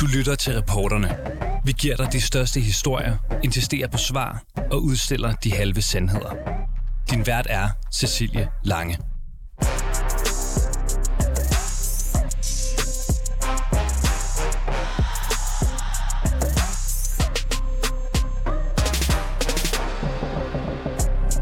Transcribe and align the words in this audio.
Du 0.00 0.06
lytter 0.06 0.34
til 0.34 0.54
reporterne. 0.54 1.16
Vi 1.64 1.72
giver 1.72 1.96
dig 1.96 2.12
de 2.12 2.20
største 2.20 2.60
historier, 2.60 3.16
insisterer 3.44 3.88
på 3.88 3.98
svar 3.98 4.42
og 4.70 4.82
udstiller 4.82 5.32
de 5.32 5.52
halve 5.52 5.82
sandheder. 5.82 6.32
Din 7.10 7.26
vært 7.26 7.46
er 7.50 7.68
Cecilie 7.92 8.48
Lange. 8.64 8.98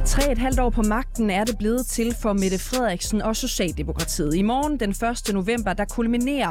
Tre 0.07 0.33
et 0.33 0.39
halvt 0.39 0.61
år 0.61 0.71
på 0.71 0.83
magten 0.83 1.31
er 1.31 1.45
det 1.45 1.59
blevet 1.59 1.87
til 1.87 2.15
for 2.23 2.33
Mette 2.33 2.59
Frederiksen 2.59 3.23
og 3.23 3.37
Socialdemokratiet. 3.37 4.35
I 4.35 4.43
morgen 4.43 4.81
den 4.81 4.91
1. 4.91 5.35
november, 5.35 5.73
der 5.73 5.85
kulminerer 5.85 6.51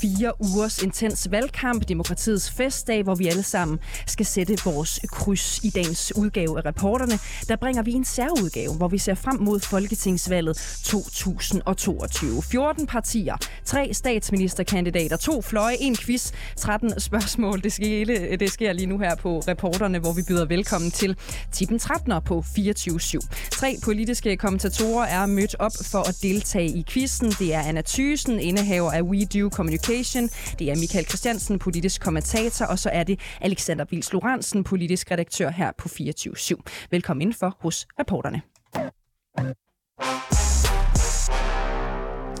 fire 0.00 0.32
ugers 0.40 0.82
intens 0.82 1.30
valgkamp, 1.30 1.88
demokratiets 1.88 2.50
festdag, 2.50 3.02
hvor 3.02 3.14
vi 3.14 3.26
alle 3.26 3.42
sammen 3.42 3.78
skal 4.06 4.26
sætte 4.26 4.56
vores 4.64 5.00
kryds 5.12 5.64
i 5.64 5.70
dagens 5.70 6.12
udgave 6.16 6.58
af 6.58 6.64
reporterne. 6.64 7.18
Der 7.48 7.56
bringer 7.56 7.82
vi 7.82 7.92
en 7.92 8.04
særudgave, 8.04 8.74
hvor 8.74 8.88
vi 8.88 8.98
ser 8.98 9.14
frem 9.14 9.40
mod 9.40 9.60
Folketingsvalget 9.60 10.80
2022. 10.84 12.42
14 12.42 12.86
partier, 12.86 13.36
tre 13.64 13.94
statsministerkandidater, 13.94 15.16
to 15.16 15.42
fløje, 15.42 15.76
en 15.80 15.96
quiz, 15.96 16.32
13 16.56 17.00
spørgsmål. 17.00 17.62
Det 17.62 17.72
sker, 17.72 18.36
det 18.36 18.50
sker 18.50 18.72
lige 18.72 18.86
nu 18.86 18.98
her 18.98 19.14
på 19.14 19.38
reporterne, 19.38 19.98
hvor 19.98 20.12
vi 20.12 20.22
byder 20.28 20.44
velkommen 20.44 20.90
til 20.90 21.16
Tippen 21.52 21.80
13'er 21.82 22.20
på 22.20 22.44
24 22.54 23.00
7 23.00 23.20
Tre 23.50 23.76
politiske 23.84 24.36
kommentatorer 24.36 25.06
er 25.06 25.26
mødt 25.26 25.56
op 25.58 25.72
for 25.82 26.08
at 26.08 26.18
deltage 26.22 26.68
i 26.68 26.84
quizzen. 26.88 27.30
Det 27.30 27.54
er 27.54 27.60
Anna 27.60 27.82
Thysen, 27.86 28.40
indehaver 28.40 28.92
af 28.92 29.02
We 29.02 29.24
Do 29.24 29.50
Communication. 29.50 29.85
Det 29.86 30.70
er 30.70 30.80
Michael 30.80 31.06
Christiansen, 31.06 31.58
politisk 31.58 32.00
kommentator. 32.00 32.66
Og 32.66 32.78
så 32.78 32.90
er 32.92 33.04
det 33.04 33.20
Alexander 33.40 33.84
Vils 33.90 34.12
Lorentzen, 34.12 34.64
politisk 34.64 35.10
redaktør 35.10 35.50
her 35.50 35.72
på 35.78 35.88
24 35.88 36.36
7 36.36 36.64
Velkommen 36.90 37.22
indenfor 37.22 37.56
hos 37.60 37.86
reporterne. 38.00 38.42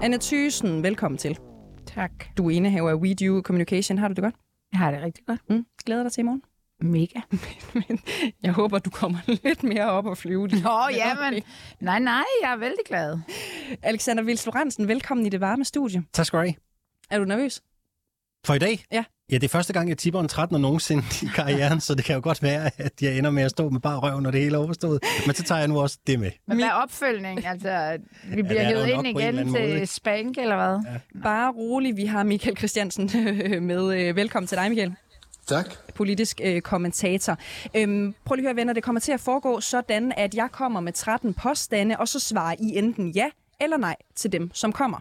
Anna 0.02 0.16
Thysen, 0.20 0.82
velkommen 0.82 1.18
til. 1.18 1.38
Tak. 1.86 2.10
Du 2.36 2.46
er 2.46 2.50
indehaver 2.50 2.90
af 2.90 2.94
We 2.94 3.14
Do 3.14 3.42
Communication. 3.42 3.98
Har 3.98 4.08
du 4.08 4.14
det 4.14 4.22
godt? 4.22 4.34
Jeg 4.72 4.78
har 4.78 4.90
det 4.90 5.02
rigtig 5.02 5.24
godt. 5.26 5.40
Mm. 5.50 5.66
Glæder 5.84 6.02
dig 6.02 6.12
til 6.12 6.20
i 6.20 6.24
morgen? 6.24 6.42
Mega. 6.80 7.20
men 7.88 7.98
jeg 8.42 8.52
håber, 8.52 8.78
du 8.78 8.90
kommer 8.90 9.18
lidt 9.44 9.62
mere 9.62 9.90
op 9.90 10.06
og 10.06 10.18
flyve. 10.18 10.46
Nå, 10.46 10.88
ja, 10.92 11.30
men 11.30 11.42
nej, 11.80 11.98
nej, 11.98 12.24
jeg 12.42 12.52
er 12.52 12.56
vældig 12.56 12.84
glad. 12.86 13.18
Alexander 13.82 14.22
Vils 14.22 14.46
Lorentzen, 14.46 14.88
velkommen 14.88 15.26
i 15.26 15.28
det 15.28 15.40
varme 15.40 15.64
studie. 15.64 16.02
Tak 16.12 16.26
skal 16.26 16.38
du 16.38 16.44
have. 16.44 16.54
Er 17.10 17.18
du 17.18 17.24
nervøs? 17.24 17.62
For 18.46 18.54
i 18.54 18.58
dag? 18.58 18.84
Ja. 18.92 19.04
Ja, 19.30 19.34
det 19.34 19.44
er 19.44 19.48
første 19.48 19.72
gang, 19.72 19.88
jeg 19.88 19.98
tipper 19.98 20.20
en 20.20 20.28
13 20.28 20.60
nogensinde 20.60 21.02
i 21.22 21.26
karrieren, 21.34 21.80
så 21.80 21.94
det 21.94 22.04
kan 22.04 22.14
jo 22.14 22.20
godt 22.24 22.42
være, 22.42 22.70
at 22.78 23.02
jeg 23.02 23.18
ender 23.18 23.30
med 23.30 23.42
at 23.42 23.50
stå 23.50 23.68
med 23.68 23.80
bare 23.80 23.98
røven, 23.98 24.22
når 24.22 24.30
det 24.30 24.40
hele 24.40 24.56
er 24.56 24.60
overstået. 24.60 25.04
Men 25.26 25.34
så 25.34 25.42
tager 25.42 25.58
jeg 25.58 25.68
nu 25.68 25.80
også 25.80 25.98
det 26.06 26.20
med. 26.20 26.30
Men 26.46 26.56
hvad 26.56 26.66
er 26.66 26.72
opfølgning? 26.72 27.46
Altså, 27.46 27.98
vi 28.34 28.42
bliver 28.42 28.62
ja, 28.62 28.68
hævet 28.68 28.86
ind 28.86 29.06
igen 29.06 29.54
til 29.54 29.88
Spank, 29.88 30.38
eller 30.38 30.56
hvad? 30.56 30.92
Ja. 30.92 31.20
Bare 31.22 31.52
rolig, 31.52 31.96
vi 31.96 32.04
har 32.04 32.22
Michael 32.22 32.56
Christiansen 32.56 33.10
med. 33.66 34.12
Velkommen 34.12 34.46
til 34.46 34.58
dig, 34.58 34.68
Michael. 34.68 34.94
Tak. 35.46 35.66
Politisk 35.94 36.40
øh, 36.44 36.60
kommentator. 36.60 37.38
Øhm, 37.74 38.14
prøv 38.24 38.34
lige 38.34 38.44
at 38.44 38.48
høre, 38.48 38.56
venner, 38.56 38.72
det 38.72 38.82
kommer 38.82 39.00
til 39.00 39.12
at 39.12 39.20
foregå 39.20 39.60
sådan, 39.60 40.12
at 40.16 40.34
jeg 40.34 40.48
kommer 40.52 40.80
med 40.80 40.92
13 40.92 41.34
påstande, 41.34 41.96
og 41.98 42.08
så 42.08 42.20
svarer 42.20 42.54
I 42.58 42.78
enten 42.78 43.10
ja 43.10 43.26
eller 43.60 43.76
nej 43.76 43.96
til 44.14 44.32
dem, 44.32 44.50
som 44.54 44.72
kommer. 44.72 44.98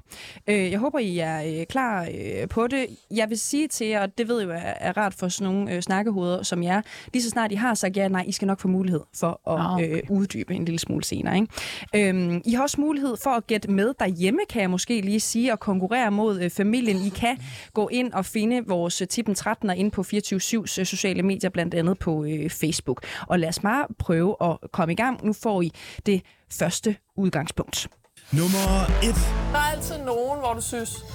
Øh, 0.48 0.72
jeg 0.72 0.80
håber, 0.80 1.00
I 1.00 1.18
er 1.20 1.60
øh, 1.60 1.66
klar 1.66 2.04
øh, 2.04 2.48
på 2.48 2.68
det. 2.68 2.88
Jeg 3.12 3.30
vil 3.30 3.40
sige 3.40 3.68
til 3.68 3.88
jer, 3.88 4.02
og 4.02 4.18
det 4.18 4.28
ved 4.28 4.40
jeg 4.40 4.48
jo 4.48 4.54
er, 4.54 4.58
er 4.58 4.98
rart 4.98 5.14
for 5.14 5.28
sådan 5.28 5.54
nogle 5.54 5.74
øh, 5.74 5.82
snakkehoveder 5.82 6.44
som 6.44 6.64
jer, 6.64 6.82
lige 7.14 7.24
så 7.24 7.30
snart 7.30 7.52
I 7.52 7.56
har 7.56 7.74
sagt 7.74 7.98
ja 7.98 8.08
nej, 8.08 8.24
I 8.28 8.32
skal 8.32 8.46
nok 8.46 8.60
få 8.60 8.68
mulighed 8.68 9.02
for 9.16 9.28
at 9.28 9.74
okay. 9.74 9.96
øh, 9.96 10.02
uddybe 10.10 10.54
en 10.54 10.66
lille 10.66 10.80
smule 10.80 11.04
senere. 11.04 11.36
Ikke? 11.36 12.10
Øhm, 12.10 12.42
I 12.46 12.54
har 12.54 12.64
også 12.64 12.82
mulighed 12.82 13.18
for 13.24 13.30
at 13.30 13.48
gætte 13.48 13.72
med 13.72 13.94
derhjemme, 14.00 14.40
kan 14.50 14.62
jeg 14.62 14.70
måske 14.70 15.02
lige 15.02 15.20
sige, 15.20 15.52
og 15.52 15.60
konkurrere 15.60 16.12
mod 16.12 16.42
øh, 16.42 16.50
familien. 16.50 16.98
I 16.98 17.10
kan 17.10 17.38
gå 17.74 17.88
ind 17.88 18.14
og 18.14 18.26
finde 18.26 18.64
vores 18.68 19.02
øh, 19.02 19.08
Tippen 19.08 19.36
13 19.36 19.70
ind 19.78 19.92
på 19.92 20.02
24-7's 20.02 20.80
øh, 20.80 20.86
sociale 20.86 21.24
medier, 21.24 21.50
blandt 21.50 21.74
andet 21.74 22.00
på 22.00 22.26
øh, 22.26 22.50
Facebook. 22.50 23.06
Og 23.28 23.40
lad 23.40 23.50
os 23.50 23.60
bare 23.60 23.88
prøve 24.00 24.36
at 24.42 24.58
komme 24.72 24.94
i 24.94 24.96
gang. 24.96 25.26
Nu 25.26 25.34
får 25.34 25.62
I 25.62 25.72
det 26.06 26.22
første 26.50 26.96
udgangspunkt. 27.18 27.88
Nummer 28.32 28.86
1. 29.04 29.16
Der 29.52 29.60
er 29.60 29.72
altid 29.76 29.98
nogen, 29.98 30.40
hvor 30.40 30.54
du 30.54 30.62
synes, 30.62 31.06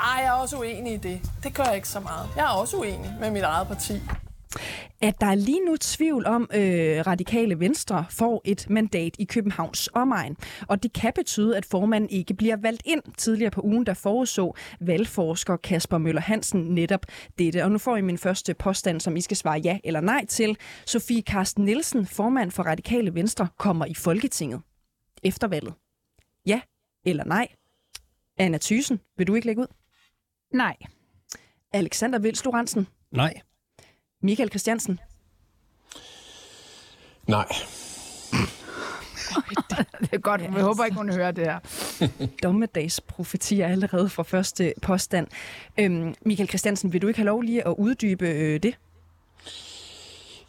ej, 0.00 0.22
jeg 0.22 0.26
er 0.26 0.32
også 0.32 0.56
uenig 0.58 0.92
i 0.92 0.96
det. 0.96 1.20
Det 1.42 1.54
gør 1.54 1.64
jeg 1.64 1.76
ikke 1.76 1.88
så 1.88 2.00
meget. 2.00 2.28
Jeg 2.36 2.44
er 2.44 2.48
også 2.48 2.76
uenig 2.76 3.14
med 3.20 3.30
mit 3.30 3.42
eget 3.42 3.68
parti. 3.68 3.92
At 5.02 5.20
der 5.20 5.26
er 5.26 5.34
lige 5.34 5.60
nu 5.66 5.76
tvivl 5.76 6.26
om, 6.26 6.48
øh, 6.54 7.06
radikale 7.06 7.60
venstre 7.60 8.04
får 8.10 8.42
et 8.44 8.66
mandat 8.70 9.16
i 9.18 9.24
Københavns 9.24 9.88
omegn. 9.94 10.36
Og 10.68 10.82
det 10.82 10.92
kan 10.92 11.12
betyde, 11.14 11.56
at 11.56 11.66
formanden 11.66 12.10
ikke 12.10 12.34
bliver 12.34 12.56
valgt 12.56 12.82
ind. 12.84 13.02
Tidligere 13.18 13.50
på 13.50 13.60
ugen, 13.60 13.86
der 13.86 13.94
foreså 13.94 14.56
valgforsker 14.80 15.56
Kasper 15.56 15.98
Møller 15.98 16.20
Hansen 16.20 16.60
netop 16.60 17.06
dette. 17.38 17.64
Og 17.64 17.70
nu 17.70 17.78
får 17.78 17.96
I 17.96 18.00
min 18.00 18.18
første 18.18 18.54
påstand, 18.54 19.00
som 19.00 19.16
I 19.16 19.20
skal 19.20 19.36
svare 19.36 19.60
ja 19.64 19.78
eller 19.84 20.00
nej 20.00 20.26
til. 20.26 20.56
Sofie 20.86 21.22
Karsten 21.22 21.64
Nielsen, 21.64 22.06
formand 22.06 22.50
for 22.50 22.62
Radikale 22.62 23.14
Venstre, 23.14 23.48
kommer 23.58 23.86
i 23.86 23.94
Folketinget 23.94 24.60
efter 25.22 25.48
valget. 25.48 25.74
Ja 26.46 26.60
eller 27.04 27.24
nej? 27.24 27.48
Anna 28.38 28.58
Thysen, 28.58 29.00
vil 29.16 29.26
du 29.26 29.34
ikke 29.34 29.46
lægge 29.46 29.62
ud? 29.62 29.66
Nej. 30.54 30.76
Alexander 31.72 32.18
Vils 32.18 32.44
Lorentzen? 32.44 32.86
Nej. 33.10 33.40
Michael 34.22 34.48
Christiansen? 34.48 35.00
Nej. 37.26 37.48
det 40.00 40.12
er 40.12 40.18
godt. 40.18 40.40
Jeg 40.40 40.50
håber 40.50 40.84
ikke, 40.84 40.96
hun 40.96 41.12
hører 41.12 41.30
det 41.30 41.44
her. 41.44 41.58
Dommedagsprofetier 42.42 43.68
allerede 43.68 44.08
fra 44.08 44.22
første 44.22 44.74
påstand. 44.82 45.26
Øhm, 45.78 46.14
Michael 46.22 46.48
Christiansen, 46.48 46.92
vil 46.92 47.02
du 47.02 47.08
ikke 47.08 47.18
have 47.18 47.26
lov 47.26 47.42
lige 47.42 47.66
at 47.66 47.74
uddybe 47.78 48.28
øh, 48.28 48.62
det? 48.62 48.78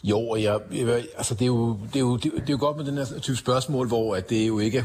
Jo, 0.03 0.19
og 0.19 0.43
jeg, 0.43 0.59
jeg, 0.71 1.03
altså 1.17 1.33
det, 1.33 1.41
er 1.41 1.45
jo, 1.45 1.77
det, 1.87 1.95
er 1.95 1.99
jo, 1.99 2.17
det, 2.17 2.31
er 2.35 2.49
jo 2.49 2.57
godt 2.59 2.77
med 2.77 2.85
den 2.85 2.97
her 2.97 3.05
type 3.21 3.37
spørgsmål, 3.37 3.87
hvor 3.87 4.15
at 4.15 4.29
det 4.29 4.47
jo 4.47 4.59
ikke 4.59 4.77
er 4.77 4.83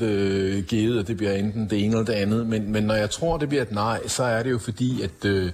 100% 0.00 0.04
øh, 0.04 0.64
givet, 0.64 1.00
at 1.00 1.08
det 1.08 1.16
bliver 1.16 1.32
enten 1.32 1.70
det 1.70 1.84
ene 1.84 1.92
eller 1.92 2.04
det 2.04 2.12
andet. 2.12 2.46
Men, 2.46 2.72
men 2.72 2.84
når 2.84 2.94
jeg 2.94 3.10
tror, 3.10 3.38
det 3.38 3.48
bliver 3.48 3.62
et 3.62 3.72
nej, 3.72 4.00
så 4.06 4.24
er 4.24 4.42
det 4.42 4.50
jo 4.50 4.58
fordi, 4.58 5.02
at, 5.02 5.24
øh, 5.24 5.52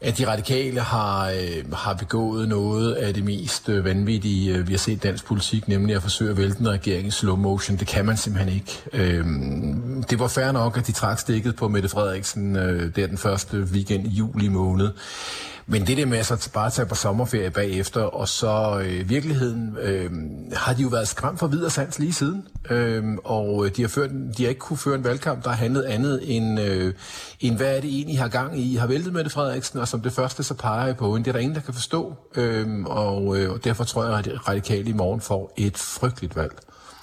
at 0.00 0.18
de 0.18 0.28
radikale 0.28 0.80
har, 0.80 1.30
øh, 1.30 1.72
har 1.72 1.94
begået 1.94 2.48
noget 2.48 2.92
af 2.94 3.14
det 3.14 3.24
mest 3.24 3.68
øh, 3.68 3.84
vanvittige, 3.84 4.54
øh, 4.54 4.68
vi 4.68 4.72
har 4.72 4.78
set 4.78 5.02
dansk 5.02 5.24
politik, 5.24 5.68
nemlig 5.68 5.96
at 5.96 6.02
forsøge 6.02 6.30
at 6.30 6.36
vælte 6.36 6.60
en 6.60 6.68
regering 6.68 7.08
i 7.08 7.10
slow 7.10 7.36
motion. 7.36 7.76
Det 7.76 7.86
kan 7.86 8.06
man 8.06 8.16
simpelthen 8.16 8.54
ikke. 8.54 8.82
Øh, 8.92 9.24
det 10.10 10.18
var 10.18 10.28
fair 10.28 10.52
nok, 10.52 10.76
at 10.76 10.86
de 10.86 10.92
trak 10.92 11.18
stikket 11.18 11.56
på 11.56 11.68
Mette 11.68 11.88
Frederiksen 11.88 12.56
øh, 12.56 12.96
der 12.96 13.06
den 13.06 13.18
første 13.18 13.56
weekend 13.56 14.06
i 14.06 14.10
juli 14.10 14.48
måned. 14.48 14.90
Men 15.68 15.86
det 15.86 15.96
der 15.96 16.06
med 16.06 16.18
at 16.18 16.26
så 16.26 16.50
bare 16.52 16.70
tage 16.70 16.86
på 16.86 16.94
sommerferie 16.94 17.50
bagefter, 17.50 18.02
og 18.02 18.28
så 18.28 18.82
øh, 18.84 19.08
virkeligheden 19.08 19.76
øh, 19.82 20.10
har 20.52 20.74
de 20.74 20.82
jo 20.82 20.88
været 20.88 21.08
skræmt 21.08 21.38
for 21.38 21.46
videre 21.46 21.70
sands 21.70 21.98
lige 21.98 22.12
siden. 22.12 22.48
Øh, 22.70 23.04
og 23.24 23.66
øh, 23.66 23.76
de 23.76 23.82
har, 23.82 23.88
ført, 23.88 24.10
de 24.10 24.42
har 24.42 24.48
ikke 24.48 24.58
kunne 24.58 24.76
føre 24.76 24.94
en 24.94 25.04
valgkamp, 25.04 25.44
der 25.44 25.50
har 25.50 25.56
handlet 25.56 25.82
andet 25.82 26.36
end, 26.36 26.60
øh, 26.60 26.94
end 27.40 27.56
hvad 27.56 27.76
er 27.76 27.80
det 27.80 27.90
egentlig, 27.90 28.14
I 28.14 28.16
har 28.16 28.28
gang 28.28 28.58
i. 28.58 28.72
I 28.72 28.76
har 28.76 28.86
væltet 28.86 29.12
med 29.12 29.24
det 29.24 29.32
Frederiksen, 29.32 29.78
og 29.78 29.88
som 29.88 30.00
det 30.00 30.12
første 30.12 30.42
så 30.42 30.54
peger 30.54 30.86
jeg 30.86 30.96
på, 30.96 31.14
hende. 31.14 31.24
det 31.24 31.30
er 31.30 31.32
der 31.32 31.40
ingen, 31.40 31.54
der 31.54 31.62
kan 31.62 31.74
forstå. 31.74 32.14
Øh, 32.34 32.84
og, 32.84 33.38
øh, 33.38 33.52
og 33.52 33.64
derfor 33.64 33.84
tror 33.84 34.04
jeg, 34.04 34.18
at 34.18 34.48
radikale 34.48 34.90
i 34.90 34.92
morgen 34.92 35.20
får 35.20 35.52
et 35.56 35.76
frygteligt 35.76 36.36
valg. 36.36 36.52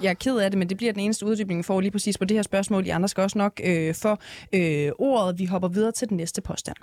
Jeg 0.02 0.10
er 0.10 0.14
ked 0.14 0.38
af 0.38 0.52
det, 0.52 0.58
men 0.58 0.70
det 0.70 0.78
bliver 0.78 0.94
den 0.94 1.02
eneste 1.02 1.26
uddybning, 1.26 1.58
vi 1.58 1.64
får 1.64 1.82
lige 1.82 1.92
præcis 1.92 2.18
på 2.18 2.26
det 2.26 2.38
her 2.38 2.44
spørgsmål. 2.44 2.86
I 2.86 2.90
andre 2.90 3.10
skal 3.10 3.24
også 3.24 3.38
nok 3.38 3.62
øh, 3.64 3.96
for 3.96 4.20
øh, 4.54 4.92
ordet. 5.00 5.40
Vi 5.40 5.46
hopper 5.46 5.68
videre 5.68 5.92
til 5.92 6.10
den 6.10 6.18
næste 6.18 6.42
påstand. 6.42 6.76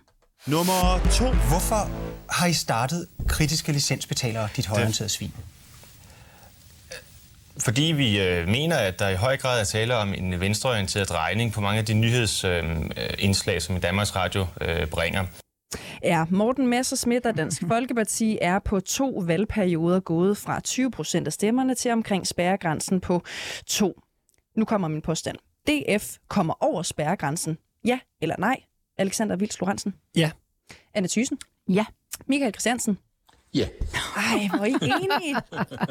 Nummer 0.46 1.10
to. 1.12 1.24
Hvorfor 1.24 1.91
har 2.30 2.47
I 2.47 2.53
startet 2.53 3.09
kritiske 3.28 3.72
licensbetalere, 3.72 4.48
dit 4.56 4.66
højorienterede 4.66 5.09
svin? 5.09 5.32
Fordi 7.59 7.82
vi 7.82 8.20
øh, 8.20 8.48
mener, 8.48 8.76
at 8.76 8.98
der 8.98 9.09
i 9.09 9.15
høj 9.15 9.36
grad 9.36 9.60
er 9.60 9.65
tale 9.65 9.97
om 9.97 10.15
en 10.15 10.41
venstreorienteret 10.41 11.09
drejning 11.09 11.53
på 11.53 11.60
mange 11.60 11.78
af 11.78 11.84
de 11.84 11.94
nyhedsindslag, 11.94 13.54
øh, 13.54 13.60
som 13.60 13.80
Danmarks 13.80 14.16
Radio 14.16 14.47
øh, 14.60 14.86
bringer. 14.86 15.26
Ja, 16.03 16.24
Morten 16.30 16.66
Messerschmidt 16.66 17.26
og 17.26 17.36
Dansk 17.36 17.62
Folkeparti 17.68 18.38
er 18.41 18.59
på 18.59 18.80
to 18.80 19.22
valgperioder 19.26 20.00
gået 20.00 20.38
fra 20.38 20.60
20 20.60 20.91
procent 20.91 21.26
af 21.26 21.32
stemmerne 21.32 21.74
til 21.74 21.91
omkring 21.91 22.26
spærregrænsen 22.26 23.00
på 23.00 23.22
to. 23.66 24.00
Nu 24.56 24.65
kommer 24.65 24.88
min 24.88 25.03
påstand. 25.03 25.36
DF 25.66 26.16
kommer 26.28 26.54
over 26.60 26.82
spærregrænsen. 26.82 27.59
Ja 27.84 27.98
eller 28.20 28.34
nej? 28.38 28.56
Alexander 29.00 29.41
Vils 29.41 29.58
Lorentzen? 29.60 29.94
Ja. 30.14 30.32
Anna 30.92 31.08
Thysen? 31.08 31.38
Ja. 31.66 31.86
Michael 32.26 32.52
Christiansen? 32.52 32.98
Ja. 33.54 33.66
Ej, 34.16 34.48
hvor 34.56 34.64
er 34.64 34.66
I 34.66 34.92
enige. 35.02 35.36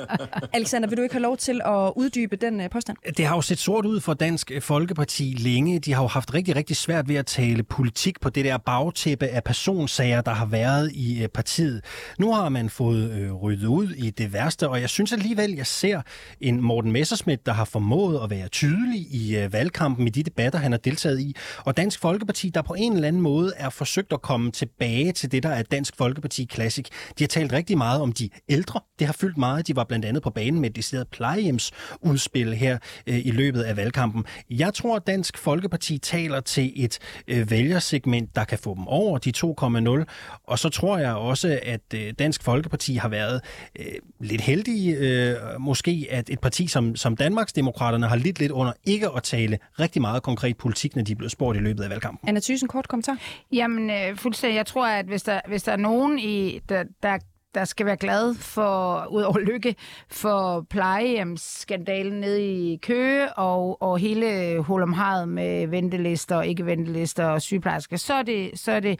Alexander, 0.57 0.89
vil 0.89 0.97
du 0.97 1.03
ikke 1.03 1.15
have 1.15 1.21
lov 1.21 1.38
til 1.38 1.61
at 1.65 1.94
uddybe 1.95 2.35
den 2.35 2.61
øh, 2.61 2.69
påstand? 2.69 2.97
Det 3.17 3.25
har 3.25 3.35
jo 3.35 3.41
set 3.41 3.59
sort 3.59 3.85
ud 3.85 4.00
for 4.00 4.13
Dansk 4.13 4.51
Folkeparti 4.61 5.35
længe. 5.38 5.79
De 5.79 5.94
har 5.94 6.01
jo 6.01 6.07
haft 6.07 6.33
rigtig, 6.33 6.56
rigtig 6.56 6.75
svært 6.75 7.09
ved 7.09 7.15
at 7.15 7.25
tale 7.25 7.63
politik 7.63 8.21
på 8.21 8.29
det 8.29 8.45
der 8.45 8.57
bagtæppe 8.57 9.27
af 9.27 9.44
personsager, 9.44 10.21
der 10.21 10.31
har 10.31 10.45
været 10.45 10.91
i 10.91 11.23
øh, 11.23 11.27
partiet. 11.27 11.83
Nu 12.19 12.33
har 12.33 12.50
man 12.50 12.69
fået 12.69 13.11
øh, 13.11 13.33
ryddet 13.33 13.67
ud 13.67 13.89
i 13.89 14.09
det 14.09 14.33
værste, 14.33 14.69
og 14.69 14.81
jeg 14.81 14.89
synes 14.89 15.13
alligevel, 15.13 15.51
jeg 15.51 15.67
ser 15.67 16.01
en 16.41 16.62
Morten 16.62 16.91
Messerschmidt, 16.91 17.45
der 17.45 17.53
har 17.53 17.65
formået 17.65 18.19
at 18.23 18.29
være 18.29 18.47
tydelig 18.47 19.00
i 19.00 19.38
øh, 19.38 19.53
valgkampen 19.53 20.07
i 20.07 20.09
de 20.09 20.23
debatter, 20.23 20.59
han 20.59 20.71
har 20.71 20.79
deltaget 20.79 21.19
i. 21.19 21.35
Og 21.65 21.77
Dansk 21.77 22.00
Folkeparti, 22.00 22.50
der 22.50 22.62
på 22.62 22.73
en 22.73 22.94
eller 22.94 23.07
anden 23.07 23.21
måde 23.21 23.53
er 23.57 23.69
forsøgt 23.69 24.13
at 24.13 24.21
komme 24.21 24.51
tilbage 24.51 25.12
til 25.12 25.31
det, 25.31 25.44
der 25.44 25.50
er 25.50 25.63
Dansk 25.63 25.95
Folkeparti 25.97 26.47
Classic. 26.53 26.85
De 27.19 27.23
har 27.23 27.27
talt 27.27 27.49
rigtig 27.51 27.78
meget 27.78 28.01
om 28.01 28.13
de 28.13 28.30
ældre. 28.50 28.80
Det 29.00 29.07
har 29.07 29.13
fyldt 29.13 29.38
meget. 29.38 29.68
De 29.68 29.75
var 29.75 29.84
blandt 29.84 30.06
andet 30.06 30.24
på 30.24 30.30
banen 30.30 30.62
med 30.62 30.69
et 30.69 30.75
decideret 30.75 31.07
plejehjemsudspil 31.07 32.54
her 32.54 32.78
øh, 33.07 33.25
i 33.25 33.31
løbet 33.31 33.62
af 33.62 33.78
valgkampen. 33.78 34.25
Jeg 34.50 34.74
tror, 34.74 34.96
at 34.96 35.07
Dansk 35.07 35.38
Folkeparti 35.38 35.98
taler 35.98 36.40
til 36.40 36.74
et 36.75 37.00
øh, 37.28 37.51
vælgersegment, 37.51 38.36
der 38.36 38.44
kan 38.44 38.57
få 38.57 38.75
dem 38.75 38.88
over 38.88 39.18
de 39.18 39.34
2,0. 39.38 40.42
Og 40.44 40.60
så 40.60 40.69
tror 40.69 40.98
jeg 40.98 41.13
også, 41.13 41.60
at 41.63 41.94
øh, 41.96 42.13
Dansk 42.19 42.44
Folkeparti 42.44 42.96
har 42.96 43.10
været 43.10 43.42
øh, 43.80 43.86
lidt 44.19 44.42
heldige, 44.42 44.96
øh, 44.98 45.36
måske 45.60 46.07
at 46.10 46.30
et 46.30 46.40
parti 46.40 46.68
som, 46.68 46.96
som 46.96 47.16
Danmarksdemokraterne 47.18 48.07
har 48.07 48.16
lidt 48.16 48.40
lidt 48.40 48.51
under 48.51 48.74
ikke 48.86 49.10
at 49.16 49.24
tale 49.24 49.60
rigtig 49.80 50.01
meget 50.01 50.24
konkret 50.24 50.57
politik, 50.57 50.96
når 50.96 51.04
de 51.04 51.12
er 51.12 51.16
blevet 51.16 51.31
spurgt 51.31 51.57
i 51.57 51.62
løbet 51.62 51.84
af 51.84 51.90
valgkampen. 51.90 52.30
Anna 52.30 52.40
Thyssen, 52.40 52.68
kort 52.68 52.88
kommentar. 52.88 53.18
Jamen, 53.51 53.90
øh, 53.90 54.18
fuldstændig. 54.18 54.57
Jeg 54.57 54.66
tror, 54.66 54.88
at 54.88 55.06
hvis 55.06 55.24
der, 55.24 55.42
hvis 55.48 55.63
der 55.63 55.72
er 55.72 55.78
nogen, 55.78 56.19
i, 56.19 56.60
der, 56.69 56.84
der 57.04 57.18
der 57.56 57.66
skal 57.66 57.86
være 57.86 57.98
glad 57.98 58.36
for, 58.36 59.06
ud 59.12 59.22
over 59.22 59.40
lykke, 59.40 59.75
for 60.10 60.66
plejehjemsskandalen 60.69 62.19
nede 62.19 62.42
i 62.42 62.78
Køge 62.78 63.34
og, 63.34 63.81
og 63.81 63.98
hele 63.98 64.60
hulomhavet 64.60 65.30
med 65.30 65.68
ventelister 65.68 66.36
og 66.36 66.48
ikke 66.48 66.66
ventelister 66.66 67.25
og 67.25 67.42
sygeplejersker, 67.42 67.98
så 67.98 68.13
er 68.13 68.24
det, 68.24 68.60
så 68.60 68.72
er 68.72 68.80
det 68.80 69.00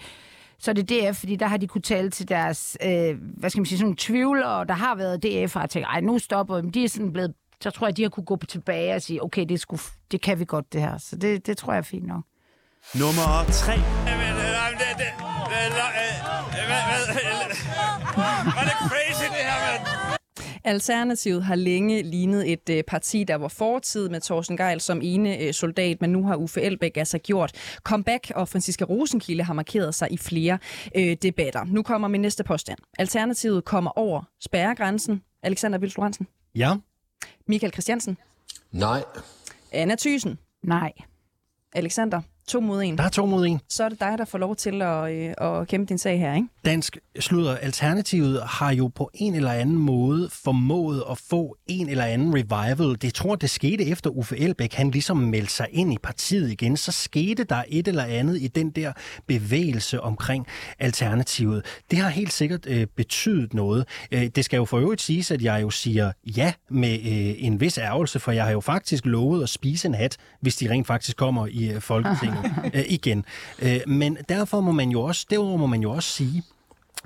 så 0.62 0.72
er 0.72 0.76
det 0.76 0.90
DF, 0.90 1.20
fordi 1.20 1.36
der 1.36 1.48
har 1.48 1.58
de 1.58 1.68
kunne 1.68 1.82
tale 1.82 2.10
til 2.10 2.30
deres, 2.30 2.78
øh, 2.84 3.18
hvad 3.38 3.50
skal 3.50 3.60
man 3.60 3.66
sige, 3.66 3.78
sådan 3.78 3.86
nogle 3.86 3.96
tvivlere, 4.00 4.66
der 4.66 4.74
har 4.74 4.96
været 4.96 5.24
DF, 5.24 5.56
og 5.56 5.70
tænkt, 5.70 5.88
ej, 5.88 6.02
nu 6.02 6.20
stopper 6.20 6.62
de. 6.62 6.72
De 6.72 6.84
er 6.84 6.90
sådan 6.90 7.14
blevet, 7.14 7.34
så 7.62 7.72
tror 7.72 7.88
jeg, 7.88 7.98
de 7.98 8.02
har 8.02 8.10
kunne 8.10 8.26
gå 8.26 8.38
tilbage 8.48 8.96
og 8.96 9.02
sige, 9.02 9.24
okay, 9.24 9.46
det, 9.50 9.60
skulle, 9.60 9.82
det 10.12 10.22
kan 10.22 10.40
vi 10.40 10.46
godt, 10.46 10.74
det 10.74 10.82
her. 10.82 10.98
Så 10.98 11.16
det, 11.16 11.48
det 11.48 11.58
tror 11.58 11.74
jeg 11.74 11.78
er 11.78 11.84
fint 11.84 12.08
nok. 12.08 12.24
Nummer 12.96 13.46
3. 13.52 13.74
Var 15.20 15.29
Alternativet 20.64 21.44
har 21.44 21.56
længe 21.56 22.02
lignet 22.04 22.52
et 22.52 22.70
øh, 22.70 22.84
parti, 22.84 23.24
der 23.24 23.36
var 23.36 23.48
fortid 23.48 24.10
med 24.10 24.22
Thorsten 24.22 24.58
Geil 24.58 24.82
som 24.82 25.00
ene 25.04 25.38
øh, 25.38 25.54
soldat, 25.54 26.02
men 26.02 26.12
nu 26.12 26.24
har 26.28 26.36
Uffe 26.36 26.62
Elbæk 26.62 26.98
altså 26.98 27.18
gjort 27.18 27.52
comeback, 27.84 28.32
og 28.36 28.48
Franziska 28.48 28.86
Rosenkilde 28.86 29.44
har 29.44 29.54
markeret 29.54 29.96
sig 29.96 30.12
i 30.12 30.18
flere 30.18 30.58
øh, 30.96 31.18
debatter. 31.22 31.64
Nu 31.64 31.84
kommer 31.84 32.08
min 32.08 32.22
næste 32.22 32.44
påstand. 32.44 32.80
Alternativet 33.00 33.66
kommer 33.66 33.92
over 33.98 34.24
spærregrænsen. 34.40 35.22
Alexander 35.44 36.02
Hansen. 36.02 36.28
Ja. 36.56 36.76
Michael 37.48 37.74
Christiansen. 37.74 38.18
Nej. 38.72 39.04
Anna 39.72 39.96
Thysen. 39.96 40.38
Nej. 40.64 40.92
Alexander. 41.74 42.22
To 42.50 42.60
mod 42.60 42.82
en. 42.82 42.98
Der 42.98 43.04
er 43.04 43.10
to 43.10 43.26
mod 43.26 43.46
en. 43.46 43.62
Så 43.70 43.84
er 43.84 43.90
det 43.90 44.00
dig, 44.00 44.16
der 44.18 44.26
får 44.26 44.38
lov 44.38 44.56
til 44.56 44.82
at, 44.82 45.12
øh, 45.12 45.34
at 45.38 45.68
kæmpe 45.68 45.90
din 45.90 45.98
sag 45.98 46.20
her, 46.20 46.36
ikke? 46.36 46.48
Dansk 46.66 46.98
sludder 47.20 47.56
Alternativet 47.56 48.42
har 48.44 48.72
jo 48.74 48.88
på 48.88 49.10
en 49.14 49.36
eller 49.36 49.52
anden 49.52 49.76
måde 49.76 50.30
formået 50.44 51.04
at 51.12 51.18
få 51.30 51.58
en 51.68 51.90
eller 51.90 52.04
anden 52.04 52.34
revival. 52.34 52.98
Det 53.02 53.14
tror 53.14 53.36
det 53.36 53.50
skete 53.50 53.86
efter 53.86 54.10
Uffe 54.10 54.38
Elbæk, 54.38 54.74
han 54.74 54.92
ligesom 54.92 55.18
meldte 55.18 55.54
sig 55.54 55.68
ind 55.72 55.94
i 55.94 55.98
partiet 56.04 56.52
igen. 56.52 56.78
Så 56.78 56.92
skete 56.92 57.44
der 57.44 57.64
et 57.68 57.88
eller 57.88 58.04
andet 58.04 58.42
i 58.42 58.48
den 58.48 58.70
der 58.70 58.92
bevægelse 59.28 60.02
omkring 60.02 60.48
Alternativet. 60.80 61.66
Det 61.92 62.00
har 62.00 62.10
helt 62.10 62.34
sikkert 62.34 62.68
øh, 62.68 62.88
betydet 62.88 63.54
noget. 63.54 63.88
Øh, 64.12 64.28
det 64.28 64.46
skal 64.46 64.58
jo 64.58 64.66
for 64.66 64.78
øvrigt 64.78 65.02
siges, 65.02 65.32
at 65.32 65.42
jeg 65.42 65.62
jo 65.62 65.70
siger 65.70 66.12
ja 66.38 66.54
med 66.70 66.94
øh, 66.94 67.36
en 67.38 67.62
vis 67.62 67.78
ærgelse, 67.78 68.20
for 68.20 68.32
jeg 68.32 68.44
har 68.44 68.52
jo 68.52 68.62
faktisk 68.62 69.06
lovet 69.06 69.44
at 69.44 69.50
spise 69.50 69.88
en 69.88 69.94
hat, 69.94 70.18
hvis 70.42 70.56
de 70.56 70.70
rent 70.70 70.88
faktisk 70.88 71.18
kommer 71.18 71.48
i 71.48 71.72
øh, 71.72 71.82
Folketinget 71.82 72.39
øh, 72.74 72.84
igen. 72.90 73.26
Øh, 73.60 73.80
men 73.88 74.18
derfor 74.30 74.62
må 74.62 74.72
man 74.72 74.90
jo 74.90 75.02
også, 75.02 75.26
derudover 75.30 75.58
må 75.58 75.66
man 75.66 75.82
jo 75.82 75.92
også 75.92 76.10
sige, 76.10 76.44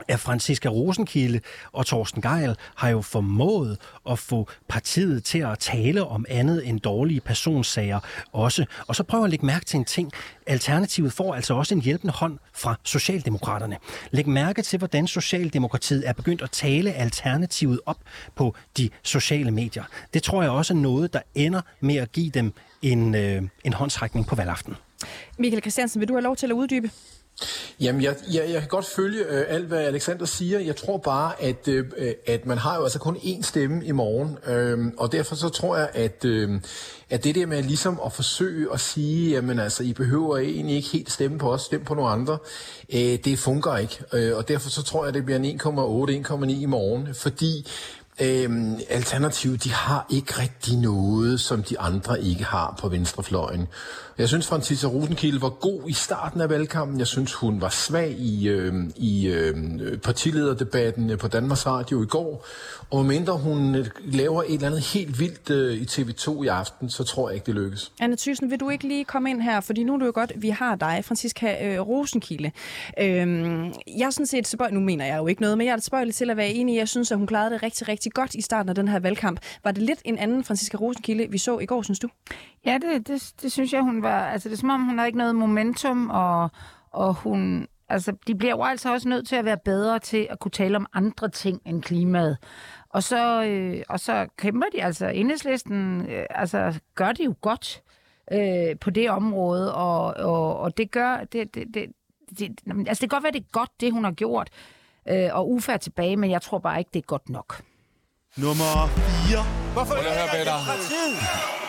at 0.08 0.20
Franziska 0.20 0.70
Rosenkilde 0.70 1.40
og 1.72 1.86
Torsten 1.86 2.22
Geil 2.22 2.56
har 2.76 2.90
jo 2.90 3.02
formået 3.02 3.78
at 4.10 4.20
få 4.20 4.50
partiet 4.68 5.24
til 5.24 5.40
at 5.40 5.60
tale 5.60 6.04
om 6.06 6.26
andet 6.30 6.68
end 6.68 6.80
dårlige 6.80 7.22
personsager 7.22 8.00
også. 8.32 8.66
Og 8.88 8.96
så 8.96 9.04
prøver 9.04 9.24
at 9.24 9.30
lægge 9.30 9.46
mærke 9.46 9.66
til 9.66 9.78
en 9.78 9.86
ting. 9.86 10.12
Alternativet 10.48 11.14
får 11.14 11.36
altså 11.36 11.54
også 11.54 11.76
en 11.76 11.82
hjælpende 11.82 12.14
hånd 12.14 12.38
fra 12.54 12.76
Socialdemokraterne. 12.84 13.78
Læg 14.12 14.28
mærke 14.28 14.62
til, 14.62 14.78
hvordan 14.80 15.08
Socialdemokratiet 15.08 16.08
er 16.10 16.14
begyndt 16.14 16.42
at 16.42 16.52
tale 16.52 16.94
Alternativet 16.94 17.80
op 17.86 17.98
på 18.36 18.56
de 18.78 18.90
sociale 19.04 19.52
medier. 19.52 19.84
Det 20.14 20.24
tror 20.24 20.42
jeg 20.42 20.52
også 20.52 20.74
er 20.74 20.78
noget, 20.78 21.14
der 21.14 21.22
ender 21.36 21.62
med 21.80 21.96
at 21.96 22.12
give 22.12 22.30
dem 22.30 22.54
en, 22.82 23.16
øh, 23.16 23.42
en 23.64 23.74
håndsrækning 23.74 24.28
på 24.28 24.36
valgaften. 24.36 24.76
Michael 25.38 25.62
Christiansen, 25.62 26.00
vil 26.00 26.08
du 26.08 26.14
have 26.14 26.24
lov 26.24 26.36
til 26.36 26.48
at 26.48 26.54
uddybe? 26.54 26.90
Jamen, 27.80 28.02
jeg, 28.02 28.16
jeg, 28.34 28.50
jeg 28.50 28.60
kan 28.60 28.70
godt 28.70 28.86
følge 28.86 29.26
øh, 29.26 29.46
alt, 29.48 29.66
hvad 29.66 29.80
Alexander 29.80 30.26
siger. 30.26 30.60
Jeg 30.60 30.76
tror 30.76 30.98
bare, 30.98 31.42
at, 31.42 31.68
øh, 31.68 31.86
at 32.28 32.46
man 32.46 32.58
har 32.58 32.76
jo 32.76 32.84
altså 32.84 33.00
kun 33.00 33.16
én 33.16 33.42
stemme 33.42 33.86
i 33.86 33.92
morgen, 33.92 34.38
øh, 34.48 34.92
og 34.98 35.12
derfor 35.12 35.36
så 35.36 35.50
tror 35.50 35.78
jeg, 35.78 35.90
at, 35.94 36.26
øh, 36.26 36.62
at 37.10 37.24
det 37.24 37.36
der 37.36 37.46
med 37.46 37.64
ligesom 37.64 38.00
at 38.06 38.14
forsøge 38.14 38.74
at 38.74 38.80
sige, 38.80 39.32
jamen 39.32 39.60
altså, 39.60 39.84
I 39.84 39.94
behøver 39.94 40.38
egentlig 40.38 40.76
ikke 40.76 40.90
helt 40.90 41.12
stemme 41.12 41.40
på 41.40 41.54
os, 41.54 41.62
stemme 41.62 41.86
på 41.86 41.94
nogle 41.94 42.10
andre, 42.10 42.38
øh, 42.94 43.00
det 43.00 43.40
fungerer 43.40 43.78
ikke. 43.78 44.04
Øh, 44.14 44.38
og 44.38 44.48
derfor 44.48 44.70
så 44.70 44.84
tror 44.84 45.04
jeg, 45.04 45.08
at 45.08 45.14
det 45.14 45.26
bliver 45.26 45.40
en 45.40 45.62
1,8-1,9 45.62 46.50
i 46.50 46.66
morgen, 46.66 47.16
fordi 47.16 47.68
Øhm, 48.22 48.80
Alternativet, 48.90 49.64
de 49.64 49.72
har 49.72 50.06
ikke 50.10 50.34
rigtig 50.42 50.78
noget, 50.78 51.40
som 51.40 51.64
de 51.64 51.80
andre 51.80 52.22
ikke 52.22 52.44
har 52.44 52.78
på 52.80 52.90
venstrefløjen. 52.90 53.68
Jeg 54.18 54.28
synes, 54.28 54.48
Francisa 54.48 54.88
Rosenkilde 54.88 55.42
var 55.42 55.50
god 55.50 55.82
i 55.88 55.94
starten 55.94 56.42
af 56.42 56.50
valgkampen. 56.50 57.00
Jeg 57.00 57.08
synes, 57.08 57.34
hun 57.34 57.62
var 57.62 57.70
svag 57.70 58.12
i, 58.12 58.48
øh, 58.48 58.74
i 58.96 59.28
øh, 59.28 59.56
partilederdebatten 59.98 61.18
på 61.18 61.28
Danmarks 61.28 61.68
Radio 61.68 62.04
i 62.04 62.06
går. 62.06 62.46
Og 62.92 63.06
mindre 63.06 63.38
hun 63.38 63.76
øh, 63.76 63.88
laver 64.04 64.44
et 64.44 64.54
eller 64.54 64.68
andet 64.68 64.82
helt 64.82 65.20
vildt 65.20 65.50
øh, 65.50 65.74
i 65.74 65.84
TV2 65.84 66.44
i 66.44 66.48
aften, 66.48 66.90
så 66.90 67.04
tror 67.04 67.30
jeg 67.30 67.36
ikke, 67.36 67.46
det 67.46 67.56
lykkes. 67.56 67.92
Anne 68.00 68.16
Thyssen, 68.16 68.52
vil 68.52 68.60
du 68.60 68.70
ikke 68.70 68.88
lige 68.88 69.06
komme 69.06 69.30
ind 69.30 69.42
her? 69.42 69.62
Fordi 69.62 69.84
nu 69.84 69.94
er 69.94 69.98
det 69.98 70.06
jo 70.06 70.12
godt, 70.16 70.32
vi 70.36 70.50
har 70.50 70.76
dig, 70.76 71.02
Franziska 71.06 71.74
øh, 71.76 71.82
Rosenkilde. 71.82 72.52
Øhm, 73.00 73.66
jeg 73.98 74.06
er 74.06 74.10
sådan 74.10 74.26
set 74.26 74.46
tilbøjelig, 74.46 74.80
nu 74.80 74.86
mener 74.86 75.06
jeg 75.06 75.18
jo 75.18 75.28
ikke 75.28 75.42
noget, 75.42 75.58
men 75.58 75.68
jeg 75.68 75.74
er 75.74 75.80
tilbøjelig 75.80 76.16
til 76.16 76.30
at 76.30 76.38
være 76.38 76.50
enig. 76.50 76.76
Jeg 76.76 76.88
synes, 76.88 77.12
at 77.12 77.18
hun 77.18 77.28
klarede 77.28 77.54
det 77.54 77.64
rigtig, 77.64 77.88
rigtig 77.88 78.12
godt 78.12 78.36
i 78.36 78.42
starten 78.42 78.70
af 78.70 78.76
den 78.76 78.88
her 78.88 79.00
valgkamp. 79.00 79.40
Var 79.64 79.72
det 79.72 79.84
lidt 79.84 80.00
en 80.06 80.18
anden 80.18 80.44
Franziska 80.44 80.78
Rosenkilde, 80.78 81.28
vi 81.30 81.38
så 81.38 81.60
i 81.60 81.66
går, 81.66 81.82
synes 81.82 82.00
du? 82.00 82.10
Ja, 82.66 82.78
det, 82.82 83.08
det, 83.08 83.34
det 83.42 83.52
synes 83.52 83.74
jeg, 83.74 83.82
hun 83.82 84.03
var... 84.04 84.26
Altså, 84.26 84.50
det 84.50 84.56
er 84.56 84.60
som 84.60 84.70
om, 84.70 84.86
hun 84.86 84.98
har 84.98 85.06
ikke 85.06 85.18
noget 85.18 85.36
momentum, 85.36 86.10
og, 86.10 86.50
og 86.92 87.14
hun... 87.14 87.68
Altså, 87.90 88.14
de 88.28 88.36
bliver 88.36 88.52
jo 88.52 88.64
altså 88.64 88.94
også 88.94 89.10
nødt 89.10 89.28
til 89.28 89.36
at 89.36 89.46
være 89.46 89.58
bedre 89.66 90.00
til 90.00 90.28
at 90.30 90.40
kunne 90.40 90.52
tale 90.52 90.76
om 90.76 90.86
andre 90.94 91.30
ting 91.30 91.62
end 91.66 91.82
klimaet. 91.82 92.38
Og 92.90 93.04
så, 93.04 93.44
øh, 93.44 93.84
og 93.90 94.00
så 94.00 94.28
kæmper 94.38 94.68
de 94.74 94.84
altså. 94.84 95.08
Enhedslisten 95.08 96.06
øh, 96.10 96.26
altså, 96.30 96.80
gør 96.96 97.12
det 97.12 97.26
jo 97.26 97.36
godt 97.42 97.82
øh, 98.32 98.80
på 98.82 98.90
det 98.90 99.10
område, 99.10 99.76
og, 99.76 100.06
og, 100.06 100.58
og 100.58 100.78
det 100.78 100.92
gør... 100.92 101.18
Det, 101.18 101.56
det, 101.56 101.68
det, 101.74 101.86
det, 102.40 102.50
altså, 102.68 103.02
det 103.02 103.10
kan 103.10 103.10
godt 103.10 103.24
være, 103.24 103.32
det 103.32 103.42
er 103.42 103.52
godt, 103.52 103.70
det 103.80 103.92
hun 103.92 104.04
har 104.04 104.12
gjort, 104.12 104.50
øh, 105.10 105.30
og 105.32 105.52
ufærd 105.52 105.80
tilbage, 105.80 106.18
men 106.18 106.32
jeg 106.32 106.42
tror 106.42 106.60
bare 106.60 106.80
ikke, 106.80 106.90
det 106.94 107.00
er 107.00 107.06
godt 107.08 107.30
nok. 107.30 107.62
Nummer 108.38 108.88
4. 109.30 109.74
Hvorfor 109.74 109.94
er 109.94 110.02
det 110.02 110.12
her 110.12 111.63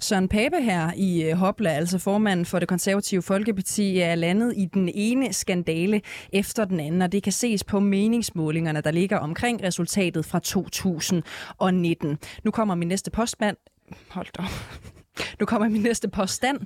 Søren 0.00 0.28
Pape 0.28 0.62
her 0.62 0.92
i 0.96 1.22
øh, 1.22 1.36
Hopla, 1.36 1.70
altså 1.70 1.98
formanden 1.98 2.46
for 2.46 2.58
det 2.58 2.68
konservative 2.68 3.22
Folkeparti, 3.22 3.98
er 3.98 4.14
landet 4.14 4.54
i 4.56 4.66
den 4.74 4.90
ene 4.94 5.32
skandale 5.32 6.00
efter 6.32 6.64
den 6.64 6.80
anden, 6.80 7.02
og 7.02 7.12
det 7.12 7.22
kan 7.22 7.32
ses 7.32 7.64
på 7.64 7.80
meningsmålingerne, 7.80 8.80
der 8.80 8.90
ligger 8.90 9.18
omkring 9.18 9.62
resultatet 9.62 10.24
fra 10.24 10.38
2019. 10.38 12.18
Nu 12.44 12.50
kommer 12.50 12.74
min 12.74 12.88
næste 12.88 13.10
postmand. 13.10 13.56
Hold 14.08 14.26
da 14.38 14.42
Nu 15.40 15.46
kommer 15.46 15.68
min 15.68 15.82
næste 15.82 16.08
påstand. 16.08 16.60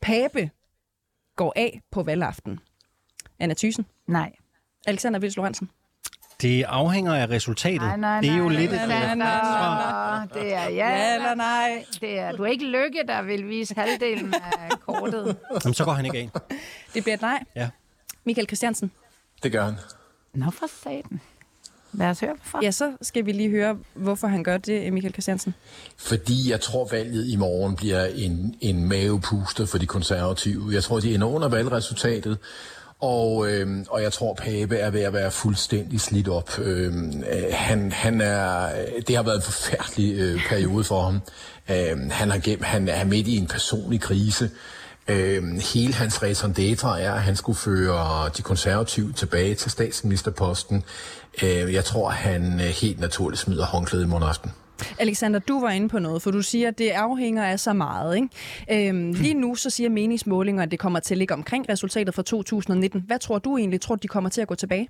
Pape 0.00 0.50
går 1.36 1.52
af 1.56 1.80
på 1.90 2.02
valgaften. 2.02 2.58
Anna 3.38 3.54
Thysen? 3.54 3.86
Nej. 4.08 4.32
Alexander 4.86 5.20
Vils 5.20 5.36
Lorentzen? 5.36 5.70
Det 6.42 6.62
afhænger 6.62 7.14
af 7.14 7.30
resultatet. 7.30 7.80
Nej, 7.80 7.96
nej, 7.96 8.20
det 8.20 8.30
er 8.30 8.36
jo 8.36 8.48
nej, 8.48 8.60
lidt 8.60 8.70
nej, 8.70 8.86
nej, 8.86 9.14
nej, 9.14 9.14
nej. 9.14 10.26
Det 10.34 10.54
er 10.54 10.62
ja, 10.62 10.68
Ja 10.70 11.14
eller 11.14 11.34
nej? 11.34 11.84
Det 12.00 12.18
er, 12.18 12.32
du 12.32 12.42
er 12.42 12.46
ikke 12.46 12.64
Lykke, 12.64 13.02
der 13.08 13.22
vil 13.22 13.48
vise 13.48 13.74
halvdelen 13.74 14.34
af 14.34 14.70
kortet. 14.86 15.36
Jamen, 15.64 15.74
så 15.74 15.84
går 15.84 15.92
han 15.92 16.04
ikke 16.04 16.18
af. 16.18 16.30
Det 16.94 17.02
bliver 17.02 17.14
et 17.14 17.20
nej. 17.20 17.44
Ja. 17.56 17.68
Michael 18.24 18.46
Christiansen? 18.46 18.90
Det 19.42 19.52
gør 19.52 19.64
han. 19.64 19.74
Nå 20.34 20.50
for 20.50 20.66
satan. 20.82 21.20
Lad 21.92 22.06
os 22.06 22.20
høre, 22.20 22.34
hvorfor. 22.34 22.60
Ja, 22.62 22.70
så 22.70 22.92
skal 23.02 23.26
vi 23.26 23.32
lige 23.32 23.50
høre, 23.50 23.76
hvorfor 23.94 24.26
han 24.26 24.44
gør 24.44 24.56
det, 24.56 24.92
Michael 24.92 25.12
Christiansen. 25.12 25.54
Fordi 25.96 26.50
jeg 26.50 26.60
tror, 26.60 26.88
valget 26.90 27.28
i 27.28 27.36
morgen 27.36 27.76
bliver 27.76 28.04
en, 28.04 28.54
en 28.60 28.88
mavepuster 28.88 29.66
for 29.66 29.78
de 29.78 29.86
konservative. 29.86 30.70
Jeg 30.72 30.82
tror, 30.82 31.00
de 31.00 31.14
ender 31.14 31.26
under 31.26 31.48
valgresultatet. 31.48 32.38
Og, 33.02 33.50
øh, 33.50 33.86
og 33.90 34.02
jeg 34.02 34.12
tror, 34.12 34.34
Pape 34.34 34.76
er 34.76 34.90
ved 34.90 35.00
at 35.00 35.12
være 35.12 35.30
fuldstændig 35.30 36.00
slidt 36.00 36.28
op. 36.28 36.58
Øh, 36.58 36.92
han, 37.52 37.92
han 37.92 38.20
er, 38.20 38.68
det 39.06 39.16
har 39.16 39.22
været 39.22 39.36
en 39.36 39.42
forfærdelig 39.42 40.18
øh, 40.18 40.40
periode 40.48 40.84
for 40.84 41.02
ham. 41.02 41.20
Øh, 41.70 42.10
han, 42.10 42.30
har 42.30 42.38
gennem, 42.38 42.62
han 42.62 42.88
er 42.88 43.04
midt 43.04 43.28
i 43.28 43.36
en 43.36 43.46
personlig 43.46 44.00
krise. 44.00 44.50
Øh, 45.08 45.42
hele 45.74 45.94
hans 45.94 46.22
raison 46.22 46.54
d'etre 46.58 46.98
er, 46.98 47.12
at 47.12 47.22
han 47.22 47.36
skulle 47.36 47.58
føre 47.58 48.30
de 48.36 48.42
konservative 48.42 49.12
tilbage 49.12 49.54
til 49.54 49.70
statsministerposten. 49.70 50.84
Øh, 51.42 51.74
jeg 51.74 51.84
tror, 51.84 52.10
han 52.10 52.60
øh, 52.60 52.66
helt 52.66 53.00
naturligt 53.00 53.40
smider 53.40 53.66
håndklædet 53.66 54.04
i 54.04 54.08
morgen 54.08 54.28
aften. 54.28 54.52
Alexander, 54.98 55.38
du 55.38 55.60
var 55.60 55.70
inde 55.70 55.88
på 55.88 55.98
noget, 55.98 56.22
for 56.22 56.30
du 56.30 56.42
siger, 56.42 56.68
at 56.68 56.78
det 56.78 56.90
afhænger 56.90 57.44
af 57.44 57.60
så 57.60 57.72
meget. 57.72 58.16
Ikke? 58.16 58.88
Øhm, 58.88 59.12
lige 59.12 59.34
nu 59.34 59.54
så 59.54 59.70
siger 59.70 59.90
meningsmålinger, 59.90 60.62
at 60.62 60.70
det 60.70 60.78
kommer 60.78 61.00
til 61.00 61.14
at 61.14 61.18
ligge 61.18 61.34
omkring 61.34 61.68
resultatet 61.68 62.14
fra 62.14 62.22
2019. 62.22 63.02
Hvad 63.06 63.18
tror 63.18 63.38
du 63.38 63.56
egentlig? 63.56 63.80
Tror 63.80 63.94
du, 63.94 64.00
de 64.02 64.08
kommer 64.08 64.30
til 64.30 64.40
at 64.40 64.48
gå 64.48 64.54
tilbage? 64.54 64.88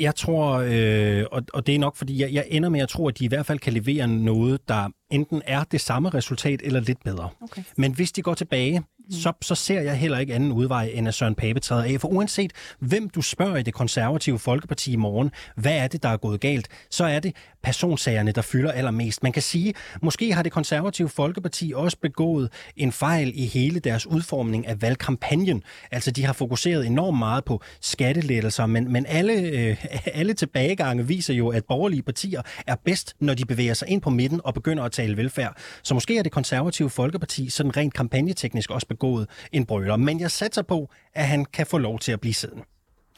Jeg 0.00 0.14
tror, 0.14 0.64
øh, 0.66 1.24
og, 1.32 1.42
og 1.54 1.66
det 1.66 1.74
er 1.74 1.78
nok, 1.78 1.96
fordi 1.96 2.22
jeg, 2.22 2.32
jeg 2.32 2.46
ender 2.48 2.68
med 2.68 2.80
at 2.80 2.88
tro, 2.88 3.08
at 3.08 3.18
de 3.18 3.24
i 3.24 3.28
hvert 3.28 3.46
fald 3.46 3.58
kan 3.58 3.72
levere 3.72 4.08
noget, 4.08 4.68
der 4.68 4.88
enten 5.10 5.42
er 5.46 5.64
det 5.64 5.80
samme 5.80 6.08
resultat 6.08 6.60
eller 6.64 6.80
lidt 6.80 7.04
bedre. 7.04 7.28
Okay. 7.40 7.62
Men 7.76 7.94
hvis 7.94 8.12
de 8.12 8.22
går 8.22 8.34
tilbage. 8.34 8.82
Mm. 9.06 9.12
så, 9.12 9.32
så 9.42 9.54
ser 9.54 9.80
jeg 9.80 9.96
heller 9.96 10.18
ikke 10.18 10.34
anden 10.34 10.52
udvej, 10.52 10.90
end 10.94 11.08
at 11.08 11.14
Søren 11.14 11.34
Pape 11.34 11.60
træder 11.60 11.84
af. 11.84 12.00
For 12.00 12.08
uanset 12.08 12.52
hvem 12.78 13.08
du 13.08 13.22
spørger 13.22 13.56
i 13.56 13.62
det 13.62 13.74
konservative 13.74 14.38
Folkeparti 14.38 14.92
i 14.92 14.96
morgen, 14.96 15.30
hvad 15.56 15.76
er 15.76 15.88
det, 15.88 16.02
der 16.02 16.08
er 16.08 16.16
gået 16.16 16.40
galt, 16.40 16.68
så 16.90 17.04
er 17.04 17.20
det 17.20 17.36
personsagerne, 17.62 18.32
der 18.32 18.42
fylder 18.42 18.72
allermest. 18.72 19.22
Man 19.22 19.32
kan 19.32 19.42
sige, 19.42 19.74
måske 20.02 20.32
har 20.32 20.42
det 20.42 20.52
konservative 20.52 21.08
Folkeparti 21.08 21.72
også 21.76 21.96
begået 22.02 22.52
en 22.76 22.92
fejl 22.92 23.32
i 23.34 23.46
hele 23.46 23.80
deres 23.80 24.06
udformning 24.06 24.66
af 24.66 24.82
valgkampagnen. 24.82 25.62
Altså, 25.90 26.10
de 26.10 26.24
har 26.24 26.32
fokuseret 26.32 26.86
enormt 26.86 27.18
meget 27.18 27.44
på 27.44 27.62
skattelettelser, 27.80 28.66
men, 28.66 28.92
men 28.92 29.06
alle, 29.08 29.32
øh, 29.32 29.84
alle 30.20 30.34
tilbagegange 30.34 31.06
viser 31.06 31.34
jo, 31.34 31.48
at 31.48 31.64
borgerlige 31.64 32.02
partier 32.02 32.42
er 32.66 32.76
bedst, 32.84 33.14
når 33.20 33.34
de 33.34 33.44
bevæger 33.44 33.74
sig 33.74 33.88
ind 33.88 34.02
på 34.02 34.10
midten 34.10 34.40
og 34.44 34.54
begynder 34.54 34.84
at 34.84 34.92
tale 34.92 35.16
velfærd. 35.16 35.56
Så 35.82 35.94
måske 35.94 36.18
er 36.18 36.22
det 36.22 36.32
konservative 36.32 36.90
Folkeparti 36.90 37.50
sådan 37.50 37.76
rent 37.76 37.94
kampagneteknisk 37.94 38.70
også 38.70 38.86
begået 38.94 39.24
en 39.52 39.66
brøler. 39.66 39.96
Men 39.96 40.20
jeg 40.20 40.30
satser 40.30 40.62
på, 40.62 40.78
at 41.14 41.26
han 41.32 41.44
kan 41.44 41.66
få 41.66 41.78
lov 41.78 41.98
til 41.98 42.12
at 42.12 42.20
blive 42.20 42.34
siddende. 42.34 42.64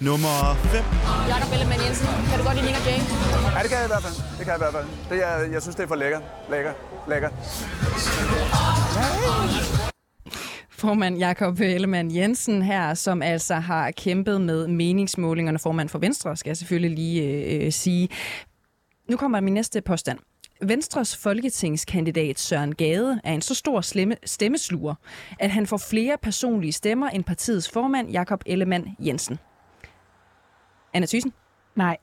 Nummer 0.00 0.54
5. 0.54 0.84
Jakob 1.32 1.52
Ellemann 1.54 1.80
Jensen, 1.86 2.06
kan 2.28 2.38
du 2.38 2.44
godt 2.48 2.56
lide 2.56 2.66
Nick 2.66 2.86
Jay? 2.88 2.98
Ja, 3.56 3.60
det 3.62 3.70
kan 3.72 3.78
jeg 3.80 3.86
i 3.90 3.92
hvert 3.94 4.04
fald. 4.06 4.16
Det 4.38 4.44
kan 4.46 4.52
jeg 4.54 4.58
i 4.60 4.64
hvert 4.64 4.74
fald. 4.78 4.86
Det 5.10 5.18
er, 5.28 5.52
jeg 5.54 5.62
synes, 5.62 5.76
det 5.76 5.82
er 5.82 5.88
for 5.88 5.94
lækker. 5.94 6.20
Lækker. 6.50 6.72
Lækker. 7.10 7.30
Formand 10.70 11.18
Jakob 11.18 11.60
Ellemann 11.60 12.14
Jensen 12.16 12.62
her, 12.62 12.94
som 12.94 13.22
altså 13.22 13.54
har 13.54 13.90
kæmpet 13.90 14.40
med 14.40 14.66
meningsmålingerne. 14.68 15.58
Formand 15.58 15.88
for 15.88 15.98
Venstre, 15.98 16.36
skal 16.36 16.50
jeg 16.50 16.56
selvfølgelig 16.56 16.90
lige 16.90 17.22
øh, 17.22 17.72
sige. 17.72 18.08
Nu 19.10 19.16
kommer 19.16 19.40
min 19.40 19.54
næste 19.54 19.80
påstand. 19.80 20.18
Venstres 20.62 21.16
folketingskandidat 21.16 22.38
Søren 22.38 22.74
Gade 22.74 23.20
er 23.24 23.32
en 23.32 23.42
så 23.42 23.54
stor 23.54 23.80
slemme, 23.80 24.16
stemmesluger, 24.24 24.94
at 25.38 25.50
han 25.50 25.66
får 25.66 25.76
flere 25.76 26.16
personlige 26.22 26.72
stemmer 26.72 27.08
end 27.08 27.24
partiets 27.24 27.70
formand 27.70 28.10
Jakob 28.10 28.42
Ellemann 28.46 28.96
Jensen. 28.98 29.38
Anna 30.92 31.06
Thyssen? 31.06 31.32
Nej. 31.74 31.96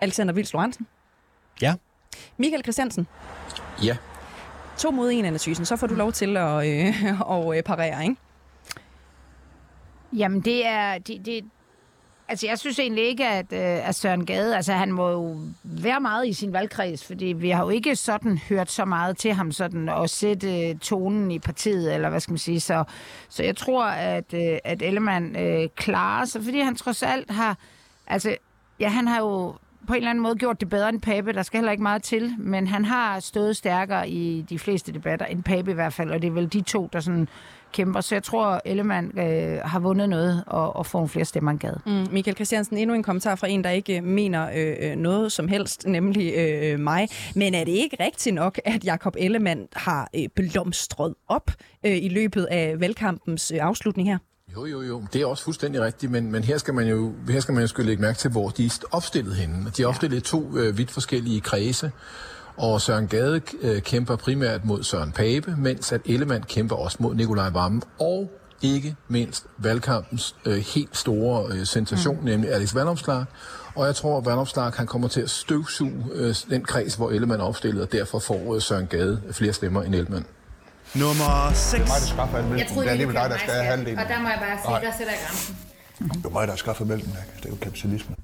Alexander 0.00 0.34
Vils 0.34 0.52
Lorentzen? 0.52 0.86
Ja. 1.62 1.74
Michael 2.36 2.62
Christiansen? 2.62 3.06
Ja. 3.82 3.96
To 4.78 4.90
mod 4.90 5.10
en, 5.10 5.24
Anna 5.24 5.38
Thyssen. 5.38 5.66
Så 5.66 5.76
får 5.76 5.86
du 5.86 5.94
lov 5.94 6.12
til 6.12 6.36
at, 6.36 6.66
øh, 6.66 7.10
at 7.36 7.56
øh, 7.56 7.62
parere, 7.62 8.02
ikke? 8.02 8.16
Jamen, 10.12 10.40
det 10.40 10.66
er... 10.66 10.98
Det, 10.98 11.26
det, 11.26 11.44
altså, 12.28 12.46
jeg 12.46 12.58
synes 12.58 12.78
egentlig 12.78 13.04
ikke, 13.04 13.26
at, 13.26 13.52
øh, 13.52 13.88
at 13.88 13.94
Søren 13.94 14.26
Gade... 14.26 14.56
Altså, 14.56 14.72
han 14.72 14.92
må 14.92 15.10
jo 15.10 15.36
være 15.62 16.00
meget 16.00 16.26
i 16.26 16.32
sin 16.32 16.52
valgkreds, 16.52 17.06
fordi 17.06 17.24
vi 17.26 17.50
har 17.50 17.64
jo 17.64 17.70
ikke 17.70 17.96
sådan 17.96 18.38
hørt 18.38 18.70
så 18.70 18.84
meget 18.84 19.16
til 19.16 19.32
ham 19.32 19.52
sådan 19.52 19.88
at 19.88 20.10
sætte 20.10 20.68
øh, 20.68 20.78
tonen 20.78 21.30
i 21.30 21.38
partiet, 21.38 21.94
eller 21.94 22.10
hvad 22.10 22.20
skal 22.20 22.32
man 22.32 22.38
sige. 22.38 22.60
Så, 22.60 22.84
så 23.28 23.42
jeg 23.42 23.56
tror, 23.56 23.84
at, 23.84 24.34
øh, 24.34 24.58
at 24.64 24.82
Ellemann 24.82 25.36
øh, 25.36 25.68
klarer 25.76 26.24
sig, 26.24 26.44
fordi 26.44 26.60
han 26.60 26.76
trods 26.76 27.02
alt 27.02 27.30
har... 27.30 27.58
Altså, 28.06 28.36
ja, 28.80 28.88
han 28.88 29.08
har 29.08 29.20
jo 29.20 29.54
på 29.86 29.92
en 29.92 29.96
eller 29.96 30.10
anden 30.10 30.22
måde 30.22 30.34
gjort 30.34 30.60
det 30.60 30.68
bedre 30.68 30.88
end 30.88 31.00
Pape. 31.00 31.32
Der 31.32 31.42
skal 31.42 31.58
heller 31.58 31.72
ikke 31.72 31.82
meget 31.82 32.02
til, 32.02 32.34
men 32.38 32.66
han 32.66 32.84
har 32.84 33.20
stået 33.20 33.56
stærkere 33.56 34.08
i 34.08 34.44
de 34.48 34.58
fleste 34.58 34.92
debatter, 34.92 35.26
end 35.26 35.42
Pape 35.42 35.70
i 35.70 35.74
hvert 35.74 35.92
fald, 35.92 36.10
og 36.10 36.22
det 36.22 36.28
er 36.28 36.32
vel 36.32 36.52
de 36.52 36.60
to, 36.60 36.88
der 36.92 37.00
sådan 37.00 37.28
kæmper. 37.74 38.00
Så 38.00 38.14
jeg 38.14 38.22
tror, 38.22 38.60
Ellemann 38.64 39.18
øh, 39.18 39.58
har 39.64 39.78
vundet 39.78 40.08
noget 40.08 40.44
og, 40.46 40.76
og 40.76 40.86
får 40.86 40.98
nogle 40.98 41.08
flere 41.08 41.24
stemmer 41.24 41.50
end 41.50 41.58
Gade. 41.58 41.80
Mm, 41.86 42.06
Michael 42.12 42.36
Christiansen, 42.36 42.76
endnu 42.76 42.94
en 42.94 43.02
kommentar 43.02 43.34
fra 43.34 43.48
en, 43.48 43.64
der 43.64 43.70
ikke 43.70 44.00
mener 44.00 44.48
øh, 44.54 44.96
noget 44.96 45.32
som 45.32 45.48
helst, 45.48 45.86
nemlig 45.86 46.34
øh, 46.36 46.80
mig. 46.80 47.08
Men 47.34 47.54
er 47.54 47.64
det 47.64 47.72
ikke 47.72 47.96
rigtigt 48.00 48.34
nok, 48.34 48.60
at 48.64 48.84
Jakob 48.84 49.16
Ellemann 49.18 49.68
har 49.72 50.08
øh, 50.16 50.28
blomstret 50.36 51.14
op 51.28 51.50
øh, 51.86 51.96
i 51.96 52.08
løbet 52.08 52.44
af 52.44 52.80
valgkampens 52.80 53.50
øh, 53.50 53.58
afslutning 53.62 54.08
her? 54.08 54.18
Jo, 54.56 54.66
jo, 54.66 54.82
jo. 54.82 55.02
Det 55.12 55.22
er 55.22 55.26
også 55.26 55.44
fuldstændig 55.44 55.80
rigtigt, 55.80 56.12
men, 56.12 56.32
men 56.32 56.44
her 56.44 56.58
skal 56.58 56.74
man 56.74 56.86
jo 56.86 57.12
her 57.28 57.40
skal 57.40 57.54
man 57.54 57.60
jo 57.60 57.66
skulle 57.66 57.86
lægge 57.86 58.02
mærke 58.02 58.18
til, 58.18 58.30
hvor 58.30 58.48
de 58.48 58.64
er 58.64 58.78
opstillet 58.92 59.34
henne. 59.34 59.70
De 59.76 59.82
er 59.82 59.86
opstillet 59.86 60.16
i 60.16 60.20
to 60.20 60.58
øh, 60.58 60.78
vidt 60.78 60.90
forskellige 60.90 61.40
kredse, 61.40 61.90
og 62.56 62.80
Søren 62.80 63.08
Gade 63.08 63.40
øh, 63.60 63.82
kæmper 63.82 64.16
primært 64.16 64.64
mod 64.64 64.82
Søren 64.82 65.12
Pape, 65.12 65.54
mens 65.58 65.92
at 65.92 66.00
Ellemann 66.04 66.42
kæmper 66.42 66.76
også 66.76 66.96
mod 67.00 67.14
Nikolaj 67.14 67.48
Vammen, 67.48 67.82
og 68.00 68.30
ikke 68.62 68.96
mindst 69.08 69.46
valgkampens 69.58 70.36
øh, 70.44 70.56
helt 70.56 70.96
store 70.96 71.46
øh, 71.52 71.66
sensation, 71.66 72.18
mm. 72.18 72.24
nemlig 72.24 72.52
Alex 72.52 72.74
Vandopslag. 72.74 73.24
Og 73.74 73.86
jeg 73.86 73.94
tror, 73.94 74.18
at 74.18 74.26
Vandopslag 74.26 74.72
han 74.72 74.86
kommer 74.86 75.08
til 75.08 75.20
at 75.20 75.30
støvsuge 75.30 76.04
øh, 76.12 76.34
den 76.50 76.64
kreds, 76.64 76.94
hvor 76.94 77.10
Ellemann 77.10 77.40
er 77.40 77.44
opstillet, 77.44 77.82
og 77.82 77.92
derfor 77.92 78.18
får 78.18 78.54
øh, 78.54 78.62
Søren 78.62 78.86
Gade 78.86 79.22
flere 79.32 79.52
stemmer 79.52 79.82
end 79.82 79.94
Ellemann. 79.94 80.26
Nummer 80.94 81.52
6. 81.54 81.70
Det 81.70 81.80
er 81.80 81.86
mig, 81.86 82.00
der 82.00 82.06
skaffer 82.06 82.38
alle 82.38 82.58
Jeg 82.58 82.66
troede, 82.66 82.82
det 82.82 82.86
er 82.86 82.90
alligevel 82.90 83.16
dig, 83.16 83.30
der 83.30 83.38
skal 83.38 83.52
have 83.52 83.64
halvdelen. 83.64 83.98
Og 83.98 84.04
der 84.08 84.20
må 84.20 84.28
jeg 84.28 84.38
bare 84.40 84.58
sige, 84.62 84.70
Nej. 84.70 84.80
der 84.80 84.92
sætter 84.98 85.12
jeg 85.12 85.20
grænsen. 85.26 85.56
Det 85.98 86.26
er 86.26 86.30
mig, 86.30 86.48
der 86.48 86.56
skaffer 86.56 86.84
mælken. 86.84 87.16
Det 87.36 87.44
er 87.44 87.50
jo 87.50 87.56
kapitalisme. 87.62 88.14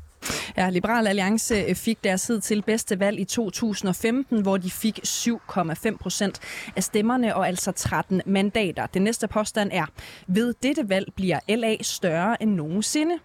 Ja, 0.57 0.71
Liberal 0.71 1.07
Alliance 1.07 1.55
øh, 1.55 1.75
fik 1.75 2.05
deres 2.05 2.23
tid 2.23 2.41
til 2.41 2.63
bedste 2.63 3.01
valg 3.01 3.21
i 3.21 3.25
2015, 3.25 4.43
hvor 4.43 4.57
de 4.57 4.71
fik 4.71 5.01
7,5 5.07 5.97
procent 5.97 6.41
af 6.77 6.85
stemmerne 6.85 7.37
og 7.37 7.49
altså 7.49 7.73
13 7.73 8.23
mandater. 8.27 8.87
Den 8.87 9.03
næste 9.03 9.29
påstand 9.29 9.71
er, 9.73 9.87
ved 10.27 10.55
dette 10.63 10.89
valg 10.89 11.13
bliver 11.17 11.41
LA 11.49 11.77
større 11.83 12.43
end 12.43 12.55
nogensinde? 12.55 13.19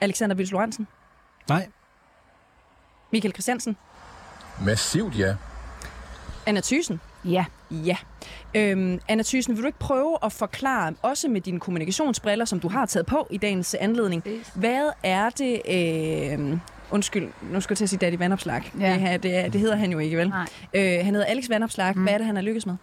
Alexander 0.00 0.36
Vils 0.36 0.50
Lorentzen? 0.52 0.86
Nej. 1.48 1.68
Michael 3.12 3.32
Christiansen? 3.32 3.76
Massivt 4.64 5.18
ja. 5.18 5.36
Anna 6.46 6.60
Thysen? 6.60 7.00
Ja. 7.24 7.44
Ja. 7.70 7.96
Øhm, 8.54 9.00
Anna 9.08 9.22
Thysen, 9.22 9.54
vil 9.54 9.62
du 9.62 9.66
ikke 9.66 9.78
prøve 9.78 10.16
at 10.22 10.32
forklare, 10.32 10.94
også 11.02 11.28
med 11.28 11.40
dine 11.40 11.60
kommunikationsbriller, 11.60 12.44
som 12.44 12.60
du 12.60 12.68
har 12.68 12.86
taget 12.86 13.06
på 13.06 13.26
i 13.30 13.36
dagens 13.36 13.74
anledning, 13.80 14.22
hvad 14.54 14.88
er 15.02 15.30
det... 15.30 15.62
Øh, 15.68 16.58
undskyld, 16.90 17.28
nu 17.42 17.60
skal 17.60 17.72
jeg 17.72 17.78
til 17.78 17.84
at 17.84 17.88
sige 17.88 17.98
Daddy 17.98 18.18
Vandopslag. 18.18 18.72
Ja. 18.80 19.12
Det, 19.12 19.22
det, 19.22 19.52
det 19.52 19.60
hedder 19.60 19.76
han 19.76 19.92
jo 19.92 19.98
ikke, 19.98 20.16
vel? 20.16 20.28
Nej. 20.28 20.46
Øh, 20.74 21.04
han 21.04 21.14
hedder 21.14 21.24
Alex 21.24 21.48
Vandopslag. 21.48 21.96
Mm. 21.96 22.02
Hvad 22.02 22.12
er 22.12 22.18
det, 22.18 22.26
han 22.26 22.36
har 22.36 22.42
lykkes 22.42 22.66
med? 22.66 22.76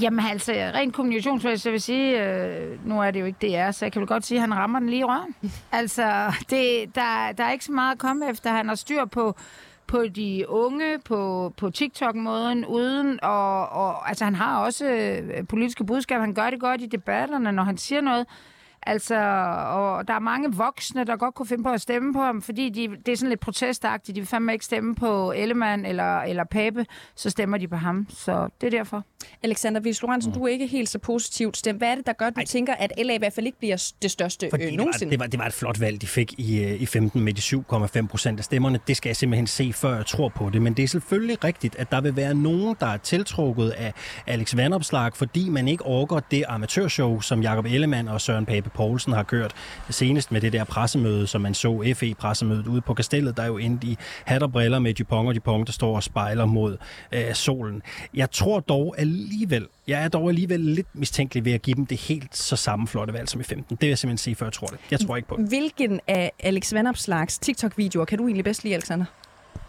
Jamen 0.00 0.26
altså, 0.26 0.52
rent 0.52 0.94
kommunikationsmæssigt, 0.94 1.64
jeg 1.64 1.72
vil 1.72 1.80
sige, 1.80 2.24
øh, 2.24 2.88
nu 2.88 3.02
er 3.02 3.10
det 3.10 3.20
jo 3.20 3.24
ikke 3.24 3.48
DR, 3.48 3.70
så 3.70 3.84
jeg 3.84 3.92
kan 3.92 4.00
vel 4.00 4.08
godt 4.08 4.26
sige, 4.26 4.38
at 4.38 4.40
han 4.40 4.54
rammer 4.54 4.78
den 4.78 4.88
lige 4.88 5.00
i 5.00 5.04
røven. 5.04 5.34
altså, 5.72 6.32
det, 6.50 6.94
der, 6.94 7.32
der 7.38 7.44
er 7.44 7.52
ikke 7.52 7.64
så 7.64 7.72
meget 7.72 7.92
at 7.92 7.98
komme 7.98 8.30
efter. 8.30 8.50
Han 8.50 8.68
har 8.68 8.74
styr 8.74 9.04
på, 9.04 9.36
på 9.86 10.06
de 10.06 10.44
unge, 10.48 10.98
på, 10.98 11.52
på 11.56 11.70
TikTok-måden, 11.70 12.66
uden 12.66 13.18
og, 13.22 13.68
og 13.68 14.08
altså, 14.08 14.24
han 14.24 14.34
har 14.34 14.64
også 14.64 14.86
øh, 14.86 15.46
politiske 15.46 15.84
budskaber. 15.84 16.20
Han 16.20 16.34
gør 16.34 16.50
det 16.50 16.60
godt 16.60 16.82
i 16.82 16.86
debatterne, 16.86 17.52
når 17.52 17.62
han 17.62 17.76
siger 17.76 18.00
noget. 18.00 18.26
Altså, 18.86 19.14
og 19.68 20.08
der 20.08 20.14
er 20.14 20.18
mange 20.18 20.52
voksne, 20.52 21.04
der 21.04 21.16
godt 21.16 21.34
kunne 21.34 21.46
finde 21.46 21.64
på 21.64 21.70
at 21.70 21.80
stemme 21.80 22.12
på 22.12 22.18
ham, 22.18 22.42
fordi 22.42 22.68
de, 22.68 22.88
det 23.06 23.12
er 23.12 23.16
sådan 23.16 23.28
lidt 23.28 23.40
protestagtigt. 23.40 24.16
De 24.16 24.20
vil 24.20 24.28
fandme 24.28 24.52
ikke 24.52 24.64
stemme 24.64 24.94
på 24.94 25.32
Ellemann 25.32 25.86
eller, 25.86 26.20
eller 26.20 26.44
Pape, 26.44 26.86
så 27.16 27.30
stemmer 27.30 27.58
de 27.58 27.68
på 27.68 27.76
ham. 27.76 28.06
Så 28.10 28.48
det 28.60 28.66
er 28.66 28.70
derfor. 28.70 29.04
Alexander 29.42 29.80
Vils 29.80 30.02
Lorentzen, 30.02 30.32
mm. 30.32 30.38
du 30.38 30.44
er 30.44 30.48
ikke 30.48 30.66
helt 30.66 30.88
så 30.88 30.98
positivt 30.98 31.56
stemt. 31.56 31.78
Hvad 31.78 31.88
er 31.88 31.94
det, 31.94 32.06
der 32.06 32.12
gør, 32.12 32.26
at 32.26 32.34
du 32.36 32.40
Ej. 32.40 32.44
tænker, 32.44 32.74
at 32.74 32.92
LA 32.98 33.14
i 33.14 33.18
hvert 33.18 33.32
fald 33.32 33.46
ikke 33.46 33.58
bliver 33.58 33.92
det 34.02 34.10
største 34.10 34.46
Fordi 34.50 34.64
øh, 34.64 34.70
det, 34.70 34.78
var, 34.78 34.84
nogensinde? 34.84 35.10
det, 35.10 35.20
var, 35.20 35.26
det 35.26 35.38
var 35.38 35.46
et 35.46 35.52
flot 35.52 35.80
valg, 35.80 36.00
de 36.00 36.06
fik 36.06 36.34
i, 36.38 36.64
øh, 36.64 36.80
i 36.82 36.86
15 36.86 37.20
med 37.20 37.32
de 37.32 37.40
7,5 38.00 38.06
procent 38.06 38.38
af 38.38 38.44
stemmerne. 38.44 38.80
Det 38.88 38.96
skal 38.96 39.08
jeg 39.08 39.16
simpelthen 39.16 39.46
se, 39.46 39.72
før 39.72 39.96
jeg 39.96 40.06
tror 40.06 40.28
på 40.28 40.50
det. 40.50 40.62
Men 40.62 40.74
det 40.74 40.82
er 40.82 40.88
selvfølgelig 40.88 41.44
rigtigt, 41.44 41.76
at 41.76 41.90
der 41.90 42.00
vil 42.00 42.16
være 42.16 42.34
nogen, 42.34 42.76
der 42.80 42.86
er 42.86 42.96
tiltrukket 42.96 43.70
af 43.70 43.92
Alex 44.26 44.56
Vandopslag, 44.56 45.16
fordi 45.16 45.48
man 45.48 45.68
ikke 45.68 45.86
orker 45.86 46.20
det 46.20 46.44
amatørshow, 46.48 47.20
som 47.20 47.42
Jakob 47.42 47.64
Ellemann 47.64 48.08
og 48.08 48.20
Søren 48.20 48.46
Pape 48.46 48.70
Poulsen 48.74 49.12
har 49.12 49.22
kørt. 49.22 49.52
Senest 49.90 50.32
med 50.32 50.40
det 50.40 50.52
der 50.52 50.64
pressemøde, 50.64 51.26
som 51.26 51.40
man 51.40 51.54
så, 51.54 51.92
FE-pressemødet 51.96 52.66
ude 52.66 52.80
på 52.80 52.94
Kastellet, 52.94 53.36
der 53.36 53.42
er 53.42 53.46
jo 53.46 53.58
endte 53.58 53.86
i 53.86 53.96
hat 54.24 54.42
og 54.42 54.52
briller 54.52 54.78
med 54.78 54.94
Dupont 54.94 55.28
og 55.28 55.34
Dupont, 55.34 55.66
der 55.66 55.72
står 55.72 55.96
og 55.96 56.02
spejler 56.02 56.44
mod 56.44 56.76
øh, 57.12 57.34
solen. 57.34 57.82
Jeg 58.14 58.30
tror 58.30 58.60
dog 58.60 58.94
alligevel, 58.98 59.66
jeg 59.86 60.04
er 60.04 60.08
dog 60.08 60.28
alligevel 60.28 60.60
lidt 60.60 60.86
mistænkelig 60.92 61.44
ved 61.44 61.52
at 61.52 61.62
give 61.62 61.76
dem 61.76 61.86
det 61.86 61.98
helt 61.98 62.36
så 62.36 62.56
samme 62.56 62.88
flotte 62.88 63.12
valg 63.12 63.28
som 63.28 63.40
i 63.40 63.44
15. 63.44 63.76
Det 63.76 63.80
vil 63.80 63.88
jeg 63.88 63.98
simpelthen 63.98 64.18
sige, 64.18 64.34
før 64.34 64.46
jeg 64.46 64.52
tror 64.52 64.66
det. 64.66 64.78
Jeg 64.90 65.00
tror 65.00 65.16
ikke 65.16 65.28
på 65.28 65.36
det. 65.36 65.48
Hvilken 65.48 66.00
af 66.06 66.32
Alex 66.40 66.72
Vandopslags 66.72 67.38
TikTok-videoer 67.38 68.04
kan 68.04 68.18
du 68.18 68.26
egentlig 68.26 68.44
bedst 68.44 68.64
lide, 68.64 68.74
Alexander? 68.74 69.04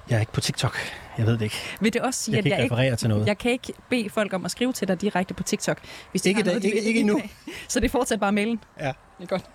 Jeg 0.09 0.15
er 0.15 0.19
ikke 0.19 0.31
på 0.31 0.41
TikTok. 0.41 0.77
Jeg 1.17 1.25
ved 1.25 1.33
det 1.33 1.41
ikke. 1.41 1.55
Vil 1.79 1.93
det 1.93 2.01
også 2.01 2.19
sige, 2.23 2.31
Jeg 2.33 2.37
at 2.37 2.43
kan 2.43 2.51
ikke 2.51 2.61
jeg 2.63 2.65
referere 2.71 2.85
ikke, 2.85 2.95
til 2.97 3.09
noget. 3.09 3.27
Jeg 3.27 3.37
kan 3.37 3.51
ikke 3.51 3.73
bede 3.89 4.09
folk 4.09 4.33
om 4.33 4.45
at 4.45 4.51
skrive 4.51 4.73
til 4.73 4.87
dig 4.87 5.01
direkte 5.01 5.33
på 5.33 5.43
TikTok. 5.43 5.77
Hvis 6.11 6.21
de 6.21 6.29
Ikke 6.29 6.39
har 6.39 6.43
da- 6.43 6.49
noget, 6.49 6.63
de 6.63 6.67
ikke- 6.67 6.81
ikke 6.83 6.99
endnu. 6.99 7.21
Så 7.67 7.79
det 7.79 7.85
er 7.85 7.89
fortsat 7.91 8.19
bare 8.19 8.31
mailen? 8.31 8.59
Ja. 8.79 8.85
Det 8.87 8.93
er 9.23 9.25
godt. 9.25 9.45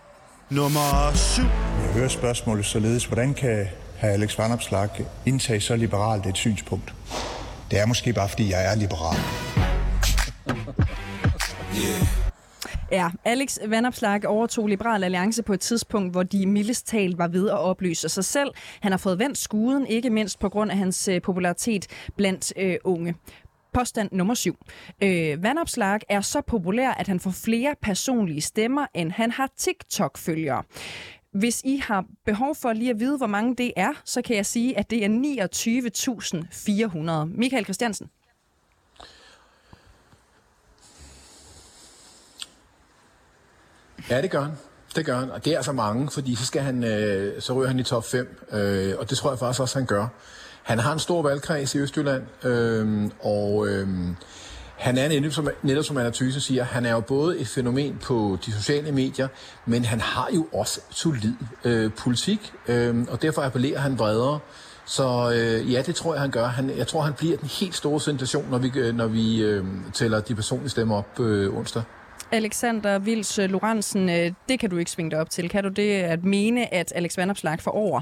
Nummer 0.51 1.13
7. 1.15 1.43
Jeg 1.43 1.93
hører 1.95 2.09
spørgsmålet 2.09 2.67
således, 2.67 3.05
hvordan 3.05 3.35
kan 3.35 3.67
hr. 4.01 4.07
Alex 4.07 4.39
Vanopslag 4.39 4.89
indtage 5.27 5.61
så 5.61 5.77
liberalt 5.77 6.27
et 6.27 6.37
synspunkt? 6.37 6.95
Det 7.71 7.79
er 7.79 7.87
måske 7.87 8.13
bare, 8.13 8.29
fordi 8.29 8.51
jeg 8.51 8.73
er 8.73 8.75
liberal. 8.75 9.17
Ja, 12.93 13.11
Alex 13.25 13.59
Vandopslag 13.67 14.27
overtog 14.27 14.67
Liberal 14.67 15.05
Alliance 15.05 15.43
på 15.43 15.53
et 15.53 15.61
tidspunkt, 15.61 16.13
hvor 16.13 16.23
de 16.23 16.47
mildest 16.47 16.87
talt 16.87 17.19
var 17.19 17.29
ved 17.29 17.49
at 17.49 17.59
opløse 17.59 18.09
sig 18.09 18.25
selv. 18.25 18.51
Han 18.81 18.93
har 18.93 18.99
fået 18.99 19.19
vendt 19.19 19.39
skuden, 19.39 19.87
ikke 19.87 20.11
mindst 20.11 20.39
på 20.39 20.49
grund 20.49 20.71
af 20.71 20.77
hans 20.77 21.09
øh, 21.09 21.23
popularitet 21.23 21.87
blandt 22.17 22.53
øh, 22.57 22.77
unge. 22.85 23.15
Påstand 23.75 24.09
nummer 24.13 24.35
syv. 24.35 24.57
Øh, 25.03 25.43
Vandopslag 25.43 26.01
er 26.09 26.21
så 26.21 26.41
populær, 26.41 26.91
at 26.91 27.09
han 27.09 27.21
får 27.21 27.31
flere 27.31 27.75
personlige 27.83 28.41
stemmer, 28.41 28.87
end 28.95 29.13
han 29.13 29.31
har 29.31 29.49
TikTok-følgere. 29.57 30.63
Hvis 31.33 31.63
I 31.65 31.77
har 31.77 32.05
behov 32.27 32.55
for 32.55 32.73
lige 32.73 32.91
at 32.91 33.01
vide, 33.01 33.17
hvor 33.17 33.27
mange 33.27 33.57
det 33.57 33.73
er, 33.77 33.93
så 34.05 34.23
kan 34.23 34.37
jeg 34.37 34.47
sige, 34.47 34.79
at 34.79 34.91
det 34.91 35.05
er 35.05 35.09
29.400. 37.29 37.39
Michael 37.39 37.65
Christiansen. 37.65 38.11
Ja, 44.11 44.23
det 44.23 44.31
gør 44.31 44.41
han. 44.41 44.53
Det 44.97 45.07
gør 45.07 45.19
han, 45.19 45.31
og 45.31 45.45
det 45.45 45.53
er 45.53 45.57
altså 45.57 45.73
mange, 45.73 46.11
fordi 46.11 46.35
så, 46.35 46.47
skal 46.47 46.63
han, 46.63 46.85
øh, 46.85 47.43
så 47.43 47.53
ryger 47.53 47.69
han 47.69 47.79
i 47.79 47.83
top 47.83 48.05
5, 48.05 48.47
øh, 48.53 48.95
og 48.99 49.11
det 49.11 49.19
tror 49.19 49.31
jeg 49.31 49.39
faktisk 49.39 49.61
også, 49.61 49.79
han 49.79 49.87
gør. 49.87 50.07
Han 50.63 50.79
har 50.79 50.93
en 50.93 50.99
stor 50.99 51.23
valgkreds 51.23 51.75
i 51.75 51.79
Østjylland, 51.79 52.23
øh, 52.45 53.11
og 53.21 53.69
øh, 53.69 53.89
han 54.77 54.99
er 54.99 55.09
netop 55.09 55.33
som, 55.33 55.49
netop 55.63 55.85
som 55.85 55.97
Anna 55.97 56.11
Thysse 56.11 56.41
siger, 56.41 56.65
han 56.65 56.87
er 56.87 56.91
jo 56.91 57.01
både 57.01 57.39
et 57.39 57.49
fænomen 57.49 57.99
på 58.03 58.39
de 58.47 58.53
sociale 58.53 58.93
medier, 58.93 59.29
men 59.67 59.85
han 59.85 60.01
har 60.01 60.29
jo 60.35 60.47
også 60.53 60.81
solid 60.91 61.35
øh, 61.65 61.91
politik, 61.99 62.53
øh, 62.69 63.07
og 63.09 63.23
derfor 63.23 63.43
appellerer 63.43 63.81
han 63.81 63.97
bredere. 63.97 64.39
Så 64.85 65.33
øh, 65.35 65.73
ja, 65.73 65.83
det 65.83 65.95
tror 65.95 66.15
jeg, 66.15 66.21
han 66.21 66.31
gør. 66.31 66.47
Han, 66.47 66.71
jeg 66.77 66.87
tror, 66.87 67.01
han 67.01 67.13
bliver 67.13 67.37
den 67.37 67.49
helt 67.49 67.75
store 67.75 68.01
sensation, 68.01 68.47
når 68.51 68.59
vi, 68.59 68.71
øh, 68.75 68.95
når 68.95 69.07
vi 69.07 69.43
øh, 69.43 69.65
tæller 69.95 70.21
de 70.21 70.35
personlige 70.35 70.69
stemmer 70.69 70.97
op 70.97 71.21
øh, 71.21 71.57
onsdag. 71.57 71.83
Alexander 72.33 72.99
Vils 72.99 73.39
Lorentzen, 73.39 74.09
øh, 74.09 74.33
det 74.49 74.61
kan 74.61 74.71
du 74.71 74.77
ikke 74.77 74.91
svinge 74.91 75.11
dig 75.11 75.19
op 75.19 75.31
til. 75.31 75.49
Kan 75.49 75.65
du 75.65 75.71
det 75.71 75.93
at 75.93 76.25
mene, 76.25 76.75
at 76.75 76.93
Alex 76.97 77.17
Vandopslag 77.17 77.61
får 77.61 77.71
over 77.71 78.01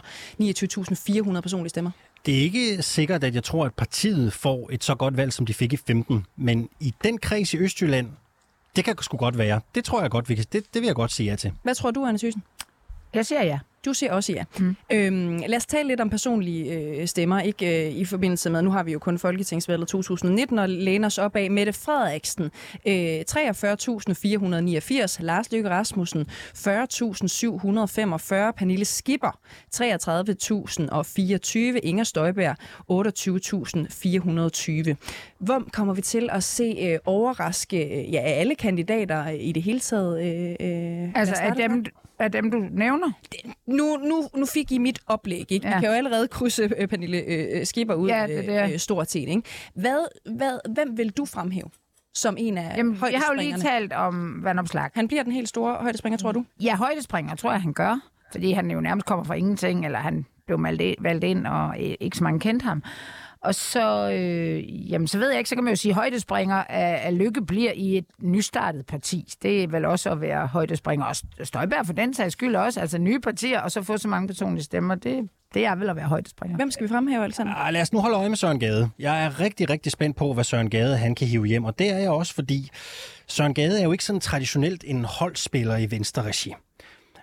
29.400 1.35 1.41
personlige 1.41 1.69
stemmer? 1.71 1.91
Det 2.27 2.39
er 2.39 2.43
ikke 2.43 2.83
sikkert, 2.83 3.25
at 3.25 3.35
jeg 3.35 3.45
tror, 3.45 3.67
at 3.67 3.75
partiet 3.75 4.33
får 4.33 4.69
et 4.73 4.85
så 4.85 4.95
godt 4.95 5.17
valg, 5.17 5.33
som 5.33 5.47
de 5.47 5.55
fik 5.55 5.73
i 5.73 5.77
15. 5.77 6.27
Men 6.37 6.69
i 6.81 6.95
den 7.05 7.19
kreds 7.19 7.55
i 7.55 7.59
Østjylland, 7.59 8.09
det 8.77 8.85
kan 8.85 8.97
sgu 9.01 9.17
godt 9.17 9.39
være. 9.39 9.61
Det 9.75 9.85
tror 9.85 10.01
jeg 10.01 10.11
godt, 10.11 10.29
vi 10.29 10.35
kan, 10.35 10.45
det, 10.53 10.75
det 10.75 10.83
vil 10.83 10.87
jeg 10.87 10.95
godt 10.95 11.13
sige 11.13 11.31
ja 11.31 11.37
til. 11.37 11.53
Hvad 11.63 11.75
tror 11.75 11.91
du, 11.91 12.05
Anne 12.07 12.19
Thyssen? 12.19 12.43
Jeg 13.15 13.27
siger 13.27 13.45
ja. 13.45 13.59
Du 13.85 13.93
siger 13.93 14.13
også 14.13 14.33
ja. 14.33 14.45
Mm. 14.59 14.77
Øhm, 14.93 15.43
lad 15.47 15.57
os 15.57 15.67
tale 15.67 15.89
lidt 15.89 16.01
om 16.01 16.11
personlige 16.11 16.75
øh, 16.75 17.07
stemmer, 17.07 17.41
ikke 17.41 17.87
øh, 17.87 17.93
i 17.93 18.05
forbindelse 18.05 18.51
med, 18.51 18.63
nu 18.63 18.71
har 18.71 18.83
vi 18.83 18.93
jo 18.93 18.99
kun 18.99 19.19
Folketingsvalget 19.19 19.89
2019 19.89 20.59
og 20.59 20.69
læner 20.69 21.07
os 21.07 21.19
op 21.19 21.37
af 21.37 21.51
Mette 21.51 21.73
Frederiksen, 21.73 22.45
øh, 22.87 23.21
43.489, 23.31 25.23
Lars 25.23 25.53
Løkke 25.53 25.71
Rasmussen, 25.71 26.27
40.745, 26.31 26.35
Pernille 28.57 28.85
Skipper, 28.85 29.39
33.024, 29.77 31.59
Inger 31.83 32.05
Støjberg, 32.05 32.57
28.420. 32.91 34.95
Hvor 35.39 35.65
kommer 35.73 35.95
vi 35.95 36.03
til 36.03 36.29
at 36.33 36.45
se 36.45 36.77
øh, 36.83 36.99
overraske 37.05 37.85
øh, 37.85 38.13
ja, 38.13 38.21
alle 38.21 38.55
kandidater 38.55 39.29
i 39.29 39.53
det 39.53 39.63
hele 39.63 39.81
taget? 39.81 40.23
Øh, 40.23 40.51
øh, 40.51 40.57
Altså, 41.15 41.35
af 41.35 41.55
dem, 41.57 41.85
der. 41.85 41.91
Af 42.19 42.33
dem, 42.33 42.51
du 42.51 42.59
nævner? 42.71 43.11
nu, 43.67 43.97
nu, 43.97 44.29
nu 44.37 44.47
fik 44.47 44.73
I 44.73 44.79
mit 44.79 44.99
oplæg, 45.07 45.53
ikke? 45.53 45.69
Ja. 45.69 45.75
Vi 45.75 45.81
kan 45.81 45.89
jo 45.91 45.95
allerede 45.97 46.29
krydse 46.29 46.71
øh, 46.79 46.89
Pernille 46.89 47.19
øh, 47.19 47.67
Skipper 47.67 47.95
ud 47.95 48.09
Ja, 48.09 48.27
det 48.27 48.47
det. 48.47 48.73
øh, 48.73 48.79
stort 48.79 49.11
set, 49.11 49.29
ikke? 49.29 49.43
Hvad, 49.75 50.33
hvad, 50.37 50.59
hvem 50.75 50.99
vil 50.99 51.11
du 51.11 51.25
fremhæve 51.25 51.71
som 52.15 52.37
en 52.39 52.59
af 52.59 52.77
Jamen, 52.77 52.99
jeg 53.13 53.21
har 53.27 53.33
jo 53.33 53.39
lige 53.41 53.57
talt 53.59 53.93
om 53.93 54.45
vandopslag. 54.45 54.91
Han 54.95 55.09
bliver 55.09 55.23
den 55.23 55.33
helt 55.33 55.49
store 55.49 55.75
højdespringer, 55.75 56.19
tror 56.19 56.33
du? 56.33 56.45
Ja, 56.63 56.77
højdespringer 56.77 57.35
tror 57.35 57.51
jeg, 57.53 57.63
han 57.63 57.73
gør. 57.73 58.01
Fordi 58.33 58.53
han 58.53 58.71
jo 58.71 58.81
nærmest 58.81 59.07
kommer 59.07 59.25
fra 59.25 59.35
ingenting, 59.35 59.85
eller 59.85 59.99
han 59.99 60.27
blev 60.47 60.63
valgt 60.63 60.83
ind- 60.83 60.97
valgt 61.03 61.25
ind, 61.25 61.47
og 61.47 61.69
øh, 61.85 61.95
ikke 62.01 62.17
så 62.17 62.25
mange 62.25 62.41
kendte 62.41 62.65
ham. 62.65 62.83
Og 63.43 63.55
så, 63.55 64.11
øh, 64.11 64.91
jamen, 64.93 65.07
så 65.09 65.19
ved 65.19 65.29
jeg 65.29 65.39
ikke, 65.39 65.51
så 65.51 65.55
kan 65.55 65.65
man 65.65 65.73
jo 65.73 65.77
sige, 65.77 65.93
at 65.93 65.95
højdespringer 65.95 66.57
af, 66.57 67.01
af 67.05 67.19
Lykke 67.19 67.43
bliver 67.47 67.73
i 67.75 67.99
et 67.99 68.05
nystartet 68.23 68.87
parti. 68.87 69.33
Det 69.43 69.63
er 69.63 69.69
vel 69.69 69.85
også 69.85 70.11
at 70.11 70.21
være 70.21 70.47
højdespringer. 70.47 71.07
Og 71.07 71.17
Støjberg 71.47 71.87
for 71.87 71.93
den 71.93 72.15
sags 72.15 72.33
skyld 72.33 72.57
også, 72.57 72.81
altså 72.81 72.99
nye 72.99 73.21
partier, 73.21 73.61
og 73.61 73.71
så 73.71 73.83
få 73.83 73.97
så 73.97 74.09
mange 74.09 74.29
personlige 74.29 74.65
stemmer, 74.65 74.95
det, 74.95 75.29
det 75.55 75.67
er 75.67 75.75
vel 75.75 75.91
at 75.91 75.97
være 75.97 76.07
højdespringer. 76.07 76.57
Hvem 76.57 76.71
skal 76.71 76.85
vi 76.85 76.89
fremhæve, 76.89 77.25
Alexander? 77.25 77.55
Ah, 77.55 77.73
lad 77.73 77.83
os 77.83 77.93
nu 77.93 78.01
holde 78.01 78.17
øje 78.17 78.29
med 78.29 78.37
Søren 78.37 78.61
Gade. 78.61 78.91
Jeg 78.99 79.25
er 79.25 79.41
rigtig, 79.41 79.71
rigtig 79.71 79.93
spændt 79.93 80.17
på, 80.17 80.33
hvad 80.33 80.45
Søren 80.45 80.71
Gade 80.71 80.97
han 80.97 81.15
kan 81.15 81.29
hive 81.29 81.47
hjem, 81.47 81.65
og 81.65 81.79
det 81.79 81.91
er 81.91 81.99
jeg 81.99 82.11
også, 82.11 82.35
fordi 82.35 82.71
Søren 83.27 83.55
Gade 83.55 83.81
er 83.81 83.85
jo 83.85 83.93
ikke 83.93 84.05
sådan 84.05 84.21
traditionelt 84.21 84.85
en 84.87 85.05
holdspiller 85.05 85.77
i 85.77 85.91
venstre 85.91 86.23
regi. 86.23 86.55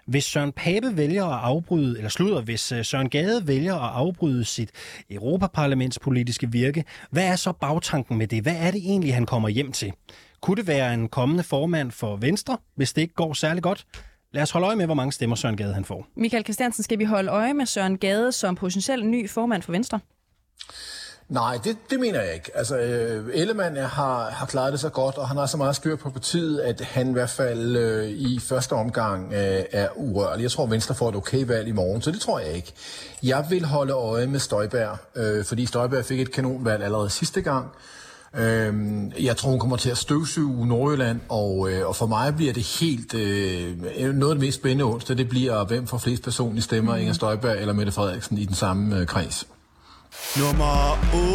Hvis 0.07 0.23
Søren 0.23 0.51
Pape 0.51 0.97
vælger 0.97 1.25
at 1.25 1.39
afbryde, 1.43 1.97
eller 1.97 2.09
slutter, 2.09 2.41
hvis 2.41 2.71
øh, 2.71 2.85
Søren 2.85 3.09
Gade 3.09 3.47
vælger 3.47 3.75
at 3.75 3.91
afbryde 3.95 4.45
sit 4.45 4.71
europaparlamentspolitiske 5.09 6.51
virke, 6.51 6.83
hvad 7.11 7.27
er 7.27 7.35
så 7.35 7.51
bagtanken 7.51 8.17
med 8.17 8.27
det? 8.27 8.43
Hvad 8.43 8.55
er 8.55 8.71
det 8.71 8.81
egentlig, 8.85 9.13
han 9.13 9.25
kommer 9.25 9.49
hjem 9.49 9.71
til? 9.71 9.93
Kunne 10.41 10.57
det 10.57 10.67
være 10.67 10.93
en 10.93 11.09
kommende 11.09 11.43
formand 11.43 11.91
for 11.91 12.15
Venstre, 12.15 12.57
hvis 12.75 12.93
det 12.93 13.01
ikke 13.01 13.13
går 13.13 13.33
særlig 13.33 13.63
godt? 13.63 13.85
Lad 14.31 14.43
os 14.43 14.51
holde 14.51 14.67
øje 14.67 14.75
med, 14.75 14.85
hvor 14.85 14.95
mange 14.95 15.11
stemmer 15.11 15.35
Søren 15.35 15.57
Gade 15.57 15.73
han 15.73 15.85
får. 15.85 16.07
Michael 16.15 16.43
Christiansen, 16.43 16.83
skal 16.83 16.99
vi 16.99 17.03
holde 17.03 17.31
øje 17.31 17.53
med 17.53 17.65
Søren 17.65 17.97
Gade 17.97 18.31
som 18.31 18.55
potentiel 18.55 19.05
ny 19.05 19.29
formand 19.29 19.61
for 19.61 19.71
Venstre? 19.71 19.99
Nej, 21.29 21.59
det, 21.63 21.77
det 21.89 21.99
mener 21.99 22.21
jeg 22.21 22.33
ikke. 22.33 22.51
Altså, 22.55 22.77
øh, 22.77 23.29
Ellemann 23.33 23.77
har, 23.77 24.29
har 24.29 24.45
klaret 24.45 24.71
det 24.71 24.79
så 24.79 24.89
godt, 24.89 25.17
og 25.17 25.27
han 25.27 25.37
har 25.37 25.45
så 25.45 25.57
meget 25.57 25.75
styr 25.75 25.95
på 25.95 26.09
partiet, 26.09 26.59
at 26.59 26.81
han 26.81 27.09
i 27.09 27.13
hvert 27.13 27.29
fald 27.29 27.75
øh, 27.75 28.09
i 28.09 28.39
første 28.39 28.73
omgang 28.73 29.33
øh, 29.33 29.63
er 29.71 29.87
urørlig. 29.95 30.43
Jeg 30.43 30.51
tror, 30.51 30.65
Venstre 30.65 30.95
får 30.95 31.09
et 31.09 31.15
okay 31.15 31.45
valg 31.45 31.67
i 31.67 31.71
morgen, 31.71 32.01
så 32.01 32.11
det 32.11 32.21
tror 32.21 32.39
jeg 32.39 32.53
ikke. 32.53 32.73
Jeg 33.23 33.45
vil 33.49 33.65
holde 33.65 33.93
øje 33.93 34.27
med 34.27 34.39
Støjberg, 34.39 34.97
øh, 35.15 35.45
fordi 35.45 35.65
Støjberg 35.65 36.05
fik 36.05 36.19
et 36.19 36.31
kanonvalg 36.31 36.83
allerede 36.83 37.09
sidste 37.09 37.41
gang. 37.41 37.67
Øh, 38.37 38.73
jeg 39.25 39.37
tror, 39.37 39.49
hun 39.49 39.59
kommer 39.59 39.77
til 39.77 39.89
at 39.89 39.97
støvsuge 39.97 40.67
Nordjylland, 40.67 41.19
og, 41.29 41.71
øh, 41.71 41.87
og 41.87 41.95
for 41.95 42.05
mig 42.05 42.35
bliver 42.35 42.53
det 42.53 42.63
helt... 42.79 43.13
Øh, 43.13 43.77
noget 44.13 44.31
af 44.31 44.35
det 44.35 44.39
mest 44.39 44.59
spændende 44.59 44.83
onsdag, 44.83 45.17
det 45.17 45.29
bliver, 45.29 45.65
hvem 45.65 45.87
får 45.87 45.97
flest 45.97 46.23
personlige 46.23 46.63
stemmer, 46.63 46.93
mm. 46.93 46.99
Inger 46.99 47.13
Støjberg 47.13 47.57
eller 47.57 47.73
Mette 47.73 47.91
Frederiksen 47.91 48.37
i 48.37 48.45
den 48.45 48.55
samme 48.55 48.99
øh, 48.99 49.07
kreds. 49.07 49.47
Nummer 50.39 50.75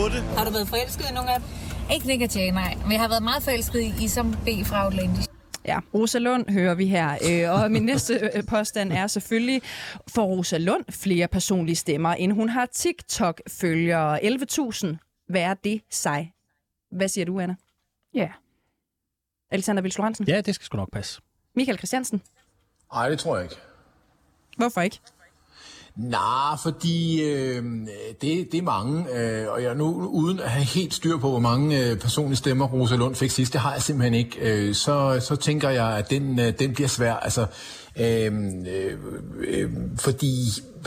8. 0.04 0.20
Har 0.20 0.44
du 0.44 0.50
været 0.50 0.68
forelsket 0.68 1.10
i 1.10 1.12
nogen 1.14 1.28
af 1.28 1.40
dem? 1.40 1.48
Ikke 1.94 2.06
negativt, 2.06 2.54
nej. 2.54 2.74
Men 2.82 2.92
jeg 2.92 3.00
har 3.00 3.08
været 3.08 3.22
meget 3.22 3.42
forelsket 3.42 3.94
i 4.00 4.08
som 4.08 4.32
B 4.32 4.48
fra 4.64 4.84
Outlandish. 4.84 5.28
Ja, 5.64 5.78
Rosa 5.94 6.18
Lund 6.18 6.50
hører 6.50 6.74
vi 6.74 6.86
her. 6.86 7.18
Øh, 7.30 7.62
og 7.62 7.70
min 7.70 7.82
næste 7.82 8.30
øh, 8.34 8.46
påstand 8.48 8.92
er 8.92 9.06
selvfølgelig, 9.06 9.62
for 10.08 10.22
Rosa 10.22 10.58
Lund 10.58 10.84
flere 10.90 11.28
personlige 11.28 11.76
stemmer, 11.76 12.14
end 12.14 12.32
hun 12.32 12.48
har 12.48 12.66
TikTok-følgere. 12.66 14.24
11.000. 14.24 14.86
Hvad 15.28 15.40
er 15.40 15.54
det 15.54 15.80
sig? 15.90 16.32
Hvad 16.92 17.08
siger 17.08 17.24
du, 17.24 17.40
Anna? 17.40 17.54
Ja. 18.14 18.28
Alexander 19.50 19.82
Vils? 19.82 19.98
Ja, 20.28 20.40
det 20.40 20.54
skal 20.54 20.64
sgu 20.64 20.76
nok 20.76 20.92
passe. 20.92 21.20
Michael 21.56 21.78
Christiansen? 21.78 22.22
Nej, 22.94 23.08
det 23.08 23.18
tror 23.18 23.36
jeg 23.36 23.44
ikke. 23.44 23.56
Hvorfor 24.56 24.80
ikke? 24.80 25.00
Nej, 26.00 26.56
fordi 26.62 27.22
øh, 27.22 27.64
det, 28.20 28.48
det 28.52 28.54
er 28.54 28.62
mange, 28.62 29.04
øh, 29.14 29.52
og 29.52 29.62
jeg 29.62 29.74
nu 29.74 30.08
uden 30.08 30.40
at 30.40 30.50
have 30.50 30.64
helt 30.64 30.94
styr 30.94 31.16
på, 31.18 31.30
hvor 31.30 31.38
mange 31.38 31.84
øh, 31.84 31.96
personlige 31.96 32.36
stemmer 32.36 32.66
Rosa 32.66 32.96
Lund 32.96 33.14
fik 33.14 33.30
sidst, 33.30 33.52
det 33.52 33.60
har 33.60 33.72
jeg 33.72 33.82
simpelthen 33.82 34.14
ikke, 34.14 34.36
øh, 34.40 34.74
så, 34.74 35.20
så 35.28 35.36
tænker 35.36 35.70
jeg, 35.70 35.86
at 35.86 36.10
den, 36.10 36.40
øh, 36.40 36.52
den 36.58 36.74
bliver 36.74 36.88
svær. 36.88 37.14
Altså, 37.14 37.46
øh, 38.00 38.32
øh, 38.66 38.98
øh, 39.48 39.70
fordi 39.98 40.34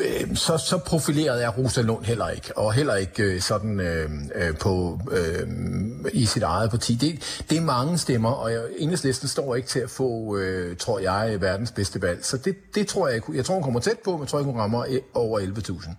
øh, 0.01 0.35
så, 0.35 0.57
så 0.57 0.77
profileret 0.77 1.43
er 1.43 1.49
Rosa 1.49 1.81
Lund 1.81 2.05
heller 2.05 2.29
ikke, 2.29 2.57
og 2.57 2.73
heller 2.73 2.95
ikke 2.95 3.23
øh, 3.23 3.41
sådan 3.41 3.79
øh, 3.79 4.09
øh, 4.35 4.57
på, 4.57 4.99
øh, 5.11 5.47
i 6.13 6.25
sit 6.25 6.43
eget 6.43 6.69
parti. 6.69 6.95
Det, 6.95 7.43
det 7.49 7.57
er 7.57 7.61
mange 7.61 7.97
stemmer, 7.97 8.31
og 8.31 8.51
enhedslisten 8.77 9.27
står 9.27 9.55
ikke 9.55 9.67
til 9.67 9.79
at 9.79 9.89
få, 9.89 10.37
øh, 10.37 10.77
tror 10.77 10.99
jeg, 10.99 11.41
verdens 11.41 11.71
bedste 11.71 12.01
valg. 12.01 12.25
Så 12.25 12.37
det, 12.37 12.55
det 12.75 12.87
tror 12.87 13.07
jeg, 13.07 13.21
jeg 13.33 13.45
tror 13.45 13.55
hun 13.55 13.63
kommer 13.63 13.79
tæt 13.79 13.99
på, 14.03 14.11
men 14.11 14.19
jeg 14.19 14.27
tror 14.27 14.39
ikke, 14.39 14.51
hun 14.51 14.61
rammer 14.61 14.85
øh, 14.89 14.99
over 15.13 15.39
11.000. 15.39 15.89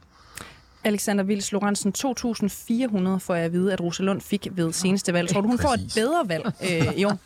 Alexander 0.84 1.24
Vils 1.24 1.52
Lorentzen, 1.52 1.92
2.400 1.98 3.18
får 3.18 3.34
jeg 3.34 3.44
at 3.44 3.52
vide, 3.52 3.72
at 3.72 3.80
Rosa 3.80 4.02
Lund 4.02 4.20
fik 4.20 4.48
ved 4.52 4.72
seneste 4.72 5.12
valg. 5.12 5.28
Tror 5.28 5.40
du, 5.40 5.48
hun 5.48 5.58
får 5.58 5.72
et 5.72 5.92
bedre 5.94 6.28
valg 6.28 6.52
øh, 6.62 6.98
i 6.98 7.04
år? 7.04 7.18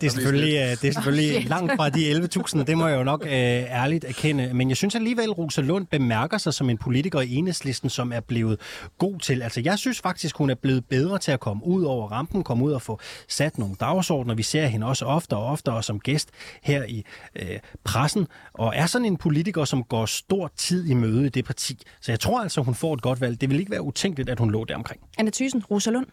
Det 0.00 0.06
er 0.06 0.10
selvfølgelig, 0.10 0.54
øh, 0.54 0.70
det 0.70 0.84
er 0.84 0.92
selvfølgelig 0.92 1.48
langt 1.48 1.72
fra 1.76 1.88
de 1.88 2.12
11.000, 2.12 2.64
det 2.64 2.78
må 2.78 2.86
jeg 2.86 2.98
jo 2.98 3.04
nok 3.04 3.24
øh, 3.24 3.32
ærligt 3.32 4.04
erkende. 4.04 4.54
Men 4.54 4.68
jeg 4.68 4.76
synes 4.76 4.94
alligevel, 4.94 5.30
Rosa 5.30 5.60
Lund 5.60 5.86
bemærker 5.86 6.38
sig 6.38 6.54
som 6.54 6.70
en 6.70 6.78
politiker 6.78 7.20
i 7.20 7.34
enhedslisten, 7.34 7.90
som 7.90 8.12
er 8.12 8.20
blevet 8.20 8.60
god 8.98 9.18
til. 9.18 9.42
Altså, 9.42 9.60
jeg 9.60 9.78
synes 9.78 10.00
faktisk, 10.00 10.36
hun 10.36 10.50
er 10.50 10.54
blevet 10.54 10.84
bedre 10.84 11.18
til 11.18 11.32
at 11.32 11.40
komme 11.40 11.66
ud 11.66 11.84
over 11.84 12.08
rampen, 12.08 12.44
komme 12.44 12.64
ud 12.64 12.72
og 12.72 12.82
få 12.82 13.00
sat 13.28 13.58
nogle 13.58 13.74
dagsordner. 13.80 14.34
Vi 14.34 14.42
ser 14.42 14.66
hende 14.66 14.86
også 14.86 15.04
ofte 15.04 15.36
og 15.36 15.46
oftere 15.46 15.82
som 15.82 16.00
gæst 16.00 16.28
her 16.62 16.84
i 16.84 17.04
øh, 17.36 17.58
pressen, 17.84 18.26
og 18.54 18.72
er 18.76 18.86
sådan 18.86 19.04
en 19.04 19.16
politiker, 19.16 19.64
som 19.64 19.84
går 19.84 20.06
stor 20.06 20.52
tid 20.56 20.86
i 20.86 20.94
møde 20.94 21.26
i 21.26 21.28
det 21.28 21.44
parti. 21.44 21.82
Så 22.00 22.12
jeg 22.12 22.20
tror 22.20 22.47
altså, 22.48 22.62
hun 22.62 22.74
får 22.74 22.94
et 22.94 23.02
godt 23.02 23.20
valg. 23.20 23.40
Det 23.40 23.50
vil 23.50 23.58
ikke 23.58 23.70
være 23.70 23.82
utænkeligt, 23.82 24.30
at 24.30 24.38
hun 24.38 24.50
lå 24.50 24.64
der 24.64 24.74
omkring. 24.74 25.00
Anna 25.18 25.30
Thysen, 25.30 25.64
Rosa 25.64 25.90
Lund. 25.90 26.06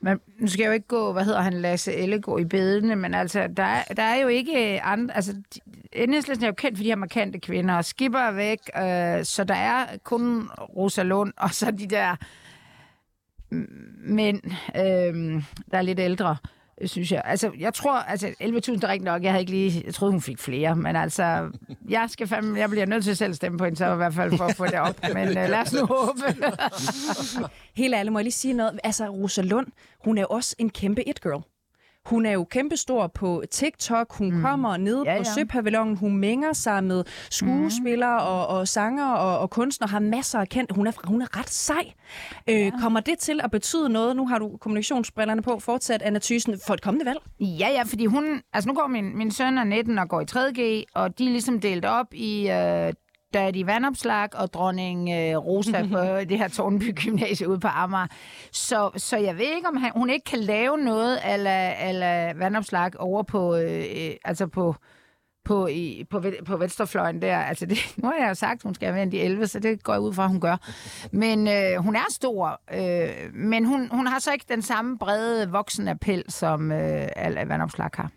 Men 0.00 0.18
nu 0.38 0.46
skal 0.46 0.62
jeg 0.62 0.68
jo 0.68 0.72
ikke 0.72 0.86
gå, 0.86 1.12
hvad 1.12 1.24
hedder 1.24 1.40
han, 1.40 1.52
Lasse 1.52 1.92
Ellegaard 1.92 2.40
i 2.40 2.44
bedene, 2.44 2.96
men 2.96 3.14
altså, 3.14 3.48
der 3.56 3.62
er, 3.62 3.82
der 3.82 4.02
er 4.02 4.16
jo 4.16 4.28
ikke 4.28 4.82
andre, 4.82 5.16
altså, 5.16 5.34
Enhedslisten 5.92 6.44
er 6.44 6.48
jo 6.48 6.54
kendt 6.54 6.78
for 6.78 6.82
de 6.82 6.88
her 6.88 6.96
markante 6.96 7.38
kvinder, 7.38 7.74
og 7.74 7.84
Skipper 7.84 8.18
er 8.18 8.32
væk, 8.32 8.58
øh, 8.76 9.24
så 9.24 9.44
der 9.44 9.54
er 9.54 9.86
kun 10.04 10.48
Rosa 10.76 11.02
Lund, 11.02 11.32
og 11.36 11.54
så 11.54 11.70
de 11.70 11.86
der 11.86 12.16
mænd, 14.04 14.40
øh, 14.76 15.42
der 15.70 15.78
er 15.78 15.82
lidt 15.82 16.00
ældre, 16.00 16.36
synes 16.84 17.12
jeg. 17.12 17.22
Altså, 17.24 17.50
jeg 17.58 17.74
tror, 17.74 17.92
altså 17.92 18.26
11.000 18.26 18.42
er 18.42 18.88
rigtigt 18.88 19.04
nok, 19.04 19.22
jeg 19.22 19.30
havde 19.32 19.40
ikke 19.42 19.52
lige, 19.52 19.82
jeg 19.86 19.94
troede, 19.94 20.12
hun 20.12 20.20
fik 20.20 20.38
flere, 20.38 20.76
men 20.76 20.96
altså, 20.96 21.50
jeg 21.88 22.06
skal 22.10 22.26
fandme, 22.26 22.58
jeg 22.58 22.70
bliver 22.70 22.86
nødt 22.86 23.04
til 23.04 23.16
selv 23.16 23.30
at 23.30 23.36
stemme 23.36 23.58
på 23.58 23.64
hende, 23.64 23.78
så 23.78 23.92
i 23.92 23.96
hvert 23.96 24.14
fald 24.14 24.36
for 24.36 24.44
at 24.44 24.56
få 24.56 24.66
det 24.66 24.74
op, 24.74 24.96
men 25.14 25.28
uh, 25.28 25.34
lad 25.34 25.54
os 25.60 25.72
nu 25.72 25.86
håbe. 25.86 26.20
Helt 27.76 27.94
ærligt, 27.94 28.12
må 28.12 28.18
jeg 28.18 28.24
lige 28.24 28.32
sige 28.32 28.54
noget? 28.54 28.80
Altså, 28.84 29.06
Rosa 29.08 29.42
Lund, 29.42 29.66
hun 30.04 30.18
er 30.18 30.24
også 30.24 30.56
en 30.58 30.70
kæmpe 30.70 31.08
it-girl. 31.08 31.42
Hun 32.06 32.26
er 32.26 32.30
jo 32.30 32.44
kæmpestor 32.44 33.06
på 33.06 33.42
TikTok. 33.50 34.14
Hun 34.18 34.34
mm. 34.34 34.40
kommer 34.40 34.76
ned 34.76 35.02
ja, 35.02 35.12
Ja, 35.12 35.18
på. 35.18 35.24
Søpavillonen. 35.24 35.96
Hun 35.96 36.16
mænger 36.16 36.52
sig 36.52 36.84
med 36.84 37.04
skuespillere 37.30 38.20
mm. 38.20 38.26
og, 38.26 38.46
og 38.46 38.68
sanger 38.68 39.06
og, 39.12 39.38
og 39.38 39.50
kunstnere. 39.50 39.90
Har 39.90 39.98
masser 39.98 40.38
af 40.38 40.48
kendt. 40.48 40.72
Hun 40.72 40.86
er, 40.86 40.92
hun 41.04 41.22
er 41.22 41.38
ret 41.38 41.50
sej. 41.50 41.92
Øh, 42.50 42.72
kommer 42.80 43.00
det 43.00 43.18
til 43.18 43.40
at 43.44 43.50
betyde 43.50 43.88
noget? 43.88 44.16
Nu 44.16 44.26
har 44.26 44.38
du 44.38 44.56
kommunikationsbrillerne 44.60 45.42
på 45.42 45.58
fortsat, 45.58 46.02
Anna 46.02 46.18
Thysen, 46.18 46.60
for 46.66 46.74
et 46.74 46.82
kommende 46.82 47.06
valg. 47.06 47.18
Ja, 47.40 47.68
ja, 47.68 47.82
fordi 47.82 48.06
hun... 48.06 48.42
Altså, 48.52 48.68
nu 48.68 48.74
går 48.74 48.86
min, 48.86 49.18
min 49.18 49.30
søn 49.30 49.58
er 49.58 49.64
19 49.64 49.98
og 49.98 50.08
går 50.08 50.20
i 50.20 50.24
3G, 50.30 50.84
og 50.94 51.18
de 51.18 51.26
er 51.26 51.30
ligesom 51.30 51.60
delt 51.60 51.84
op 51.84 52.06
i... 52.14 52.50
Øh, 52.50 52.92
Daddy 53.34 53.64
Vandopslag 53.64 54.28
og 54.34 54.52
dronning 54.52 55.10
øh, 55.10 55.36
Rosa 55.36 55.82
på 55.92 56.24
det 56.28 56.38
her 56.38 56.48
Tornby 56.48 56.94
Gymnasie 56.94 57.48
ude 57.48 57.60
på 57.60 57.68
Amager. 57.68 58.06
Så, 58.52 58.90
så 58.96 59.16
jeg 59.16 59.38
ved 59.38 59.56
ikke, 59.56 59.68
om 59.68 59.76
han, 59.76 59.92
hun 59.96 60.10
ikke 60.10 60.24
kan 60.24 60.38
lave 60.38 60.78
noget 60.78 61.18
ala, 61.24 61.72
ala 61.72 62.32
Vandopslag 62.32 63.00
over 63.00 63.22
på, 63.22 63.56
øh, 63.56 63.84
øh, 63.96 64.10
altså 64.24 64.46
på, 64.46 64.76
på, 65.44 65.66
i, 65.66 66.04
på, 66.10 66.22
på 66.46 66.56
venstrefløjen 66.56 67.22
der. 67.22 67.36
Altså 67.36 67.66
det, 67.66 67.78
nu 68.02 68.08
har 68.08 68.16
jeg 68.20 68.28
jo 68.28 68.34
sagt, 68.34 68.58
at 68.58 68.62
hun 68.62 68.74
skal 68.74 68.94
være 68.94 69.06
de 69.06 69.20
11, 69.20 69.46
så 69.46 69.60
det 69.60 69.82
går 69.82 69.92
jeg 69.92 70.02
ud 70.02 70.14
fra, 70.14 70.26
hun 70.26 70.40
gør. 70.40 70.56
Men 71.12 71.48
øh, 71.48 71.76
hun 71.78 71.96
er 71.96 72.06
stor, 72.10 72.60
øh, 72.74 73.34
men 73.34 73.64
hun, 73.64 73.88
hun 73.92 74.06
har 74.06 74.18
så 74.18 74.32
ikke 74.32 74.46
den 74.48 74.62
samme 74.62 74.98
brede 74.98 75.50
voksenappel, 75.50 76.24
som 76.28 76.72
øh, 76.72 77.08
Ala 77.16 77.44
Vandopslag 77.44 77.90
har. 77.94 78.10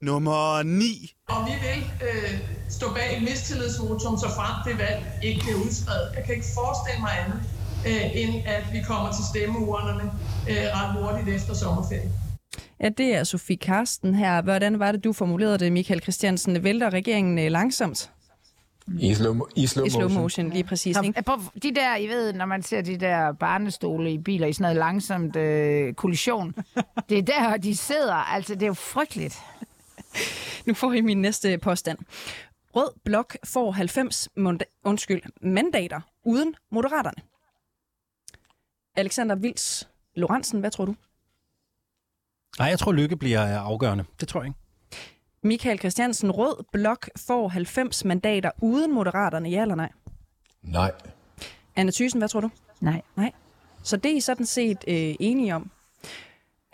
Nummer 0.00 0.62
9. 0.62 1.14
Og 1.28 1.46
vi 1.46 1.52
vil 1.66 2.08
øh, 2.08 2.40
stå 2.68 2.94
bag 2.94 3.16
et 3.16 3.22
mistillidsvotum, 3.22 4.16
så 4.18 4.28
frem 4.28 4.54
det 4.66 4.78
valg 4.78 5.04
ikke 5.22 5.40
bliver 5.40 5.56
udskrevet. 5.56 6.08
Jeg 6.16 6.24
kan 6.24 6.34
ikke 6.34 6.46
forestille 6.54 7.00
mig 7.00 7.12
andet, 7.22 7.40
øh, 7.86 8.20
end 8.22 8.34
at 8.46 8.64
vi 8.72 8.78
kommer 8.86 9.12
til 9.12 9.24
stemmeurnerne 9.32 10.10
øh, 10.50 10.56
ret 10.56 11.02
hurtigt 11.02 11.36
efter 11.36 11.54
sommerferien. 11.54 12.12
Ja, 12.80 12.88
det 12.88 13.14
er 13.14 13.24
Sofie 13.24 13.56
Karsten 13.56 14.14
her. 14.14 14.42
Hvordan 14.42 14.78
var 14.78 14.92
det, 14.92 15.04
du 15.04 15.12
formulerede 15.12 15.58
det, 15.58 15.72
Michael 15.72 16.02
Christiansen? 16.02 16.64
Vælter 16.64 16.90
regeringen 16.90 17.38
øh, 17.38 17.50
langsomt? 17.50 18.10
I 18.98 19.14
slow, 19.14 19.36
i 19.56 19.66
slow, 19.66 19.86
I 19.86 19.90
slow 19.90 20.02
motion. 20.02 20.22
motion, 20.22 20.50
lige 20.50 20.64
præcis. 20.64 20.96
Ikke? 21.04 21.22
på 21.22 21.32
de 21.62 21.74
der, 21.74 21.96
I 21.96 22.06
ved, 22.06 22.32
når 22.32 22.46
man 22.46 22.62
ser 22.62 22.80
de 22.80 22.96
der 22.96 23.32
barnestole 23.32 24.12
i 24.12 24.18
biler 24.18 24.46
i 24.46 24.52
sådan 24.52 24.62
noget 24.62 24.76
langsomt 24.76 25.36
øh, 25.36 25.94
kollision, 25.94 26.54
det 27.08 27.18
er 27.18 27.22
der, 27.22 27.56
de 27.56 27.76
sidder. 27.76 28.14
Altså, 28.14 28.54
det 28.54 28.62
er 28.62 28.66
jo 28.66 28.74
frygteligt. 28.74 29.38
Nu 30.66 30.74
får 30.74 30.92
I 30.92 31.00
min 31.00 31.22
næste 31.22 31.58
påstand. 31.58 31.98
Rød 32.76 32.90
Blok 33.04 33.36
får 33.44 33.70
90 33.72 34.28
manda- 34.36 34.64
undskyld, 34.84 35.22
mandater 35.42 36.00
uden 36.24 36.54
Moderaterne. 36.70 37.22
Alexander 38.96 39.34
Vils 39.34 39.88
Lorentzen, 40.14 40.60
hvad 40.60 40.70
tror 40.70 40.84
du? 40.84 40.94
Nej, 42.58 42.68
jeg 42.68 42.78
tror, 42.78 42.92
Lykke 42.92 43.16
bliver 43.16 43.58
afgørende. 43.58 44.04
Det 44.20 44.28
tror 44.28 44.40
jeg 44.40 44.46
ikke. 44.48 44.58
Michael 45.42 45.78
Christiansen, 45.78 46.30
Rød 46.30 46.64
Blok 46.72 47.08
får 47.16 47.48
90 47.48 48.04
mandater 48.04 48.50
uden 48.62 48.94
Moderaterne, 48.94 49.48
ja 49.48 49.62
eller 49.62 49.74
nej? 49.74 49.92
Nej. 50.62 50.92
Anna 51.76 51.92
Thysen, 51.92 52.20
hvad 52.20 52.28
tror 52.28 52.40
du? 52.40 52.50
Nej. 52.80 53.02
Nej. 53.16 53.32
Så 53.82 53.96
det 53.96 54.12
er 54.12 54.16
I 54.16 54.20
sådan 54.20 54.46
set 54.46 54.84
øh, 54.88 55.14
enige 55.20 55.54
om. 55.54 55.70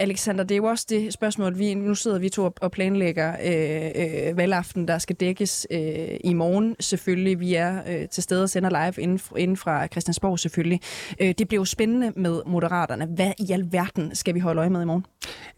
Alexander, 0.03 0.45
det 0.45 0.55
er 0.55 0.57
jo 0.57 0.65
også 0.65 0.87
det 0.89 1.13
spørgsmål, 1.13 1.59
vi 1.59 1.75
nu 1.75 1.95
sidder 1.95 2.19
vi 2.19 2.29
to 2.29 2.51
og 2.61 2.71
planlægger 2.71 3.37
øh, 3.45 4.29
øh, 4.29 4.37
valgaften, 4.37 4.89
der 4.89 4.99
skal 4.99 5.17
dækkes 5.17 5.67
øh, 5.71 6.19
i 6.25 6.35
morgen 6.35 6.77
selvfølgelig. 6.81 7.41
Vi 7.41 7.55
er 7.55 7.83
øh, 7.89 8.09
til 8.09 8.23
stede 8.23 8.43
og 8.43 8.51
sender 8.51 8.71
live 8.71 9.03
inden, 9.03 9.21
inden 9.37 9.57
fra 9.57 9.87
Christiansborg 9.87 10.39
selvfølgelig. 10.39 10.81
Øh, 11.21 11.35
det 11.39 11.49
bliver 11.49 11.61
jo 11.61 11.65
spændende 11.65 12.13
med 12.17 12.43
Moderaterne. 12.47 13.07
Hvad 13.07 13.33
i 13.39 13.53
alverden 13.53 14.15
skal 14.15 14.35
vi 14.35 14.41
holde 14.41 14.59
øje 14.59 14.71
med 14.71 14.83
i 14.83 14.85
morgen? 14.85 15.07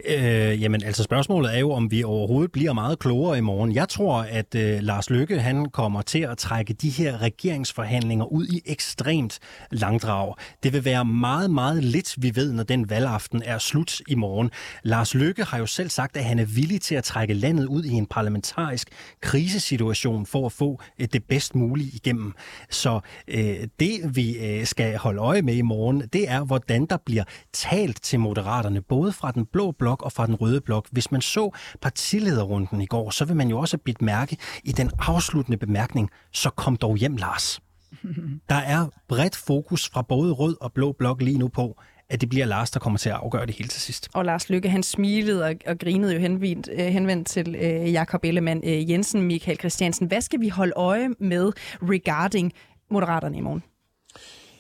Øh, 0.07 0.63
jamen, 0.63 0.83
altså 0.85 1.03
spørgsmålet 1.03 1.55
er 1.55 1.59
jo, 1.59 1.73
om 1.73 1.91
vi 1.91 2.05
overhovedet 2.05 2.53
bliver 2.53 2.73
meget 2.73 2.99
klogere 2.99 3.39
i 3.39 3.41
morgen. 3.41 3.75
Jeg 3.75 3.89
tror, 3.89 4.15
at 4.23 4.55
øh, 4.55 4.79
Lars 4.81 5.11
Lykke 5.11 5.41
han 5.41 5.67
kommer 5.71 6.03
til 6.03 6.19
at 6.19 6.39
trække 6.39 6.73
de 6.73 6.91
her 6.91 7.23
regeringsforhandlinger 7.23 8.25
ud 8.25 8.47
i 8.47 8.63
ekstremt 8.67 9.39
langdrag. 9.71 10.35
Det 10.63 10.73
vil 10.73 10.85
være 10.85 11.05
meget, 11.05 11.51
meget 11.51 11.85
lidt, 11.85 12.15
vi 12.19 12.37
ved, 12.37 12.53
når 12.53 12.63
den 12.63 12.91
valgaften 12.91 13.43
er 13.45 13.59
slut 13.59 14.01
i 14.09 14.15
morgen. 14.15 14.51
Lars 14.83 15.15
Lykke 15.15 15.45
har 15.45 15.59
jo 15.59 15.67
selv 15.67 15.89
sagt, 15.89 16.17
at 16.17 16.25
han 16.25 16.39
er 16.39 16.45
villig 16.45 16.81
til 16.81 16.95
at 16.95 17.05
trække 17.05 17.35
landet 17.35 17.67
ud 17.67 17.85
i 17.85 17.93
en 17.93 18.07
parlamentarisk 18.07 18.89
krisesituation 19.21 20.27
for 20.27 20.47
at 20.47 20.53
få 20.53 20.81
øh, 21.01 21.09
det 21.13 21.25
bedst 21.25 21.55
mulige 21.55 21.91
igennem. 21.95 22.35
Så 22.71 23.01
øh, 23.29 23.57
det, 23.81 24.17
vi 24.17 24.39
øh, 24.39 24.67
skal 24.67 24.97
holde 24.97 25.21
øje 25.21 25.43
med 25.43 25.55
i 25.55 25.63
morgen, 25.63 26.03
det 26.13 26.31
er, 26.31 26.45
hvordan 26.45 26.87
der 26.87 26.97
bliver 27.07 27.25
talt 27.53 28.03
til 28.03 28.21
moderaterne, 28.21 28.81
både 28.81 29.13
fra 29.13 29.31
den 29.31 29.47
blå 29.55 29.73
blok 29.73 30.03
og 30.03 30.13
fra 30.13 30.27
den 30.27 30.35
røde 30.35 30.61
blok. 30.61 30.87
Hvis 30.93 31.13
man 31.13 31.21
så 31.21 31.51
partilederrunden 31.81 32.81
i 32.81 32.87
går, 32.87 33.11
så 33.11 33.25
vil 33.25 33.37
man 33.37 33.49
jo 33.49 33.59
også 33.59 33.79
bidt 33.79 34.03
mærke 34.03 34.37
i 34.65 34.73
den 34.73 34.91
afsluttende 34.99 35.59
bemærkning, 35.59 36.11
så 36.33 36.51
kom 36.51 36.77
dog 36.77 36.97
hjem, 36.97 37.17
Lars. 37.17 37.61
Der 38.49 38.55
er 38.55 38.87
bredt 39.09 39.37
fokus 39.37 39.89
fra 39.89 40.03
både 40.03 40.33
rød 40.33 40.57
og 40.61 40.73
blå 40.73 40.93
blok 40.93 41.23
lige 41.23 41.39
nu 41.39 41.49
på, 41.49 41.81
at 42.11 42.21
det 42.21 42.29
bliver 42.29 42.47
Lars, 42.47 42.71
der 42.71 42.81
kommer 42.81 42.99
til 42.99 43.09
at 43.09 43.15
afgøre 43.15 43.47
det 43.47 43.55
hele 43.55 43.69
til 43.69 43.81
sidst. 43.81 44.09
Og 44.15 44.25
Lars 44.25 44.51
Lykke, 44.51 44.69
han 44.69 44.83
smilede 44.83 45.45
og, 45.45 45.55
og 45.67 45.79
grinede 45.79 46.13
jo 46.15 46.21
henvendt, 46.21 46.69
øh, 46.73 46.87
henvendt 46.87 47.29
til 47.29 47.55
øh, 47.55 47.93
Jakob 47.93 48.25
Ellemann 48.25 48.61
øh, 48.65 48.91
Jensen, 48.91 49.23
Michael 49.23 49.59
Christiansen. 49.59 50.07
Hvad 50.07 50.21
skal 50.21 50.41
vi 50.41 50.49
holde 50.49 50.73
øje 50.77 51.09
med 51.21 51.53
regarding 51.83 52.53
Moderaterne 52.91 53.37
i 53.37 53.41
morgen? 53.41 53.63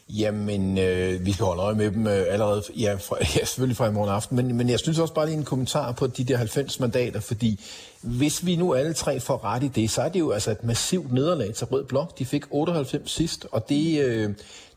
Jamen, 0.09 0.79
øh, 0.79 1.27
vi 1.27 1.33
skal 1.33 1.47
holde 1.47 1.62
øje 1.62 1.75
med 1.75 1.90
dem 1.90 2.07
øh, 2.07 2.27
allerede, 2.29 2.62
ja, 2.77 2.95
fra, 2.95 3.17
ja, 3.37 3.45
selvfølgelig 3.45 3.77
fra 3.77 3.88
i 3.88 3.93
morgen 3.93 4.11
aften, 4.11 4.37
men, 4.37 4.57
men 4.57 4.71
jeg 4.71 4.79
synes 4.79 4.99
også 4.99 5.14
bare 5.14 5.27
lige 5.27 5.37
en 5.37 5.45
kommentar 5.45 5.93
på 5.93 6.07
de 6.07 6.25
der 6.25 6.37
90 6.37 6.81
mandater, 6.81 7.21
fordi 7.21 7.61
hvis 8.01 8.47
vi 8.47 8.57
nu 8.57 8.75
alle 8.75 8.93
tre 8.93 9.21
får 9.21 9.45
ret 9.45 9.62
i 9.62 9.69
det, 9.69 9.90
så 9.90 10.03
er 10.03 10.09
det 10.09 10.19
jo 10.19 10.31
altså 10.31 10.51
et 10.51 10.64
massivt 10.64 11.12
nederlag 11.12 11.55
til 11.55 11.67
Rød 11.67 11.85
Blok. 11.85 12.19
De 12.19 12.25
fik 12.25 12.45
98 12.51 13.11
sidst, 13.11 13.47
og 13.53 13.69
det, 13.69 14.01
øh, 14.01 14.31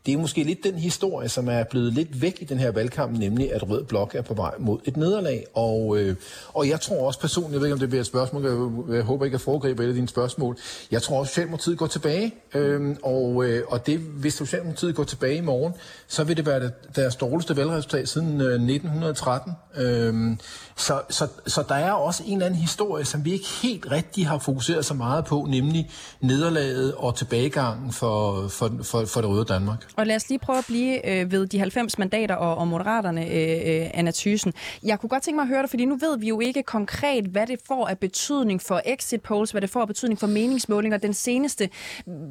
det 0.08 0.14
er 0.14 0.18
måske 0.18 0.42
lidt 0.42 0.64
den 0.64 0.74
historie, 0.74 1.28
som 1.28 1.48
er 1.48 1.64
blevet 1.64 1.92
lidt 1.92 2.22
væk 2.22 2.38
i 2.40 2.44
den 2.44 2.58
her 2.58 2.70
valgkamp, 2.70 3.18
nemlig 3.18 3.54
at 3.54 3.70
Rød 3.70 3.84
Blok 3.84 4.14
er 4.14 4.22
på 4.22 4.34
vej 4.34 4.54
mod 4.58 4.78
et 4.84 4.96
nederlag. 4.96 5.46
Og, 5.54 5.98
øh, 5.98 6.16
og 6.54 6.68
jeg 6.68 6.80
tror 6.80 7.06
også 7.06 7.20
personligt, 7.20 7.52
jeg 7.52 7.60
ved 7.60 7.66
ikke, 7.66 7.72
om 7.72 7.78
det 7.78 7.88
bliver 7.88 8.00
et 8.00 8.06
spørgsmål, 8.06 8.42
jeg, 8.42 8.96
jeg 8.96 9.04
håber 9.04 9.24
ikke, 9.24 9.34
at 9.34 9.40
foregribe 9.40 9.84
et 9.84 9.88
af 9.88 9.94
dine 9.94 10.08
spørgsmål, 10.08 10.56
jeg 10.90 11.02
tror 11.02 11.18
også, 11.18 11.28
at 11.28 11.32
Socialdemokratiet 11.32 11.78
går 11.78 11.86
tilbage, 11.86 12.34
øh, 12.54 12.96
og, 13.02 13.44
øh, 13.44 13.62
og 13.68 13.86
det, 13.86 13.98
hvis 13.98 14.34
Socialdemokratiet 14.34 14.94
går 14.94 15.04
tilbage 15.04 15.36
i 15.36 15.40
morgen, 15.40 15.72
så 16.06 16.24
vil 16.24 16.36
det 16.36 16.46
være 16.46 16.70
deres 16.96 17.16
dårligste 17.16 17.56
valgresultat 17.56 18.08
siden 18.08 18.40
øh, 18.40 18.52
1913. 18.52 19.52
Øh, 19.76 20.36
så, 20.76 21.00
så, 21.10 21.28
så 21.46 21.64
der 21.68 21.74
er 21.74 21.92
også 21.92 22.22
en 22.26 22.32
eller 22.32 22.46
anden 22.46 22.60
historie, 22.60 23.04
som 23.04 23.24
vi 23.24 23.32
ikke 23.32 23.48
helt 23.62 23.90
rigtig 23.90 24.26
har 24.26 24.38
fokuseret 24.38 24.84
så 24.84 24.94
meget 24.94 25.24
på, 25.24 25.46
nemlig 25.48 25.90
nederlaget 26.20 26.94
og 26.94 27.14
tilbagegangen 27.14 27.92
for, 27.92 28.48
for, 28.48 28.70
for, 28.82 29.04
for 29.04 29.20
det 29.20 29.30
røde 29.30 29.44
Danmark. 29.44 29.86
Og 29.98 30.06
lad 30.06 30.16
os 30.16 30.28
lige 30.28 30.38
prøve 30.38 30.58
at 30.58 30.64
blive 30.68 31.20
øh, 31.20 31.32
ved 31.32 31.46
de 31.46 31.58
90 31.58 31.98
mandater 31.98 32.34
og, 32.34 32.56
og 32.56 32.68
moderaterne, 32.68 33.26
øh, 33.26 33.82
øh, 33.82 33.90
Anna 33.94 34.10
Thysen. 34.14 34.52
Jeg 34.84 35.00
kunne 35.00 35.08
godt 35.08 35.22
tænke 35.22 35.36
mig 35.36 35.42
at 35.42 35.48
høre 35.48 35.62
det, 35.62 35.70
fordi 35.70 35.84
nu 35.84 35.96
ved 35.96 36.18
vi 36.18 36.28
jo 36.28 36.40
ikke 36.40 36.62
konkret, 36.62 37.24
hvad 37.24 37.46
det 37.46 37.60
får 37.66 37.86
af 37.86 37.98
betydning 37.98 38.62
for 38.62 38.80
exit 38.84 39.22
polls, 39.22 39.50
hvad 39.50 39.60
det 39.60 39.70
får 39.70 39.80
af 39.80 39.86
betydning 39.86 40.20
for 40.20 40.26
meningsmålinger. 40.26 40.98
Den 40.98 41.14
seneste, 41.14 41.70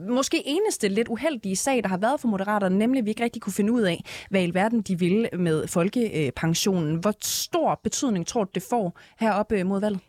måske 0.10 0.44
eneste 0.46 0.88
lidt 0.88 1.08
uheldige 1.08 1.56
sag, 1.56 1.84
der 1.84 1.90
har 1.90 1.98
været 1.98 2.20
for 2.20 2.28
moderaterne, 2.28 2.78
nemlig 2.78 3.00
at 3.00 3.06
vi 3.06 3.10
ikke 3.10 3.24
rigtig 3.24 3.42
kunne 3.42 3.54
finde 3.54 3.72
ud 3.72 3.82
af, 3.82 4.04
hvad 4.30 4.44
i 4.44 4.54
verden 4.54 4.82
de 4.82 5.00
ville 5.00 5.30
med 5.34 5.68
folkepensionen. 5.68 6.96
Hvor 6.96 7.14
stor 7.22 7.80
betydning 7.84 8.28
tror 8.28 8.44
du, 8.44 8.50
det 8.56 8.64
får 8.64 9.00
heroppe 9.20 9.60
øh, 9.60 9.66
mod 9.66 9.80
valget? 9.80 10.07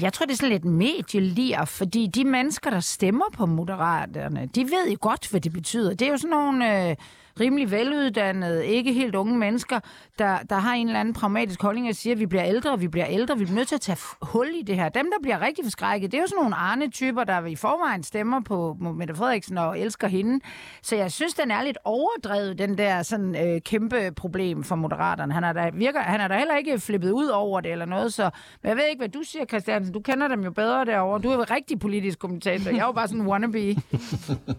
Jeg 0.00 0.12
tror, 0.12 0.26
det 0.26 0.32
er 0.32 0.36
sådan 0.36 0.50
lidt 0.50 0.64
medielier, 0.64 1.64
fordi 1.64 2.06
de 2.06 2.24
mennesker, 2.24 2.70
der 2.70 2.80
stemmer 2.80 3.24
på 3.32 3.46
Moderaterne, 3.46 4.48
de 4.54 4.64
ved 4.64 4.90
jo 4.90 4.96
godt, 5.00 5.30
hvad 5.30 5.40
det 5.40 5.52
betyder. 5.52 5.94
Det 5.94 6.06
er 6.06 6.10
jo 6.10 6.16
sådan 6.16 6.30
nogle... 6.30 6.90
Øh 6.90 6.96
rimelig 7.40 7.70
veluddannede, 7.70 8.66
ikke 8.66 8.92
helt 8.92 9.14
unge 9.14 9.38
mennesker, 9.38 9.80
der, 10.18 10.38
der 10.38 10.56
har 10.56 10.74
en 10.74 10.86
eller 10.86 11.00
anden 11.00 11.14
pragmatisk 11.14 11.62
holdning 11.62 11.88
og 11.88 11.94
siger, 11.94 12.14
at 12.14 12.20
vi 12.20 12.26
bliver 12.26 12.44
ældre, 12.44 12.78
vi 12.78 12.88
bliver 12.88 13.06
ældre, 13.08 13.38
vi 13.38 13.44
bliver 13.44 13.56
nødt 13.56 13.68
til 13.68 13.74
at 13.74 13.80
tage 13.80 13.98
hul 14.22 14.48
i 14.54 14.62
det 14.62 14.76
her. 14.76 14.88
Dem, 14.88 15.06
der 15.06 15.22
bliver 15.22 15.40
rigtig 15.40 15.64
forskrækket, 15.64 16.12
det 16.12 16.18
er 16.18 16.22
jo 16.22 16.26
sådan 16.26 16.42
nogle 16.42 16.56
arne-typer, 16.56 17.24
der 17.24 17.46
i 17.46 17.56
forvejen 17.56 18.02
stemmer 18.02 18.40
på 18.40 18.76
Mette 18.80 19.14
Frederiksen 19.14 19.58
og 19.58 19.80
elsker 19.80 20.08
hende. 20.08 20.40
Så 20.82 20.96
jeg 20.96 21.12
synes, 21.12 21.34
den 21.34 21.50
er 21.50 21.62
lidt 21.62 21.78
overdrevet, 21.84 22.58
den 22.58 22.78
der 22.78 23.02
sådan 23.02 23.48
øh, 23.48 23.60
kæmpe 23.60 24.12
problem 24.16 24.64
for 24.64 24.76
Moderaterne. 24.76 25.34
Han 25.34 25.44
er, 25.44 25.52
der, 25.52 25.70
virker, 25.70 26.00
han 26.00 26.20
er 26.20 26.28
der 26.28 26.38
heller 26.38 26.56
ikke 26.56 26.78
flippet 26.78 27.10
ud 27.10 27.26
over 27.26 27.60
det 27.60 27.72
eller 27.72 27.86
noget, 27.86 28.12
så 28.14 28.30
men 28.62 28.68
jeg 28.68 28.76
ved 28.76 28.84
ikke, 28.84 29.00
hvad 29.00 29.08
du 29.08 29.22
siger, 29.22 29.44
Christiansen. 29.44 29.94
Du 29.94 30.00
kender 30.00 30.28
dem 30.28 30.44
jo 30.44 30.50
bedre 30.50 30.84
derovre. 30.84 31.20
Du 31.20 31.30
er 31.30 31.34
jo 31.34 31.44
rigtig 31.50 31.78
politisk 31.78 32.18
kommentator. 32.18 32.70
Jeg 32.70 32.78
er 32.78 32.86
jo 32.86 32.92
bare 32.92 33.08
sådan 33.08 33.20
en 33.20 33.26
wannabe. 33.26 33.76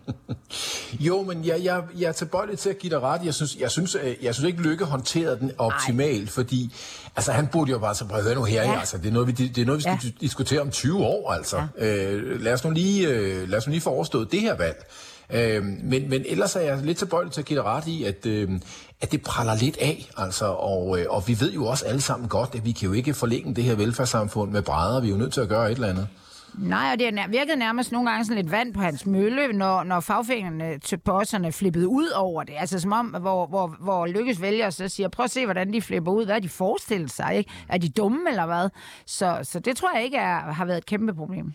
jo, 1.08 1.22
men 1.22 1.46
jeg, 1.46 1.64
jeg, 1.64 1.84
jeg 2.00 2.08
er 2.08 2.12
tilbøjelig 2.12 2.60
til 2.60 2.71
at 2.72 2.80
give 2.80 2.90
dig 2.90 3.02
ret. 3.02 3.22
Jeg 3.26 3.34
synes, 3.34 3.56
jeg 3.56 3.72
synes, 3.72 3.96
jeg 3.96 4.02
synes, 4.04 4.18
jeg 4.24 4.36
synes 4.36 4.48
ikke, 4.48 4.62
Lykke 4.62 4.86
håndterede 4.86 5.40
den 5.40 5.52
optimalt, 5.58 6.30
Ej. 6.30 6.34
fordi 6.34 6.76
altså, 7.16 7.32
han 7.32 7.48
burde 7.48 7.72
jo 7.72 7.80
bare 7.80 7.96
så 7.96 8.06
prøve 8.06 8.36
nu 8.36 8.44
her. 8.44 8.64
Ja. 8.64 8.80
Altså, 8.80 8.98
det, 8.98 9.08
er 9.08 9.12
noget, 9.12 9.28
vi, 9.28 9.32
det 9.48 9.62
er 9.62 9.66
noget, 9.66 9.78
vi 9.78 9.82
skal 9.82 9.98
ja. 10.04 10.10
diskutere 10.22 10.62
om 10.62 10.72
20 10.72 11.06
år. 11.06 11.32
Altså. 11.32 11.64
Ja. 11.80 11.86
Øh, 11.86 12.42
lad, 12.42 12.54
os 12.54 12.64
nu 12.64 12.70
lige, 12.72 13.08
øh, 13.08 13.50
lad 13.50 13.58
os 13.58 13.68
nu 13.68 13.72
lige 13.72 13.82
få 13.82 13.90
overstået 13.90 14.32
det 14.32 14.42
her 14.42 14.56
valg. 14.56 14.86
Øh, 15.34 15.64
men, 15.64 16.10
men 16.10 16.24
ellers 16.26 16.56
er 16.56 16.60
jeg 16.60 16.78
lidt 16.84 16.98
tilbøjelig 16.98 17.34
til 17.34 17.42
at 17.42 17.46
give 17.46 17.60
dig 17.60 17.66
ret 17.66 17.88
i, 17.88 18.04
at, 18.04 18.26
øh, 18.26 18.50
at 19.02 19.12
det 19.12 19.22
praller 19.22 19.56
lidt 19.56 19.78
af. 19.78 20.10
Altså, 20.18 20.46
og, 20.46 21.00
øh, 21.00 21.06
og 21.10 21.28
vi 21.28 21.40
ved 21.40 21.52
jo 21.52 21.66
også 21.66 21.86
alle 21.86 22.02
sammen 22.02 22.30
godt, 22.30 22.50
at 22.56 22.66
vi 22.66 22.72
kan 22.72 22.88
jo 22.88 22.94
ikke 22.94 23.14
forlænge 23.14 23.56
det 23.56 23.64
her 23.64 23.76
velfærdssamfund 23.76 24.52
med 24.52 24.62
brædder. 24.62 25.02
Vi 25.02 25.08
er 25.08 25.12
jo 25.12 25.18
nødt 25.18 25.34
til 25.34 25.42
at 25.42 25.50
gøre 25.50 25.72
et 25.72 25.76
eller 25.76 25.88
andet. 25.88 26.08
Nej, 26.58 26.90
og 26.94 27.00
det 27.00 27.20
har 27.20 27.28
virket 27.28 27.58
nærmest 27.58 27.92
nogle 27.92 28.10
gange 28.10 28.26
sådan 28.26 28.44
lidt 28.44 28.52
vand 28.52 28.74
på 28.74 28.82
hans 28.82 29.06
mølle, 29.06 29.54
når, 29.54 29.84
når 29.84 30.00
fagfængerne 30.00 30.80
til 30.80 30.98
bosserne 30.98 31.52
flippede 31.52 31.88
ud 31.88 32.10
over 32.10 32.44
det. 32.44 32.54
Altså 32.58 32.80
som 32.80 32.92
om, 32.92 33.06
hvor, 33.08 33.48
hvor, 33.48 33.76
hvor 33.80 34.06
Lykkes 34.08 34.42
vælger 34.42 34.70
så 34.70 34.90
siger, 34.90 35.10
prøv 35.10 35.24
at 35.24 35.32
se, 35.32 35.46
hvordan 35.46 35.74
de 35.74 35.82
flipper 35.82 36.12
ud. 36.12 36.26
Hvad 36.26 36.36
er 36.36 36.40
de 36.40 36.50
forestillet 36.50 37.12
sig? 37.12 37.36
Ikke? 37.36 37.52
Er 37.70 37.78
de 37.78 37.90
dumme 37.90 38.30
eller 38.30 38.46
hvad? 38.46 38.70
Så, 39.06 39.40
så 39.44 39.60
det 39.60 39.78
tror 39.78 39.96
jeg 39.96 40.04
ikke 40.04 40.18
er, 40.18 40.40
har 40.40 40.66
været 40.66 40.78
et 40.78 40.86
kæmpe 40.86 41.14
problem. 41.14 41.54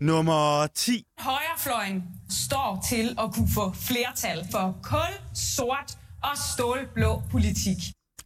Nummer 0.00 0.66
10. 0.74 1.06
Højrefløjen 1.18 2.04
står 2.30 2.84
til 2.88 3.16
at 3.18 3.32
kunne 3.34 3.48
få 3.54 3.72
flertal 3.72 4.46
for 4.50 4.78
kul, 4.82 5.34
sort 5.34 5.98
og 6.22 6.38
stålblå 6.54 7.22
politik. 7.30 7.76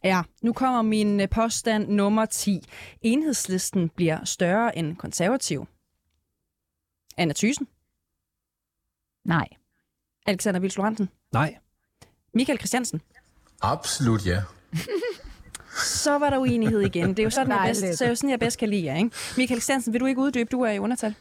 Ja, 0.05 0.23
nu 0.41 0.53
kommer 0.53 0.81
min 0.81 1.19
øh, 1.19 1.29
påstand 1.29 1.87
nummer 1.87 2.25
10. 2.25 2.61
Enhedslisten 3.01 3.89
bliver 3.89 4.25
større 4.25 4.77
end 4.77 4.95
konservativ. 4.95 5.67
Anna 7.17 7.33
Thysen? 7.33 7.67
Nej. 9.25 9.47
Alexander 10.25 10.59
Vils? 10.59 10.77
Nej. 11.31 11.57
Michael 12.33 12.59
Christiansen? 12.59 13.01
Absolut 13.61 14.25
ja. 14.25 14.41
Så 16.03 16.17
var 16.17 16.29
der 16.29 16.37
uenighed 16.37 16.81
igen. 16.81 17.09
Det 17.09 17.19
er 17.19 17.23
jo 17.23 17.29
sådan, 17.29 17.51
jeg 17.51 17.75
bedst, 17.81 17.97
så 17.97 18.05
er 18.05 18.09
jo 18.09 18.15
sådan, 18.15 18.29
jeg 18.29 18.39
bedst 18.39 18.57
kan 18.57 18.69
lide 18.69 18.85
jer, 18.85 18.97
ikke? 18.97 19.11
Michael 19.37 19.59
Christiansen, 19.61 19.93
vil 19.93 20.01
du 20.01 20.05
ikke 20.05 20.21
uddybe? 20.21 20.49
Du 20.51 20.61
er 20.61 20.71
i 20.71 20.79
undertal. 20.79 21.15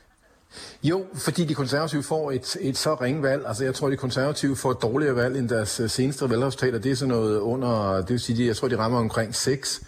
Jo, 0.82 1.04
fordi 1.14 1.44
de 1.44 1.54
konservative 1.54 2.02
får 2.02 2.30
et, 2.30 2.56
et 2.60 2.78
så 2.78 2.94
ringe 2.94 3.22
valg. 3.22 3.44
Altså, 3.46 3.64
jeg 3.64 3.74
tror, 3.74 3.90
de 3.90 3.96
konservative 3.96 4.56
får 4.56 4.70
et 4.70 4.82
dårligere 4.82 5.16
valg 5.16 5.38
end 5.38 5.48
deres 5.48 5.80
øh, 5.80 5.90
seneste 5.90 6.30
valgresultater. 6.30 6.78
Det 6.78 6.92
er 6.92 6.96
sådan 6.96 7.14
noget 7.14 7.38
under, 7.38 7.96
det 7.96 8.10
vil 8.10 8.20
sige, 8.20 8.46
jeg 8.46 8.56
tror, 8.56 8.68
de 8.68 8.78
rammer 8.78 8.98
omkring 8.98 9.34
6. 9.34 9.82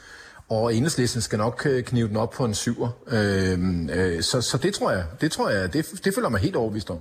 Og 0.49 0.75
enhedslisten 0.75 1.23
skal 1.23 1.39
nok 1.39 1.67
øh, 1.67 1.85
knive 1.85 2.09
den 2.09 2.17
op 2.17 2.31
på 2.31 2.45
en 2.45 2.55
syver. 2.55 2.89
Øh, 3.07 3.59
øh, 3.95 4.23
så, 4.23 4.41
så 4.41 4.59
det 4.59 4.75
tror 4.75 4.91
jeg, 4.91 5.05
det 5.21 5.33
tror 5.33 5.49
jeg, 5.49 5.73
det, 5.73 5.87
det 6.05 6.15
føler 6.15 6.29
mig 6.29 6.41
helt 6.41 6.57
overvist 6.57 6.91
om. 6.91 6.99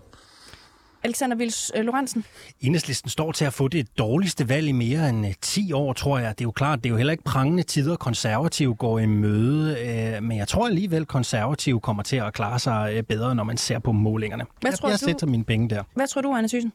Alexander 1.06 1.36
Vils 1.38 1.72
øh, 1.76 1.86
Lorentzen? 1.86 2.26
Enhedslisten 2.62 3.10
står 3.10 3.32
til 3.32 3.46
at 3.46 3.54
få 3.54 3.68
det 3.68 3.98
dårligste 3.98 4.50
valg 4.50 4.68
i 4.68 4.72
mere 4.72 5.10
end 5.10 5.26
10 5.42 5.74
år, 5.74 5.94
tror 5.94 6.18
jeg. 6.20 6.30
Det 6.30 6.42
er 6.42 6.46
jo 6.46 6.52
klart, 6.52 6.80
det 6.84 6.86
er 6.86 6.90
jo 6.90 6.98
heller 6.98 7.12
ikke 7.12 7.24
prangende 7.24 7.64
tider, 7.64 7.96
konservative 7.96 8.76
går 8.76 9.00
i 9.00 9.06
møde. 9.06 9.80
Øh, 9.80 10.24
men 10.24 10.38
jeg 10.38 10.48
tror 10.48 10.68
alligevel, 10.68 11.06
konservative 11.06 11.80
kommer 11.80 12.04
til 12.04 12.16
at 12.16 12.34
klare 12.34 12.60
sig 12.60 12.92
øh, 12.94 13.04
bedre, 13.04 13.36
når 13.36 13.44
man 13.44 13.58
ser 13.58 13.80
på 13.80 13.92
målingerne. 13.92 14.46
Hvad 14.62 14.72
jeg, 14.72 14.80
tror 14.80 14.90
jeg 14.90 15.00
du? 15.00 15.06
sætter 15.06 15.28
mine 15.28 15.44
penge 15.44 15.70
der. 15.70 15.84
Hvad 15.94 16.08
tror 16.08 16.22
du, 16.22 16.34
Anna 16.34 16.48
Thyssen? 16.48 16.72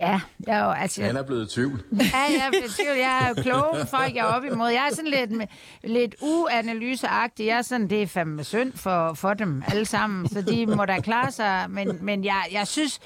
Ja, 0.00 0.20
jeg 0.46 0.58
er 0.58 0.64
jo, 0.64 0.70
altså... 0.70 1.02
Han 1.02 1.16
er 1.16 1.22
blevet 1.22 1.50
tvivl. 1.50 1.82
Ja, 1.92 2.06
jeg 2.14 2.46
er 2.46 2.50
blevet 2.50 2.70
tvivl. 2.70 2.96
Jeg 2.96 3.22
er 3.22 3.28
jo 3.28 3.34
klog 3.42 3.88
folk, 3.88 4.14
jeg 4.14 4.20
er 4.20 4.32
op 4.32 4.44
imod. 4.44 4.68
Jeg 4.68 4.88
er 4.90 4.94
sådan 4.94 5.10
lidt, 5.10 5.50
lidt 5.84 6.14
uanalyseagtig. 6.20 7.46
Jeg 7.46 7.58
er 7.58 7.62
sådan, 7.62 7.90
det 7.90 8.02
er 8.02 8.06
fandme 8.06 8.44
synd 8.44 8.72
for, 8.72 9.14
for 9.14 9.34
dem 9.34 9.62
alle 9.68 9.84
sammen, 9.84 10.28
så 10.28 10.42
de 10.42 10.66
må 10.66 10.84
da 10.84 11.00
klare 11.00 11.30
sig. 11.30 11.66
Men, 11.68 11.98
men 12.04 12.24
jeg, 12.24 12.48
jeg 12.52 12.66
synes, 12.66 13.00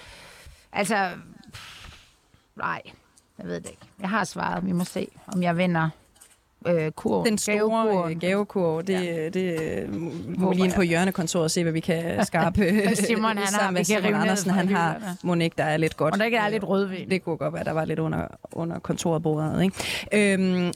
altså... 0.73 1.11
Nej, 2.57 2.83
jeg 3.39 3.47
ved 3.47 3.55
det 3.61 3.71
ikke. 3.71 3.83
Jeg 4.01 4.09
har 4.09 4.25
svaret. 4.25 4.67
Vi 4.67 4.73
må 4.73 4.85
se, 4.85 5.09
om 5.27 5.43
jeg 5.43 5.57
vinder 5.57 5.89
øh, 6.67 6.91
kur, 6.91 7.25
Den 7.25 7.39
store 7.39 8.15
gavekur, 8.15 8.81
det, 8.81 8.93
ja. 8.93 9.25
det, 9.25 9.35
det 9.35 10.39
må 10.39 10.53
lige 10.53 10.65
ind 10.65 10.73
på 10.73 10.83
hjørnekontoret 10.83 11.45
og 11.45 11.51
se, 11.51 11.63
hvad 11.63 11.73
vi 11.73 11.81
kan 11.81 12.19
skarpe 12.27 12.95
Simon, 12.95 13.37
han 13.37 13.55
har, 13.55 13.71
med 13.77 13.85
Simon 13.85 14.15
Andersen. 14.15 14.51
Han 14.51 14.69
har 14.69 15.17
Monique, 15.23 15.55
der 15.59 15.65
er 15.65 15.77
lidt 15.77 15.97
godt. 15.97 16.15
Og 16.15 16.21
der 16.21 16.41
er 16.41 16.49
lidt 16.49 16.69
rødvin. 16.69 17.11
Det 17.11 17.25
kunne 17.25 17.37
godt 17.37 17.55
være, 17.55 17.65
der 17.65 17.73
var 17.73 17.85
lidt 17.85 17.99
under, 17.99 18.27
under 18.53 18.79
kontoret 18.79 19.23
bordet. 19.23 19.63
Ikke? 19.63 20.35
Øhm, 20.35 20.73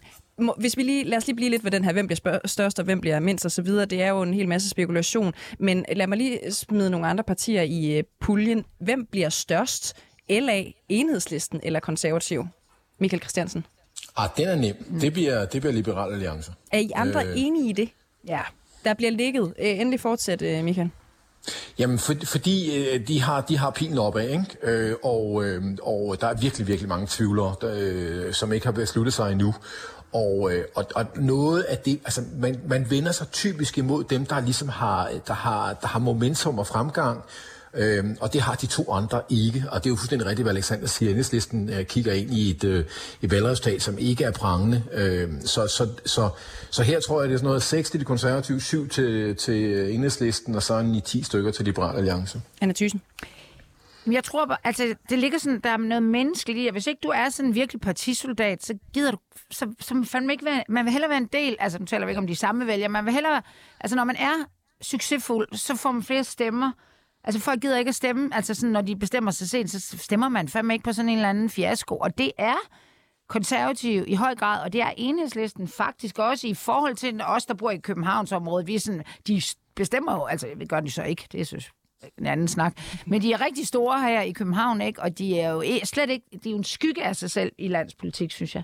hvis 0.59 0.77
vi 0.77 0.83
lige, 0.83 1.05
lad 1.05 1.19
os 1.19 1.27
lige 1.27 1.37
blive 1.37 1.51
lidt 1.51 1.65
ved 1.65 1.71
den 1.71 1.85
her, 1.85 1.93
hvem 1.93 2.07
bliver 2.07 2.39
størst 2.45 2.79
og 2.79 2.85
hvem 2.85 3.01
bliver 3.01 3.21
mindst 3.21 3.45
og 3.45 3.51
så 3.51 3.63
videre. 3.63 3.87
Det 3.87 4.03
er 4.03 4.09
jo 4.09 4.23
en 4.23 4.35
hel 4.35 4.49
masse 4.49 4.69
spekulation. 4.69 5.33
Men 5.59 5.85
lad 5.93 6.07
mig 6.07 6.19
lige 6.19 6.53
smide 6.53 6.91
nogle 6.91 7.07
andre 7.07 7.25
partier 7.25 7.63
i 7.63 8.03
puljen. 8.21 8.65
Hvem 8.81 9.07
bliver 9.07 9.29
størst? 9.29 9.97
LA, 10.31 10.63
Enhedslisten 10.89 11.61
eller 11.63 11.81
Konservativ? 11.81 12.47
Michael 13.01 13.21
Christiansen. 13.23 13.67
Ah, 14.17 14.29
den 14.37 14.49
er 14.49 14.55
nem. 14.55 14.77
Mm. 14.89 15.01
Det, 15.01 15.13
bliver, 15.13 15.45
det 15.45 15.61
bliver 15.61 15.73
Liberal 15.73 16.13
Alliance. 16.13 16.53
Er 16.73 16.79
I 16.79 16.91
andre 16.95 17.27
øh... 17.27 17.33
enige 17.37 17.71
i 17.71 17.73
det? 17.73 17.89
Ja. 18.29 18.41
Der 18.85 18.95
bliver 18.95 19.11
ligget. 19.11 19.55
Øh, 19.59 19.81
endelig 19.81 20.01
fortsæt, 20.01 20.43
øh, 20.43 20.65
Michael. 20.65 20.91
Jamen, 21.79 21.99
for, 21.99 22.15
fordi 22.25 22.77
øh, 22.77 23.09
de 23.09 23.23
har 23.23 23.41
de 23.41 23.59
har 23.59 23.71
pilen 23.71 23.99
opad, 23.99 24.29
ikke? 24.29 24.45
Øh, 24.63 24.95
og, 25.03 25.45
øh, 25.45 25.63
og 25.83 26.21
der 26.21 26.27
er 26.27 26.35
virkelig, 26.35 26.67
virkelig 26.67 26.89
mange 26.89 27.07
tvivlere, 27.11 27.55
der, 27.61 27.75
øh, 27.79 28.33
som 28.33 28.53
ikke 28.53 28.67
har 28.67 28.73
besluttet 28.73 29.15
sig 29.15 29.33
endnu. 29.33 29.55
Og, 30.13 30.53
øh, 30.53 30.65
og, 30.75 30.85
og 30.95 31.07
noget 31.17 31.63
af 31.63 31.79
det, 31.79 32.01
altså 32.05 32.23
man, 32.37 32.61
man 32.69 32.91
vender 32.91 33.13
sig 33.13 33.29
typisk 33.29 33.79
imod 33.79 34.05
dem, 34.05 34.27
der 34.27 34.41
ligesom 34.41 34.69
har, 34.69 35.11
der 35.27 35.35
har, 35.35 35.73
der 35.73 35.87
har 35.87 35.99
momentum 35.99 36.59
og 36.59 36.67
fremgang, 36.67 37.23
Øhm, 37.77 38.17
og 38.21 38.33
det 38.33 38.41
har 38.41 38.55
de 38.55 38.67
to 38.67 38.93
andre 38.93 39.23
ikke, 39.29 39.65
og 39.71 39.85
det 39.85 39.87
er 39.87 39.91
jo 39.91 39.97
fuldstændig 39.97 40.29
rigtigt, 40.29 40.45
hvad 40.45 40.53
Alexander 40.53 40.87
siger. 40.87 41.11
Enhedslisten 41.11 41.71
øh, 41.71 41.85
kigger 41.85 42.13
ind 42.13 42.31
i 42.31 42.51
et, 42.51 42.65
øh, 42.65 42.85
et 43.23 43.31
valgresultat, 43.31 43.83
som 43.83 43.99
ikke 43.99 44.25
er 44.25 44.31
prangende. 44.31 44.83
Øhm, 44.93 45.47
så, 45.47 45.67
så, 45.67 45.89
så, 46.05 46.29
så 46.71 46.83
her 46.83 47.01
tror 47.01 47.21
jeg, 47.21 47.29
det 47.29 47.35
er 47.35 47.39
sådan 47.39 47.47
noget 47.47 47.63
6 47.63 47.91
til 47.91 48.01
de 48.01 48.05
konservative, 48.05 48.61
7 48.61 48.89
til, 48.89 49.37
til 49.37 49.95
Enhedslisten, 49.95 50.55
og 50.55 50.63
så 50.63 50.79
i 50.95 51.01
10 51.01 51.23
stykker 51.23 51.51
til 51.51 51.65
Liberal 51.65 51.97
Alliance. 51.97 52.41
Anna 52.61 52.75
Thyssen. 52.75 53.03
Jeg 54.13 54.25
tror, 54.25 54.59
altså, 54.65 54.95
det 55.09 55.19
ligger 55.19 55.39
sådan, 55.39 55.61
der 55.61 55.71
er 55.71 55.77
noget 55.77 56.03
menneskeligt 56.03 56.59
i, 56.59 56.67
at 56.67 56.75
hvis 56.75 56.87
ikke 56.87 57.01
du 57.03 57.09
er 57.09 57.29
sådan 57.29 57.49
en 57.49 57.55
virkelig 57.55 57.81
partisoldat, 57.81 58.65
så 58.65 58.75
gider 58.95 59.11
du, 59.11 59.19
så, 59.51 59.67
så 59.81 60.05
fandme 60.05 60.33
ikke 60.33 60.45
være, 60.45 60.65
man 60.69 60.85
vil 60.85 60.93
hellere 60.93 61.11
være 61.11 61.19
en 61.19 61.29
del, 61.33 61.57
altså 61.61 61.79
nu 61.79 61.85
taler 61.85 62.07
vi 62.07 62.11
ikke 62.11 62.19
om 62.19 62.27
de 62.27 62.37
samme 62.37 62.67
vælgere, 62.67 62.89
man 62.89 63.05
vil 63.05 63.15
hellere, 63.15 63.43
altså 63.81 63.97
når 63.97 64.05
man 64.05 64.17
er 64.17 64.35
succesfuld, 64.83 65.49
så 65.53 65.77
får 65.77 65.93
man 65.93 66.03
flere 66.03 66.25
stemmer, 66.25 66.73
Altså, 67.27 67.41
folk 67.41 67.61
gider 67.61 67.79
ikke 67.79 67.89
at 67.89 67.95
stemme. 67.95 68.31
Altså, 68.35 68.55
sådan, 68.55 68.71
når 68.71 68.81
de 68.81 68.97
bestemmer 68.97 69.31
sig 69.31 69.51
sent, 69.51 69.71
så 69.71 69.99
stemmer 69.99 70.29
man 70.29 70.49
fandme 70.49 70.75
ikke 70.75 70.85
på 70.85 70.93
sådan 70.93 71.09
en 71.09 71.17
eller 71.17 71.29
anden 71.29 71.51
fiasko. 71.51 71.97
Og 71.97 72.19
det 72.19 72.33
er 72.39 72.57
konservative 73.29 74.09
i 74.09 74.15
høj 74.15 74.35
grad, 74.35 74.63
og 74.63 74.73
det 74.73 74.81
er 74.81 74.91
enhedslisten 74.97 75.69
faktisk 75.69 76.19
også 76.19 76.47
i 76.47 76.55
forhold 76.55 76.97
til 76.97 77.21
os, 77.27 77.47
der 77.47 77.55
bor 77.55 77.71
i 77.71 77.77
Københavnsområdet. 77.79 78.67
Vi 78.67 78.75
er 78.75 78.81
sådan, 78.81 79.05
de 79.27 79.43
bestemmer 79.77 80.15
jo, 80.15 80.25
altså 80.25 80.49
det 80.61 80.69
gør 80.69 80.81
de 80.81 80.91
så 80.91 81.03
ikke, 81.03 81.27
det 81.33 81.47
synes 81.47 81.71
en 82.19 82.27
anden 82.27 82.49
snak. 82.49 82.77
Men 83.07 83.23
de 83.23 83.33
er 83.33 83.41
rigtig 83.41 83.67
store 83.67 84.01
her 84.01 84.21
i 84.21 84.33
København, 84.33 84.81
ikke? 84.81 85.03
og 85.03 85.19
de 85.19 85.41
er 85.41 85.51
jo 85.51 85.65
slet 85.85 86.11
ikke, 86.11 86.27
de 86.45 86.49
er 86.49 86.51
jo 86.51 86.57
en 86.57 86.65
skygge 86.65 87.05
af 87.05 87.17
sig 87.17 87.31
selv 87.31 87.53
i 87.59 87.69
landspolitik, 87.69 88.31
synes 88.31 88.55
jeg. 88.55 88.63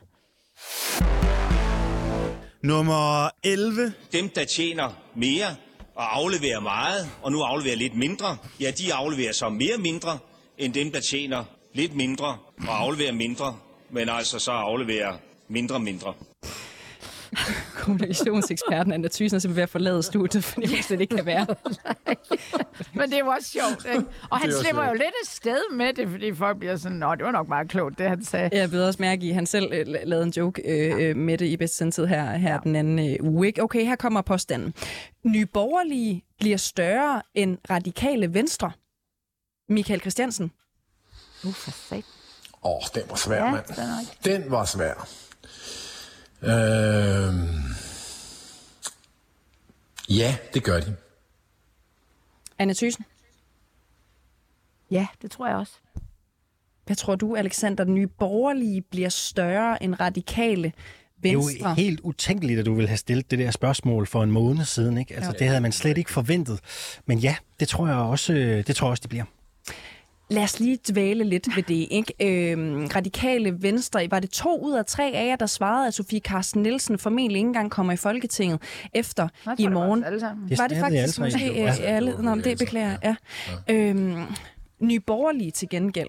Nummer 2.62 3.29
11. 3.44 3.92
Dem, 4.12 4.29
der 4.29 4.44
tjener 4.44 4.90
mere 5.14 5.46
og 5.94 6.16
afleverer 6.16 6.61
meget, 6.61 7.11
og 7.22 7.33
nu 7.33 7.42
afleverer 7.42 7.76
lidt 7.76 7.96
mindre, 7.96 8.37
ja, 8.61 8.70
de 8.70 8.94
afleverer 8.94 9.33
så 9.33 9.48
mere 9.48 9.78
mindre, 9.78 10.18
end 10.59 10.74
dem, 10.74 10.92
der 10.92 11.00
tjener 11.00 11.44
lidt 11.72 11.94
mindre 11.94 12.38
og 12.68 12.81
afleverer 12.81 13.12
mindre, 13.12 13.59
men 13.90 14.09
altså 14.09 14.38
så 14.38 14.50
afleverer 14.50 15.16
mindre 15.48 15.81
mindre. 15.81 16.14
Kommunikationseksperten 17.83 18.92
Anna 18.92 19.09
Thyssen 19.09 19.37
er 19.37 19.40
simpelthen 19.40 19.57
ved 19.57 19.62
at 19.62 19.68
forlade 19.68 20.03
studiet, 20.03 20.45
fordi 20.45 20.66
det 20.66 20.85
slet 20.85 21.01
ikke 21.01 21.16
kan 21.16 21.27
være. 21.27 21.47
Men 22.95 23.11
det 23.11 23.23
også 23.23 23.49
sjovt, 23.49 23.87
ikke? 23.95 24.05
Og 24.31 24.38
han 24.38 24.53
slipper 24.62 24.87
jo 24.87 24.92
lidt 24.92 25.03
af 25.03 25.27
sted 25.27 25.61
med 25.73 25.92
det, 25.92 26.09
fordi 26.09 26.35
folk 26.35 26.59
bliver 26.59 26.77
sådan, 26.77 26.99
nå, 26.99 27.14
det 27.14 27.25
var 27.25 27.31
nok 27.31 27.49
meget 27.49 27.68
klogt, 27.68 27.99
det 27.99 28.09
han 28.09 28.25
sagde. 28.25 28.51
Jeg 28.53 28.73
ved 28.73 28.85
også 28.85 29.03
mærke 29.03 29.27
i, 29.27 29.29
at 29.29 29.35
han 29.35 29.47
selv 29.47 29.73
øh, 29.73 29.87
lavede 29.87 30.27
en 30.27 30.33
joke 30.37 30.62
øh, 30.64 31.03
ja. 31.03 31.14
med 31.14 31.38
det 31.38 31.47
i 31.47 31.57
bedste 31.57 31.77
sendtid 31.77 32.07
her, 32.07 32.37
her 32.37 32.53
ja. 32.53 32.59
den 32.64 32.77
anden 32.77 33.11
øh, 33.11 33.16
uge. 33.21 33.47
Ikke? 33.47 33.62
Okay, 33.62 33.85
her 33.85 33.97
kommer 33.97 34.23
påstanden. 34.23 34.75
Nye 35.25 35.47
borgerlige 35.47 36.25
bliver 36.38 36.57
større 36.57 37.23
end 37.35 37.59
radikale 37.71 38.35
venstre. 38.35 38.73
Michael 39.68 40.01
Christiansen. 40.01 40.53
Uh, 41.45 41.53
for 41.53 41.71
sat. 41.71 42.05
Åh, 42.64 42.77
oh, 42.77 42.83
den 42.95 43.03
var 43.09 43.16
svær, 43.16 43.45
ja, 43.45 43.51
mand. 43.51 43.64
Den 44.25 44.51
var 44.51 44.64
svær. 44.64 45.09
Øh... 46.42 47.62
Ja, 50.16 50.37
det 50.55 50.64
gør 50.64 50.81
de. 50.81 50.96
Anne 52.59 52.75
Thyssen? 52.75 53.05
Ja, 54.90 55.07
det 55.22 55.31
tror 55.31 55.46
jeg 55.46 55.57
også. 55.57 55.72
Hvad 56.87 56.96
tror 56.96 57.14
du, 57.14 57.37
Alexander? 57.37 57.85
Den 57.85 57.94
nye 57.94 58.07
borgerlige 58.07 58.83
bliver 58.83 59.09
større 59.09 59.83
end 59.83 60.01
radikale 60.01 60.72
venstre? 61.18 61.53
Det 61.53 61.62
er 61.62 61.68
jo 61.68 61.75
helt 61.75 62.01
utænkeligt, 62.01 62.61
at 62.61 62.66
du 62.66 62.75
ville 62.75 62.88
have 62.88 62.96
stillet 62.96 63.31
det 63.31 63.38
der 63.38 63.51
spørgsmål 63.51 64.07
for 64.07 64.22
en 64.22 64.31
måned 64.31 64.64
siden. 64.64 64.98
Ikke? 64.98 65.14
Altså, 65.14 65.31
ja. 65.31 65.38
Det 65.38 65.46
havde 65.46 65.61
man 65.61 65.72
slet 65.72 65.98
ikke 65.98 66.11
forventet. 66.11 66.61
Men 67.07 67.18
ja, 67.18 67.37
det 67.61 67.68
tror 67.68 67.87
jeg 67.87 67.96
også, 67.96 68.33
det 68.66 68.77
tror 68.77 68.87
jeg 68.87 68.90
også, 68.90 69.01
det 69.01 69.11
bliver. 69.11 69.25
Lad 70.33 70.42
os 70.42 70.61
lige 70.61 70.79
dvæle 70.90 71.25
lidt 71.25 71.57
ved 71.57 71.62
det. 71.62 71.88
Ikke? 71.90 72.14
Øhm, 72.53 72.87
radikale 72.87 73.62
Venstre, 73.62 74.11
var 74.11 74.21
det 74.21 74.31
to 74.31 74.59
ud 74.64 74.73
af 74.73 74.87
tre 74.87 75.12
af 75.14 75.27
jer, 75.27 75.37
der 75.37 75.47
svarede, 75.47 75.87
at 75.87 75.95
Sofie 75.95 76.21
Carsten 76.21 76.62
Nielsen 76.62 76.99
formentlig 76.99 77.37
ikke 77.37 77.47
engang 77.47 77.71
kommer 77.71 77.92
i 77.92 77.97
Folketinget 77.97 78.62
efter 78.95 79.29
i 79.59 79.66
morgen? 79.66 80.03
Det 80.03 80.23
var, 80.23 80.37
det, 80.49 80.59
var 80.59 80.66
det 80.66 80.79
faktisk 80.79 81.18
måske 81.18 81.62
øh, 81.62 81.73
alle? 81.81 82.23
Nå, 82.23 82.35
det 82.35 82.59
beklager 82.59 82.97
jeg. 83.03 83.16
Ja. 83.68 83.75
Øhm, 83.75 84.23
Nye 84.81 85.01
Borgerlige 85.01 85.51
til 85.51 85.68
gengæld. 85.68 86.09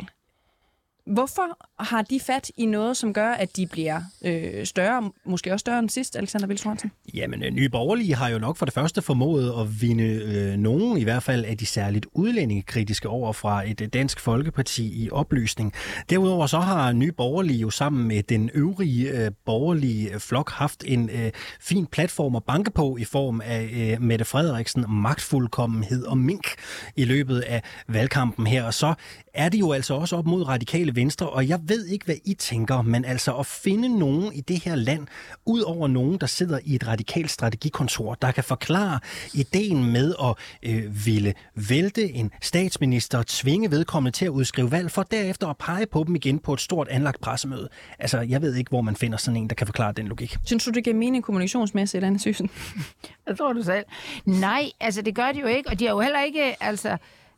Hvorfor 1.05 1.57
har 1.83 2.01
de 2.01 2.19
fat 2.19 2.51
i 2.57 2.65
noget, 2.65 2.97
som 2.97 3.13
gør, 3.13 3.31
at 3.31 3.55
de 3.57 3.67
bliver 3.67 4.01
øh, 4.25 4.65
større, 4.65 5.11
måske 5.25 5.51
også 5.51 5.63
større 5.63 5.79
end 5.79 5.89
sidst, 5.89 6.15
Alexander 6.15 6.47
Vils 6.47 6.65
Jamen, 7.13 7.43
øh, 7.43 7.51
Nye 7.51 7.69
Borgerlige 7.69 8.15
har 8.15 8.29
jo 8.29 8.39
nok 8.39 8.57
for 8.57 8.65
det 8.65 8.73
første 8.73 9.01
formået 9.01 9.53
at 9.61 9.81
vinde 9.81 10.03
øh, 10.03 10.57
nogen, 10.57 10.97
i 10.97 11.03
hvert 11.03 11.23
fald 11.23 11.45
af 11.45 11.57
de 11.57 11.65
særligt 11.65 12.05
udlændingekritiske 12.13 13.09
over 13.09 13.33
fra 13.33 13.69
et 13.69 13.81
øh, 13.81 13.87
dansk 13.87 14.19
folkeparti 14.19 15.03
i 15.03 15.09
oplysning. 15.11 15.73
Derudover 16.09 16.47
så 16.47 16.59
har 16.59 16.91
Nye 16.91 17.11
Borgerlige 17.11 17.59
jo 17.59 17.69
sammen 17.69 18.07
med 18.07 18.23
den 18.23 18.49
øvrige 18.53 19.09
øh, 19.09 19.31
borgerlige 19.45 20.19
flok 20.19 20.51
haft 20.51 20.83
en 20.87 21.09
øh, 21.09 21.31
fin 21.61 21.85
platform 21.85 22.35
at 22.35 22.43
banke 22.43 22.71
på 22.71 22.97
i 22.97 23.03
form 23.03 23.41
af 23.41 23.69
øh, 23.73 24.01
Mette 24.01 24.25
Frederiksen, 24.25 24.85
magtfuldkommenhed 24.89 26.03
og 26.03 26.17
mink 26.17 26.47
i 26.95 27.05
løbet 27.05 27.39
af 27.39 27.61
valgkampen 27.87 28.47
her. 28.47 28.63
Og 28.63 28.73
så 28.73 28.93
er 29.33 29.49
det 29.49 29.59
jo 29.59 29.71
altså 29.71 29.93
også 29.93 30.15
op 30.15 30.25
mod 30.25 30.47
radikale 30.47 30.95
venstre, 30.95 31.29
og 31.29 31.47
jeg 31.47 31.59
ved 31.63 31.85
ikke, 31.85 32.05
hvad 32.05 32.15
I 32.25 32.33
tænker, 32.33 32.81
men 32.81 33.05
altså 33.05 33.35
at 33.37 33.45
finde 33.45 33.99
nogen 33.99 34.33
i 34.33 34.41
det 34.41 34.63
her 34.63 34.75
land, 34.75 35.07
ud 35.45 35.61
over 35.61 35.87
nogen, 35.87 36.17
der 36.17 36.27
sidder 36.27 36.59
i 36.63 36.75
et 36.75 36.87
radikalt 36.87 37.31
strategikontor, 37.31 38.13
der 38.13 38.31
kan 38.31 38.43
forklare 38.43 38.99
ideen 39.33 39.91
med 39.91 40.15
at 40.23 40.35
øh, 40.63 41.05
ville 41.05 41.33
vælte 41.55 42.13
en 42.13 42.31
statsminister 42.41 43.17
og 43.17 43.27
tvinge 43.27 43.71
vedkommende 43.71 44.17
til 44.17 44.25
at 44.25 44.29
udskrive 44.29 44.71
valg, 44.71 44.91
for 44.91 45.03
derefter 45.03 45.47
at 45.47 45.57
pege 45.57 45.85
på 45.85 46.03
dem 46.07 46.15
igen 46.15 46.39
på 46.39 46.53
et 46.53 46.61
stort 46.61 46.87
anlagt 46.87 47.21
pressemøde. 47.21 47.69
Altså, 47.99 48.19
jeg 48.19 48.41
ved 48.41 48.55
ikke, 48.55 48.69
hvor 48.69 48.81
man 48.81 48.95
finder 48.95 49.17
sådan 49.17 49.37
en, 49.37 49.49
der 49.49 49.55
kan 49.55 49.67
forklare 49.67 49.93
den 49.93 50.07
logik. 50.07 50.37
Synes 50.45 50.65
du, 50.65 50.71
det 50.71 50.83
giver 50.83 50.95
mening 50.95 51.23
kommunikationsmæssigt, 51.23 52.03
Anne 52.03 52.19
Sysen? 52.19 52.49
Jeg 53.27 53.37
tror 53.37 53.53
du 53.53 53.61
selv. 53.61 53.85
Nej, 54.25 54.69
altså 54.79 55.01
det 55.01 55.15
gør 55.15 55.31
de 55.31 55.39
jo 55.39 55.47
ikke, 55.47 55.69
og 55.69 55.79
de 55.79 55.85
har 55.85 55.91
jo 55.91 55.99
heller 55.99 56.23
ikke, 56.23 56.63
altså 56.63 56.97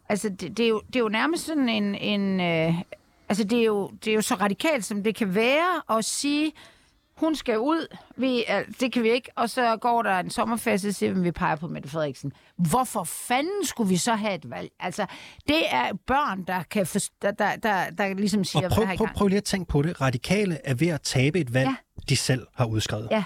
Altså, 0.10 0.30
det, 0.30 0.58
det, 0.58 0.66
er, 0.66 0.70
jo, 0.70 0.82
det 0.88 0.96
er 0.96 1.00
jo 1.00 1.10
nærmest 1.10 1.46
sådan 1.46 1.70
en... 1.70 1.96
en 1.96 2.40
øh, 2.40 2.82
altså, 3.30 3.44
det 3.44 3.60
er, 3.60 3.64
jo, 3.64 3.92
det 4.06 4.12
er 4.12 4.16
jo 4.16 4.22
så 4.22 4.36
radikalt, 4.36 4.86
som 4.86 5.04
det 5.04 5.16
kan 5.16 5.36
være 5.36 5.98
at 5.98 6.06
sige, 6.06 6.54
hun 7.18 7.36
skal 7.36 7.60
ud, 7.60 7.98
vi, 8.18 8.46
det 8.80 8.94
kan 8.94 9.04
vi 9.04 9.12
ikke, 9.12 9.30
og 9.36 9.50
så 9.50 9.78
går 9.78 10.02
der 10.02 10.20
en 10.20 10.30
sommerfest, 10.30 10.86
og 10.86 10.94
siger 10.94 11.14
vi, 11.14 11.32
peger 11.32 11.56
på 11.56 11.68
Mette 11.68 11.90
Frederiksen. 11.90 12.34
Hvorfor 12.58 13.04
fanden 13.04 13.66
skulle 13.66 13.90
vi 13.90 13.98
så 13.98 14.16
have 14.16 14.36
et 14.36 14.50
valg? 14.50 14.72
Altså, 14.80 15.06
det 15.48 15.62
er 15.70 15.92
børn, 16.08 16.44
der 16.44 16.64
kan 16.64 16.88
for, 16.88 17.00
der, 17.22 17.32
der, 17.32 17.56
der, 17.56 17.90
der 17.90 18.14
ligesom 18.14 18.44
siger... 18.44 18.66
Og 18.66 18.72
prøv, 18.72 18.86
prøv, 18.98 19.08
prøv 19.16 19.28
lige 19.28 19.38
at 19.38 19.44
tænke 19.44 19.68
på 19.68 19.82
det. 19.82 20.02
Radikale 20.02 20.58
er 20.64 20.74
ved 20.74 20.88
at 20.88 21.02
tabe 21.02 21.40
et 21.40 21.54
valg, 21.54 21.70
ja. 21.70 21.76
de 22.10 22.16
selv 22.16 22.48
har 22.54 22.66
udskrevet. 22.66 23.08
Ja. 23.12 23.24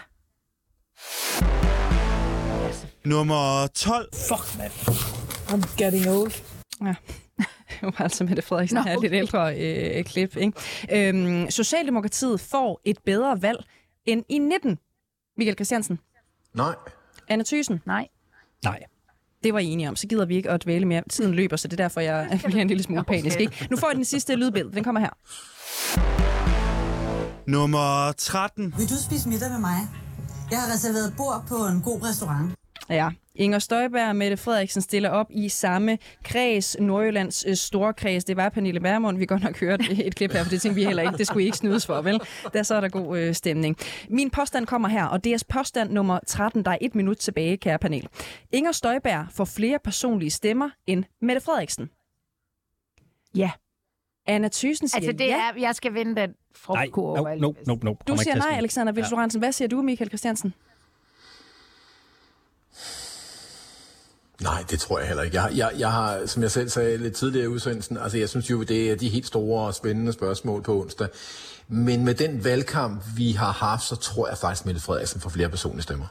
Nummer 3.06 3.68
12. 3.68 4.10
Fuck, 4.30 4.58
man. 4.58 4.70
I'm 5.50 5.76
getting 5.78 6.08
old. 6.10 6.49
Ja. 6.86 6.96
Var 7.82 8.02
altså 8.02 8.24
Mette 8.24 8.42
Frederiksen 8.42 8.76
no, 8.76 8.82
okay. 8.82 8.92
her 8.92 9.00
lidt 9.00 9.14
ældre 9.14 9.60
øh, 9.60 10.04
klip. 10.04 10.38
Ikke? 10.38 11.10
Øhm, 11.10 11.50
Socialdemokratiet 11.50 12.40
får 12.40 12.82
et 12.86 12.98
bedre 13.06 13.42
valg 13.42 13.64
end 14.06 14.24
i 14.30 14.38
19. 14.38 14.80
Michael 15.38 15.56
Christiansen? 15.56 16.00
Nej. 16.54 16.76
Anna 17.28 17.44
Thysen? 17.44 17.82
Nej. 17.86 18.08
Nej. 18.64 18.84
Det 19.44 19.54
var 19.54 19.60
I 19.60 19.66
enige 19.66 19.90
om. 19.90 19.96
Så 19.96 20.08
gider 20.08 20.26
vi 20.26 20.36
ikke 20.36 20.50
at 20.50 20.64
dvæle 20.64 20.86
mere. 20.86 21.04
Tiden 21.10 21.34
løber, 21.34 21.56
så 21.56 21.68
det 21.68 21.80
er 21.80 21.84
derfor, 21.84 22.00
jeg 22.00 22.40
bliver 22.46 22.62
en 22.62 22.68
lille 22.68 22.84
smule 22.84 23.04
panisk. 23.04 23.40
Ikke? 23.40 23.68
Nu 23.70 23.78
får 23.78 23.88
jeg 23.88 23.96
den 23.96 24.06
sidste 24.06 24.36
lydbillede. 24.36 24.76
Den 24.76 24.84
kommer 24.84 25.02
her. 25.02 25.10
Nummer 27.48 28.12
13. 28.18 28.74
Vil 28.78 28.90
du 28.90 28.96
spise 29.10 29.30
middag 29.30 29.50
med 29.52 29.60
mig? 29.60 29.78
Jeg 30.52 30.60
har 30.60 30.74
reserveret 30.74 31.14
bord 31.18 31.46
på 31.48 31.56
en 31.56 31.82
god 31.82 32.04
restaurant. 32.04 32.59
Ja, 32.90 33.10
Inger 33.36 33.60
Støjberg 33.60 34.10
og 34.10 34.16
Mette 34.16 34.38
Frederiksen 34.38 34.82
stiller 34.82 35.10
op 35.10 35.28
i 35.30 35.50
samme 35.50 35.98
kreds, 36.24 36.80
Nordjyllands 36.80 37.46
øh, 37.48 37.56
store 37.56 37.94
kreds. 37.94 38.24
Det 38.24 38.38
var 38.38 38.50
Pernille 38.50 38.84
Vermund, 38.84 39.18
vi 39.18 39.26
godt 39.26 39.44
nok 39.44 39.60
hørt 39.60 39.82
et 40.06 40.16
klip 40.16 40.32
her, 40.32 40.44
for 40.44 40.50
det 40.50 40.62
tænkte 40.62 40.76
vi 40.76 40.86
heller 40.86 41.04
ikke, 41.04 41.18
det 41.18 41.28
skulle 41.28 41.44
I 41.44 41.46
ikke 41.46 41.58
snydes 41.58 41.86
for, 41.86 42.02
vel? 42.02 42.22
Der 42.54 42.64
så 42.64 42.76
er 42.76 42.82
der 42.82 42.90
god 42.90 43.18
øh, 43.18 43.34
stemning. 43.34 43.78
Min 44.10 44.30
påstand 44.30 44.66
kommer 44.66 44.88
her, 44.88 45.06
og 45.06 45.24
det 45.24 45.34
er 45.34 45.44
påstand 45.50 45.92
nummer 45.92 46.20
13, 46.28 46.66
der 46.66 46.72
er 46.72 46.78
et 46.82 46.96
minut 46.96 47.18
tilbage, 47.18 47.58
kære 47.58 47.80
panel. 47.80 48.08
Inger 48.52 48.72
Støjberg 48.72 49.26
får 49.32 49.46
flere 49.46 49.80
personlige 49.84 50.32
stemmer 50.32 50.70
end 50.88 51.04
Mette 51.22 51.42
Frederiksen. 51.42 51.90
Ja. 53.36 53.52
Anna 54.28 54.50
Thyssen 54.54 54.88
siger 54.88 55.00
Altså, 55.00 55.12
det 55.12 55.28
ja. 55.28 55.36
er, 55.36 55.60
jeg 55.60 55.76
skal 55.76 55.94
vinde 55.94 56.22
den 56.22 56.34
frugtkurve. 56.56 57.24
Nej, 57.24 57.36
no, 57.36 57.54
no, 57.68 57.76
no, 57.76 57.78
no. 57.84 57.94
Du 58.08 58.18
siger 58.18 58.36
nej, 58.36 58.58
Alexander 58.58 58.94
Vils 58.94 59.12
ja. 59.12 59.40
Hvad 59.40 59.52
siger 59.52 59.68
du, 59.68 59.82
Michael 59.82 60.10
Christiansen? 60.10 60.54
Nej, 64.42 64.64
det 64.70 64.80
tror 64.80 65.00
jeg 65.00 65.08
heller 65.08 65.24
ikke. 65.24 65.42
Jeg, 65.42 65.52
jeg, 65.56 65.72
jeg 65.78 65.92
har, 65.92 66.26
som 66.26 66.44
jeg 66.44 66.52
selv 66.52 66.70
sagde 66.70 66.98
lidt 66.98 67.16
tidligere 67.16 67.44
i 67.46 67.48
udsendelsen, 67.48 67.98
altså 67.98 68.18
jeg 68.18 68.30
synes 68.30 68.50
jo, 68.50 68.64
det 68.64 68.92
er 68.92 68.96
de 68.96 69.10
helt 69.10 69.28
store 69.28 69.68
og 69.68 69.76
spændende 69.76 70.14
spørgsmål 70.14 70.64
på 70.64 70.82
onsdag. 70.82 71.08
Men 71.68 72.06
med 72.06 72.14
den 72.14 72.44
valgkamp, 72.44 73.04
vi 73.16 73.32
har 73.32 73.52
haft, 73.52 73.84
så 73.84 73.96
tror 73.96 74.28
jeg 74.28 74.38
faktisk, 74.38 74.62
at 74.62 74.66
Mette 74.66 74.82
Frederiksen 74.82 75.22
får 75.22 75.30
flere 75.30 75.50
personlige 75.50 75.84
stemmer. 75.84 76.06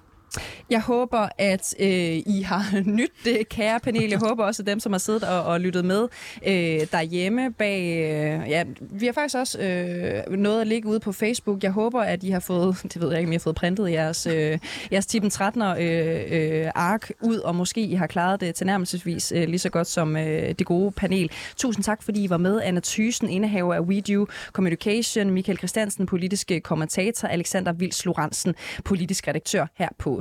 Jeg 0.70 0.80
håber, 0.80 1.28
at 1.38 1.74
øh, 1.78 1.88
I 2.26 2.42
har 2.46 2.80
nyt 2.98 3.12
det, 3.24 3.48
kære 3.48 3.80
panel. 3.80 4.10
Jeg 4.10 4.18
håber 4.18 4.44
også, 4.44 4.62
at 4.62 4.66
dem, 4.66 4.80
som 4.80 4.92
har 4.92 4.98
siddet 4.98 5.22
og, 5.22 5.44
og 5.44 5.60
lyttet 5.60 5.84
med 5.84 6.08
øh, 6.46 6.86
derhjemme 6.92 7.52
bag... 7.52 7.80
Øh, 7.80 8.50
ja, 8.50 8.64
vi 8.80 9.06
har 9.06 9.12
faktisk 9.12 9.36
også 9.36 9.58
øh, 9.58 10.36
noget 10.36 10.60
at 10.60 10.66
ligge 10.66 10.88
ude 10.88 11.00
på 11.00 11.12
Facebook. 11.12 11.62
Jeg 11.62 11.70
håber, 11.70 12.02
at 12.02 12.22
I 12.22 12.30
har 12.30 12.40
fået... 12.40 12.76
Det 12.94 13.02
ved 13.02 13.10
jeg 13.10 13.18
ikke, 13.18 13.28
om 13.28 13.32
I 13.32 13.34
har 13.34 13.40
fået 13.40 13.56
printet 13.56 13.90
jeres, 13.90 14.26
øh, 14.26 14.58
jeres 14.92 15.06
Tippen 15.06 15.30
13'er 15.34 15.80
øh, 15.80 16.64
øh, 16.64 16.70
ark 16.74 17.10
ud, 17.20 17.36
og 17.36 17.54
måske 17.54 17.80
I 17.80 17.94
har 17.94 18.06
klaret 18.06 18.40
det 18.40 18.54
tilnærmelsesvis 18.54 19.32
øh, 19.36 19.48
lige 19.48 19.58
så 19.58 19.70
godt 19.70 19.86
som 19.86 20.16
øh, 20.16 20.54
det 20.58 20.66
gode 20.66 20.92
panel. 20.92 21.30
Tusind 21.56 21.84
tak, 21.84 22.02
fordi 22.02 22.24
I 22.24 22.30
var 22.30 22.36
med. 22.36 22.60
Anna 22.62 22.80
Thysen, 22.84 23.28
indehaver 23.28 23.74
af 23.74 23.80
WeDo 23.80 24.26
Communication, 24.52 25.30
Michael 25.30 25.58
Christiansen, 25.58 26.06
politisk 26.06 26.52
kommentator, 26.62 27.28
Alexander 27.28 27.72
Vils 27.72 28.04
Lorentzen, 28.04 28.54
politisk 28.84 29.28
redaktør 29.28 29.66
her 29.74 29.88
på 29.98 30.20